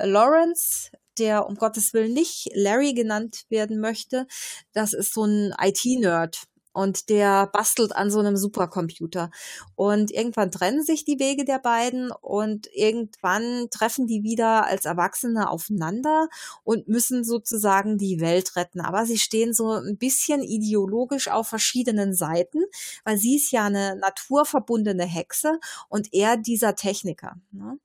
äh, 0.03 0.07
Lawrence, 0.07 0.91
der 1.19 1.47
um 1.47 1.57
Gottes 1.57 1.93
Willen 1.93 2.13
nicht 2.13 2.49
Larry 2.55 2.93
genannt 2.95 3.45
werden 3.49 3.81
möchte, 3.81 4.27
das 4.73 4.93
ist 4.93 5.15
so 5.15 5.25
ein 5.25 5.55
IT-Nerd. 5.61 6.39
Und 6.73 7.09
der 7.09 7.47
bastelt 7.47 7.95
an 7.95 8.11
so 8.11 8.21
einem 8.21 8.37
Supercomputer. 8.37 9.31
Und 9.75 10.11
irgendwann 10.11 10.51
trennen 10.51 10.83
sich 10.83 11.05
die 11.05 11.19
Wege 11.19 11.45
der 11.45 11.59
beiden 11.59 12.11
und 12.13 12.69
irgendwann 12.73 13.69
treffen 13.71 14.07
die 14.07 14.23
wieder 14.23 14.67
als 14.67 14.85
Erwachsene 14.85 15.51
aufeinander 15.51 16.29
und 16.65 16.89
müssen 16.89 17.25
sozusagen 17.25 17.99
die 17.99 18.21
Welt 18.21 18.57
retten. 18.57 18.81
Aber 18.81 19.07
sie 19.07 19.19
stehen 19.19 19.53
so 19.53 19.73
ein 19.73 19.99
bisschen 19.99 20.43
ideologisch 20.43 21.29
auf 21.29 21.49
verschiedenen 21.49 22.15
Seiten, 22.15 22.61
weil 23.05 23.19
sie 23.19 23.37
ist 23.37 23.51
ja 23.51 23.65
eine 23.65 23.97
naturverbundene 23.97 25.05
Hexe 25.05 25.59
und 25.89 26.13
er 26.13 26.37
dieser 26.37 26.75
Techniker. 26.75 27.37
Ne? 27.53 27.79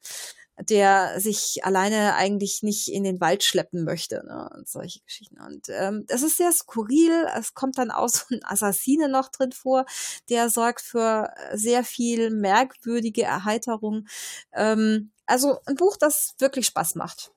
Der 0.62 1.20
sich 1.20 1.66
alleine 1.66 2.16
eigentlich 2.16 2.64
nicht 2.64 2.88
in 2.88 3.04
den 3.04 3.20
Wald 3.20 3.44
schleppen 3.44 3.84
möchte 3.84 4.26
ne? 4.26 4.50
und 4.56 4.70
solche 4.70 5.02
Geschichten. 5.02 5.40
Und 5.42 5.68
ähm, 5.70 6.06
das 6.08 6.22
ist 6.22 6.38
sehr 6.38 6.52
skurril. 6.52 7.28
Es 7.38 7.54
kommt 7.54 7.78
dann 7.78 7.92
auch 7.92 8.08
so 8.10 8.24
ein 8.32 8.44
Assassine 8.44 9.10
noch 9.10 9.30
drin 9.30 9.52
vor, 9.52 9.86
der 10.30 10.50
sorgt 10.50 10.82
für 10.82 11.34
sehr 11.54 11.84
viel 11.84 12.30
merkwürdige 12.30 13.24
Erheiterung. 13.24 14.08
Ähm, 14.54 15.12
also 15.26 15.60
ein 15.66 15.76
Buch, 15.76 15.98
das 15.98 16.36
wirklich 16.40 16.68
Spaß 16.68 16.96
macht. 16.96 17.32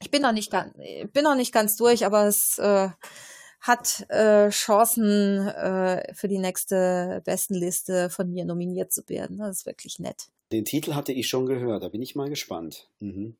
Ich 0.00 0.10
bin 0.10 0.22
noch 0.22 0.32
nicht 0.32 0.50
ganz, 0.50 0.72
bin 1.12 1.24
noch 1.24 1.34
nicht 1.34 1.52
ganz 1.52 1.76
durch, 1.76 2.06
aber 2.06 2.26
es 2.26 2.58
äh, 2.58 2.88
hat 3.60 4.08
äh, 4.08 4.48
Chancen 4.48 5.46
äh, 5.48 6.14
für 6.14 6.28
die 6.28 6.38
nächste 6.38 7.20
Bestenliste 7.24 8.08
von 8.08 8.30
mir 8.30 8.44
nominiert 8.44 8.92
zu 8.92 9.06
werden. 9.08 9.38
Das 9.38 9.58
ist 9.58 9.66
wirklich 9.66 9.98
nett. 9.98 10.30
Den 10.52 10.64
Titel 10.64 10.94
hatte 10.94 11.12
ich 11.12 11.28
schon 11.28 11.46
gehört, 11.46 11.82
da 11.82 11.88
bin 11.88 12.02
ich 12.02 12.14
mal 12.14 12.28
gespannt. 12.28 12.88
Mhm. 12.98 13.36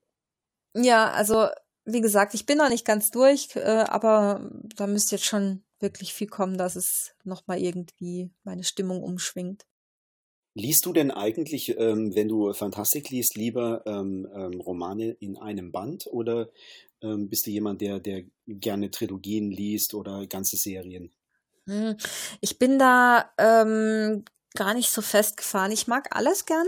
Ja, 0.74 1.11
also 1.11 1.49
wie 1.85 2.01
gesagt, 2.01 2.35
ich 2.35 2.47
bin 2.47 2.59
noch 2.59 2.69
nicht 2.69 2.85
ganz 2.85 3.11
durch, 3.11 3.49
äh, 3.57 3.61
aber 3.61 4.51
da 4.77 4.87
müsste 4.87 5.16
jetzt 5.16 5.24
schon 5.24 5.62
wirklich 5.81 6.12
viel 6.12 6.28
kommen, 6.28 6.59
dass 6.59 6.77
es 6.77 7.15
nochmal 7.24 7.61
irgendwie 7.61 8.31
meine 8.45 8.65
Stimmung 8.65 9.03
umschwingt. 9.03 9.66
Liest 10.55 10.85
du 10.85 10.93
denn 10.93 11.11
eigentlich, 11.11 11.77
ähm, 11.78 12.15
wenn 12.15 12.28
du 12.28 12.53
Fantastik 12.53 13.11
liest, 13.11 13.37
lieber 13.37 13.82
ähm, 13.87 14.28
ähm, 14.35 14.61
Romane 14.61 15.16
in 15.20 15.37
einem 15.37 15.70
Band 15.70 16.07
oder 16.09 16.51
ähm, 17.03 17.28
bist 17.28 17.47
du 17.47 17.51
jemand, 17.51 17.81
der, 17.81 18.01
der 18.01 18.24
gerne 18.47 18.91
Trilogien 18.91 19.51
liest 19.51 19.95
oder 19.95 20.27
ganze 20.27 20.57
Serien? 20.57 21.12
Hm, 21.66 21.97
ich 22.41 22.59
bin 22.59 22.78
da 22.78 23.31
ähm, 23.39 24.24
gar 24.55 24.75
nicht 24.75 24.91
so 24.91 25.03
festgefahren. 25.03 25.73
Ich 25.73 25.87
mag 25.87 26.15
alles 26.17 26.47
gern. 26.47 26.67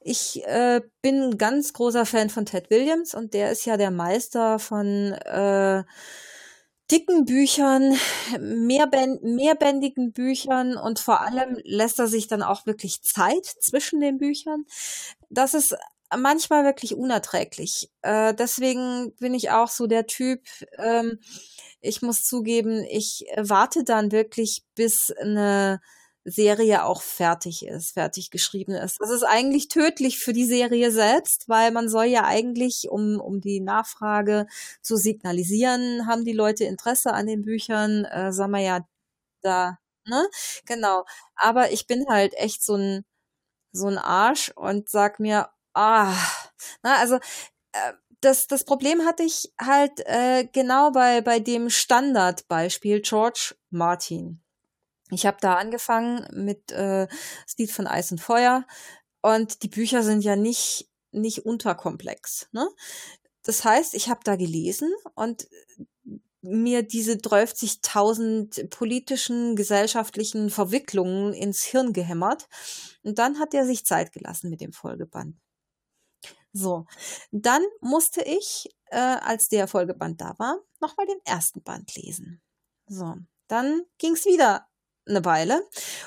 Ich 0.00 0.44
äh, 0.46 0.80
bin 1.02 1.22
ein 1.22 1.38
ganz 1.38 1.72
großer 1.72 2.06
Fan 2.06 2.30
von 2.30 2.46
Ted 2.46 2.70
Williams 2.70 3.14
und 3.14 3.34
der 3.34 3.52
ist 3.52 3.66
ja 3.66 3.76
der 3.76 3.90
Meister 3.90 4.58
von 4.58 5.12
äh, 5.12 5.84
dicken 6.90 7.26
Büchern, 7.26 7.94
mehrbänd 8.40 9.22
mehrbändigen 9.22 10.12
Büchern 10.12 10.76
und 10.76 10.98
vor 10.98 11.20
allem 11.20 11.58
lässt 11.64 11.98
er 11.98 12.06
sich 12.06 12.28
dann 12.28 12.42
auch 12.42 12.64
wirklich 12.64 13.02
Zeit 13.02 13.44
zwischen 13.44 14.00
den 14.00 14.16
Büchern. 14.16 14.64
Das 15.28 15.52
ist 15.52 15.76
manchmal 16.16 16.64
wirklich 16.64 16.94
unerträglich. 16.94 17.90
Äh, 18.00 18.32
deswegen 18.34 19.14
bin 19.16 19.34
ich 19.34 19.50
auch 19.50 19.68
so 19.68 19.86
der 19.86 20.06
Typ, 20.06 20.40
ähm, 20.78 21.18
ich 21.80 22.00
muss 22.00 22.22
zugeben, 22.22 22.84
ich 22.88 23.26
warte 23.36 23.84
dann 23.84 24.10
wirklich, 24.10 24.64
bis 24.74 25.12
eine 25.20 25.80
Serie 26.30 26.84
auch 26.84 27.02
fertig 27.02 27.64
ist, 27.66 27.92
fertig 27.92 28.30
geschrieben 28.30 28.72
ist. 28.72 28.98
Das 29.00 29.10
ist 29.10 29.22
eigentlich 29.24 29.68
tödlich 29.68 30.18
für 30.18 30.32
die 30.32 30.44
Serie 30.44 30.90
selbst, 30.92 31.48
weil 31.48 31.70
man 31.72 31.88
soll 31.88 32.06
ja 32.06 32.24
eigentlich, 32.24 32.88
um, 32.90 33.20
um 33.20 33.40
die 33.40 33.60
Nachfrage 33.60 34.46
zu 34.82 34.96
signalisieren, 34.96 36.06
haben 36.06 36.24
die 36.24 36.32
Leute 36.32 36.64
Interesse 36.64 37.12
an 37.12 37.26
den 37.26 37.42
Büchern, 37.42 38.04
äh, 38.06 38.32
sagen 38.32 38.52
wir 38.52 38.60
ja 38.60 38.80
da, 39.42 39.78
ne? 40.06 40.28
Genau. 40.66 41.04
Aber 41.36 41.72
ich 41.72 41.86
bin 41.86 42.06
halt 42.08 42.34
echt 42.34 42.62
so 42.64 42.74
ein, 42.76 43.04
so 43.72 43.86
ein 43.88 43.98
Arsch 43.98 44.50
und 44.56 44.88
sag 44.88 45.20
mir, 45.20 45.50
ah, 45.74 46.14
na, 46.82 46.96
also, 46.98 47.16
äh, 47.72 47.92
das, 48.20 48.48
das 48.48 48.64
Problem 48.64 49.04
hatte 49.06 49.22
ich 49.24 49.52
halt 49.60 50.00
äh, 50.06 50.46
genau 50.52 50.90
bei, 50.92 51.20
bei 51.22 51.40
dem 51.40 51.70
Standardbeispiel 51.70 53.00
George 53.02 53.54
Martin. 53.70 54.42
Ich 55.10 55.26
habe 55.26 55.38
da 55.40 55.54
angefangen 55.54 56.26
mit 56.32 56.72
äh, 56.72 57.06
das 57.06 57.56
Lied 57.58 57.72
von 57.72 57.86
Eis 57.86 58.10
und 58.12 58.20
Feuer 58.20 58.66
und 59.22 59.62
die 59.62 59.68
Bücher 59.68 60.02
sind 60.02 60.22
ja 60.22 60.36
nicht 60.36 60.88
nicht 61.10 61.46
unterkomplex. 61.46 62.48
Ne? 62.52 62.68
Das 63.42 63.64
heißt, 63.64 63.94
ich 63.94 64.08
habe 64.08 64.20
da 64.24 64.36
gelesen 64.36 64.92
und 65.14 65.48
mir 66.40 66.82
diese 66.82 67.14
30.000 67.14 68.68
politischen, 68.68 69.56
gesellschaftlichen 69.56 70.50
Verwicklungen 70.50 71.32
ins 71.32 71.62
Hirn 71.62 71.92
gehämmert. 71.92 72.48
Und 73.02 73.18
dann 73.18 73.38
hat 73.38 73.54
er 73.54 73.66
sich 73.66 73.84
Zeit 73.84 74.12
gelassen 74.12 74.50
mit 74.50 74.60
dem 74.60 74.72
Folgeband. 74.72 75.36
So, 76.52 76.86
dann 77.30 77.62
musste 77.80 78.22
ich, 78.22 78.68
äh, 78.86 78.98
als 78.98 79.48
der 79.48 79.68
Folgeband 79.68 80.20
da 80.20 80.34
war, 80.38 80.58
nochmal 80.80 81.06
den 81.06 81.20
ersten 81.24 81.62
Band 81.62 81.94
lesen. 81.96 82.40
So, 82.86 83.16
dann 83.48 83.82
ging's 83.98 84.24
wieder 84.24 84.66
eine 85.08 85.24
Weile. 85.24 85.62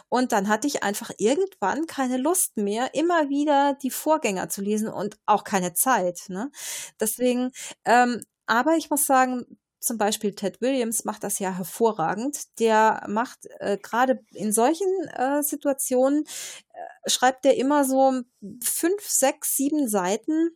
Und 0.09 0.31
dann 0.31 0.47
hatte 0.47 0.67
ich 0.67 0.83
einfach 0.83 1.11
irgendwann 1.17 1.85
keine 1.87 2.17
Lust 2.17 2.57
mehr, 2.57 2.93
immer 2.93 3.29
wieder 3.29 3.77
die 3.81 3.91
Vorgänger 3.91 4.49
zu 4.49 4.61
lesen 4.61 4.87
und 4.87 5.17
auch 5.25 5.43
keine 5.43 5.73
Zeit. 5.73 6.21
Ne? 6.27 6.51
Deswegen, 6.99 7.51
ähm, 7.85 8.21
aber 8.45 8.75
ich 8.75 8.89
muss 8.89 9.05
sagen, 9.05 9.45
zum 9.81 9.97
Beispiel 9.97 10.33
Ted 10.35 10.61
Williams 10.61 11.05
macht 11.05 11.23
das 11.23 11.39
ja 11.39 11.51
hervorragend. 11.51 12.59
Der 12.59 13.03
macht 13.07 13.39
äh, 13.59 13.77
gerade 13.77 14.23
in 14.31 14.53
solchen 14.53 14.87
äh, 15.15 15.41
Situationen, 15.41 16.25
äh, 16.73 17.09
schreibt 17.09 17.45
er 17.45 17.57
immer 17.57 17.83
so 17.83 18.21
fünf, 18.63 19.01
sechs, 19.01 19.55
sieben 19.57 19.87
Seiten 19.89 20.51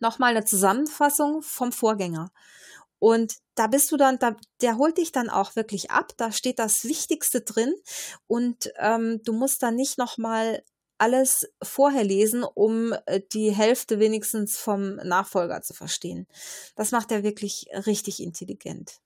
nochmal 0.00 0.30
eine 0.30 0.44
Zusammenfassung 0.44 1.42
vom 1.42 1.72
Vorgänger. 1.72 2.32
Und 3.00 3.38
da 3.56 3.66
bist 3.66 3.90
du 3.90 3.96
dann, 3.96 4.18
da, 4.18 4.36
der 4.60 4.78
holt 4.78 4.98
dich 4.98 5.10
dann 5.10 5.28
auch 5.28 5.56
wirklich 5.56 5.90
ab. 5.90 6.12
Da 6.18 6.30
steht 6.30 6.60
das 6.60 6.84
Wichtigste 6.84 7.40
drin 7.40 7.74
und 8.28 8.72
ähm, 8.78 9.20
du 9.24 9.32
musst 9.32 9.62
dann 9.62 9.74
nicht 9.74 9.98
nochmal 9.98 10.62
alles 10.98 11.50
vorher 11.62 12.04
lesen, 12.04 12.44
um 12.44 12.94
äh, 13.06 13.20
die 13.32 13.50
Hälfte 13.50 13.98
wenigstens 13.98 14.58
vom 14.58 14.96
Nachfolger 14.96 15.62
zu 15.62 15.72
verstehen. 15.72 16.26
Das 16.76 16.92
macht 16.92 17.10
er 17.10 17.22
wirklich 17.22 17.66
richtig 17.86 18.22
intelligent. 18.22 19.00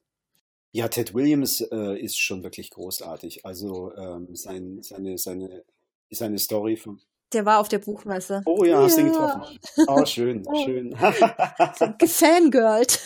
Ja, 0.73 0.89
Ted 0.89 1.15
Williams 1.15 1.61
äh, 1.61 1.97
ist 1.97 2.19
schon 2.19 2.43
wirklich 2.43 2.71
großartig. 2.71 3.47
Also 3.47 3.95
ähm, 3.95 4.35
sein, 4.35 4.83
seine, 4.83 5.19
seine, 5.19 5.63
seine 6.11 6.39
Story 6.41 6.77
von, 6.77 7.01
der 7.35 7.45
war 7.45 7.59
auf 7.59 7.69
der 7.69 7.81
Buchmesse. 7.81 8.43
Oh 8.47 8.65
ja, 8.65 8.81
hast 8.81 8.97
ja. 8.97 9.03
ihn 9.03 9.13
getroffen. 9.13 9.59
Oh, 9.89 10.05
schön, 10.05 10.43
oh. 10.47 10.55
schön. 10.65 10.91
Gefangirlt. 11.99 13.01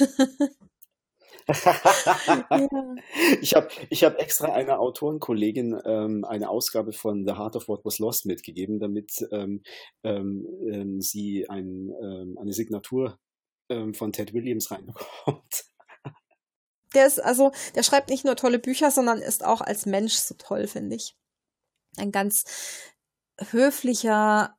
Ich 3.41 3.55
habe 3.55 3.69
ich 3.89 4.05
hab 4.05 4.19
extra 4.19 4.53
einer 4.53 4.81
Autorenkollegin 4.81 5.81
ähm, 5.85 6.25
eine 6.25 6.51
Ausgabe 6.51 6.93
von 6.93 7.25
The 7.27 7.33
Heart 7.33 7.57
of 7.57 7.69
What 7.69 7.85
Was 7.85 7.99
Lost 7.99 8.27
mitgegeben, 8.27 8.79
damit 8.81 9.27
ähm, 9.33 9.63
ähm, 10.05 10.47
ähm 10.71 11.01
sie 11.01 11.49
ein, 11.49 11.91
ähm, 12.03 12.37
eine 12.39 12.53
Signatur 12.53 13.19
ähm, 13.71 13.95
von 13.95 14.13
Ted 14.13 14.35
Williams 14.35 14.71
reinbekommt. 14.71 15.65
Der 16.95 17.07
ist 17.07 17.23
also, 17.23 17.53
der 17.75 17.83
schreibt 17.83 18.09
nicht 18.09 18.25
nur 18.25 18.35
tolle 18.35 18.59
Bücher, 18.59 18.91
sondern 18.91 19.19
ist 19.19 19.45
auch 19.45 19.61
als 19.61 19.85
Mensch 19.85 20.15
so 20.15 20.35
toll, 20.39 20.67
finde 20.67 20.97
ich. 20.97 21.19
Ein 21.99 22.13
ganz 22.13 22.45
höflicher, 23.51 24.57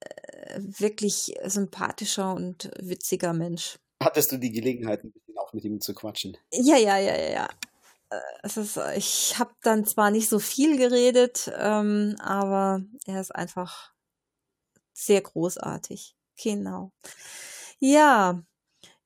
äh, 0.00 0.58
wirklich 0.58 1.36
sympathischer 1.44 2.34
und 2.34 2.72
witziger 2.80 3.32
Mensch. 3.32 3.78
Hattest 4.02 4.32
du 4.32 4.38
die 4.38 4.50
Gelegenheit, 4.50 5.04
ein 5.04 5.12
auch 5.48 5.52
mit 5.52 5.64
ihm 5.64 5.80
zu 5.80 5.94
quatschen? 5.94 6.36
Ja, 6.52 6.76
ja, 6.76 6.98
ja, 6.98 7.16
ja, 7.16 7.30
ja. 7.30 7.48
Äh, 8.10 8.20
es 8.42 8.56
ist, 8.56 8.78
ich 8.96 9.38
habe 9.38 9.50
dann 9.62 9.84
zwar 9.86 10.10
nicht 10.10 10.28
so 10.28 10.38
viel 10.38 10.76
geredet, 10.76 11.50
ähm, 11.56 12.16
aber 12.20 12.82
er 13.06 13.20
ist 13.20 13.34
einfach 13.34 13.92
sehr 14.92 15.20
großartig. 15.20 16.16
Genau. 16.42 16.92
Ja, 17.78 18.42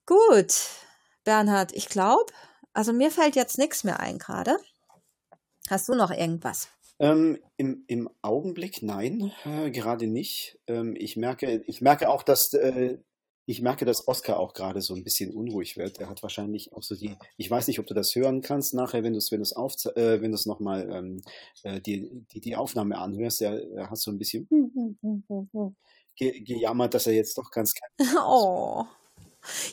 gut, 0.07 0.55
Bernhard, 1.25 1.73
ich 1.73 1.89
glaube, 1.89 2.33
also 2.73 2.93
mir 2.93 3.11
fällt 3.11 3.37
jetzt 3.37 3.59
nichts 3.59 3.85
mehr 3.85 4.01
ein 4.01 4.19
gerade. 4.19 4.57
Hast 5.69 5.89
du 5.89 5.95
noch 5.95 6.11
irgendwas? 6.11 6.69
Ähm, 6.99 7.39
im, 7.57 7.85
Im 7.89 8.09
Augenblick 8.23 8.83
nein, 8.83 9.33
äh, 9.45 9.71
gerade 9.71 10.07
nicht. 10.07 10.59
Ähm, 10.67 10.95
ich 10.97 11.17
merke, 11.17 11.63
ich 11.67 11.81
merke 11.81 12.09
auch, 12.09 12.23
dass 12.23 12.53
äh, 12.53 12.99
ich 13.47 13.61
merke, 13.61 13.85
dass 13.85 14.07
Oscar 14.07 14.39
auch 14.39 14.55
gerade 14.55 14.81
so 14.81 14.95
ein 14.95 15.03
bisschen 15.03 15.35
unruhig 15.35 15.77
wird. 15.77 15.99
Er 15.99 16.09
hat 16.09 16.23
wahrscheinlich 16.23 16.73
auch 16.73 16.83
so 16.83 16.95
die, 16.95 17.17
ich 17.37 17.51
weiß 17.51 17.67
nicht, 17.67 17.81
ob 17.81 17.87
du 17.87 17.95
das 17.95 18.15
hören 18.15 18.41
kannst 18.41 18.75
nachher, 18.75 19.03
wenn 19.03 19.13
du 19.13 19.19
es 19.19 19.33
wenn 19.33 19.41
du's 19.41 19.53
auf, 19.53 19.75
äh, 19.97 20.21
wenn 20.21 20.31
du 20.31 20.37
es 20.37 20.47
nochmal 20.47 20.89
ähm, 20.91 21.23
äh, 21.65 21.81
die, 21.81 22.25
die, 22.33 22.41
die 22.41 22.57
Aufnahme 22.57 22.99
anhörst. 22.99 23.43
Er, 23.43 23.61
er 23.75 23.91
hat 23.91 23.99
so 23.99 24.11
ein 24.11 24.19
bisschen 24.19 24.49
ge, 26.17 26.41
gejammert, 26.41 26.95
dass 26.95 27.07
er 27.07 27.15
jetzt 27.15 27.37
doch 27.37 27.51
ganz 27.51 27.75
Oh. 28.27 28.85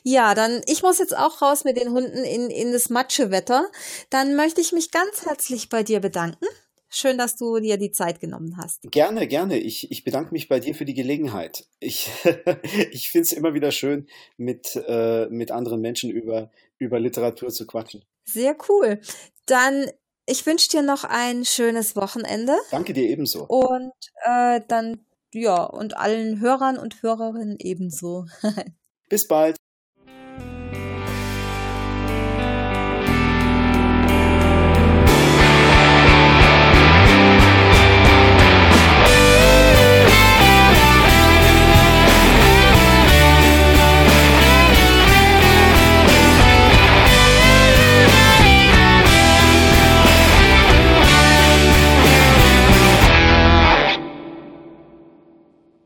Ja, 0.01 0.33
dann, 0.33 0.63
ich 0.65 0.81
muss 0.81 0.97
jetzt 0.97 1.15
auch 1.15 1.43
raus 1.43 1.63
mit 1.63 1.77
den 1.77 1.91
Hunden 1.91 2.23
in, 2.23 2.49
in 2.49 2.71
das 2.71 2.89
Matschewetter. 2.89 3.69
Dann 4.09 4.35
möchte 4.35 4.61
ich 4.61 4.71
mich 4.71 4.89
ganz 4.89 5.25
herzlich 5.25 5.69
bei 5.69 5.83
dir 5.83 5.99
bedanken 5.99 6.47
Schön, 6.91 7.19
dass 7.19 7.35
du 7.35 7.59
dir 7.59 7.77
die 7.77 7.91
Zeit 7.91 8.19
genommen 8.19 8.57
hast. 8.57 8.81
Gerne, 8.91 9.27
gerne. 9.27 9.59
Ich, 9.59 9.91
ich 9.91 10.03
bedanke 10.03 10.33
mich 10.33 10.47
bei 10.47 10.59
dir 10.59 10.73
für 10.73 10.85
die 10.85 10.95
Gelegenheit. 10.95 11.65
Ich, 11.79 12.09
ich 12.91 13.11
finde 13.11 13.23
es 13.23 13.31
immer 13.31 13.53
wieder 13.53 13.71
schön, 13.71 14.07
mit, 14.37 14.75
äh, 14.87 15.27
mit 15.27 15.51
anderen 15.51 15.81
Menschen 15.81 16.09
über, 16.09 16.51
über 16.79 16.99
Literatur 16.99 17.49
zu 17.49 17.67
quatschen. 17.67 18.03
Sehr 18.25 18.57
cool. 18.69 18.99
Dann, 19.45 19.85
ich 20.25 20.45
wünsche 20.47 20.69
dir 20.69 20.81
noch 20.81 21.03
ein 21.03 21.45
schönes 21.45 21.95
Wochenende. 21.95 22.57
Danke 22.71 22.93
dir 22.93 23.07
ebenso. 23.07 23.45
Und 23.45 23.93
äh, 24.25 24.59
dann, 24.67 25.05
ja, 25.31 25.63
und 25.63 25.95
allen 25.95 26.39
Hörern 26.39 26.79
und 26.79 27.03
Hörerinnen 27.03 27.57
ebenso. 27.59 28.25
Bis 29.09 29.27
bald. 29.27 29.57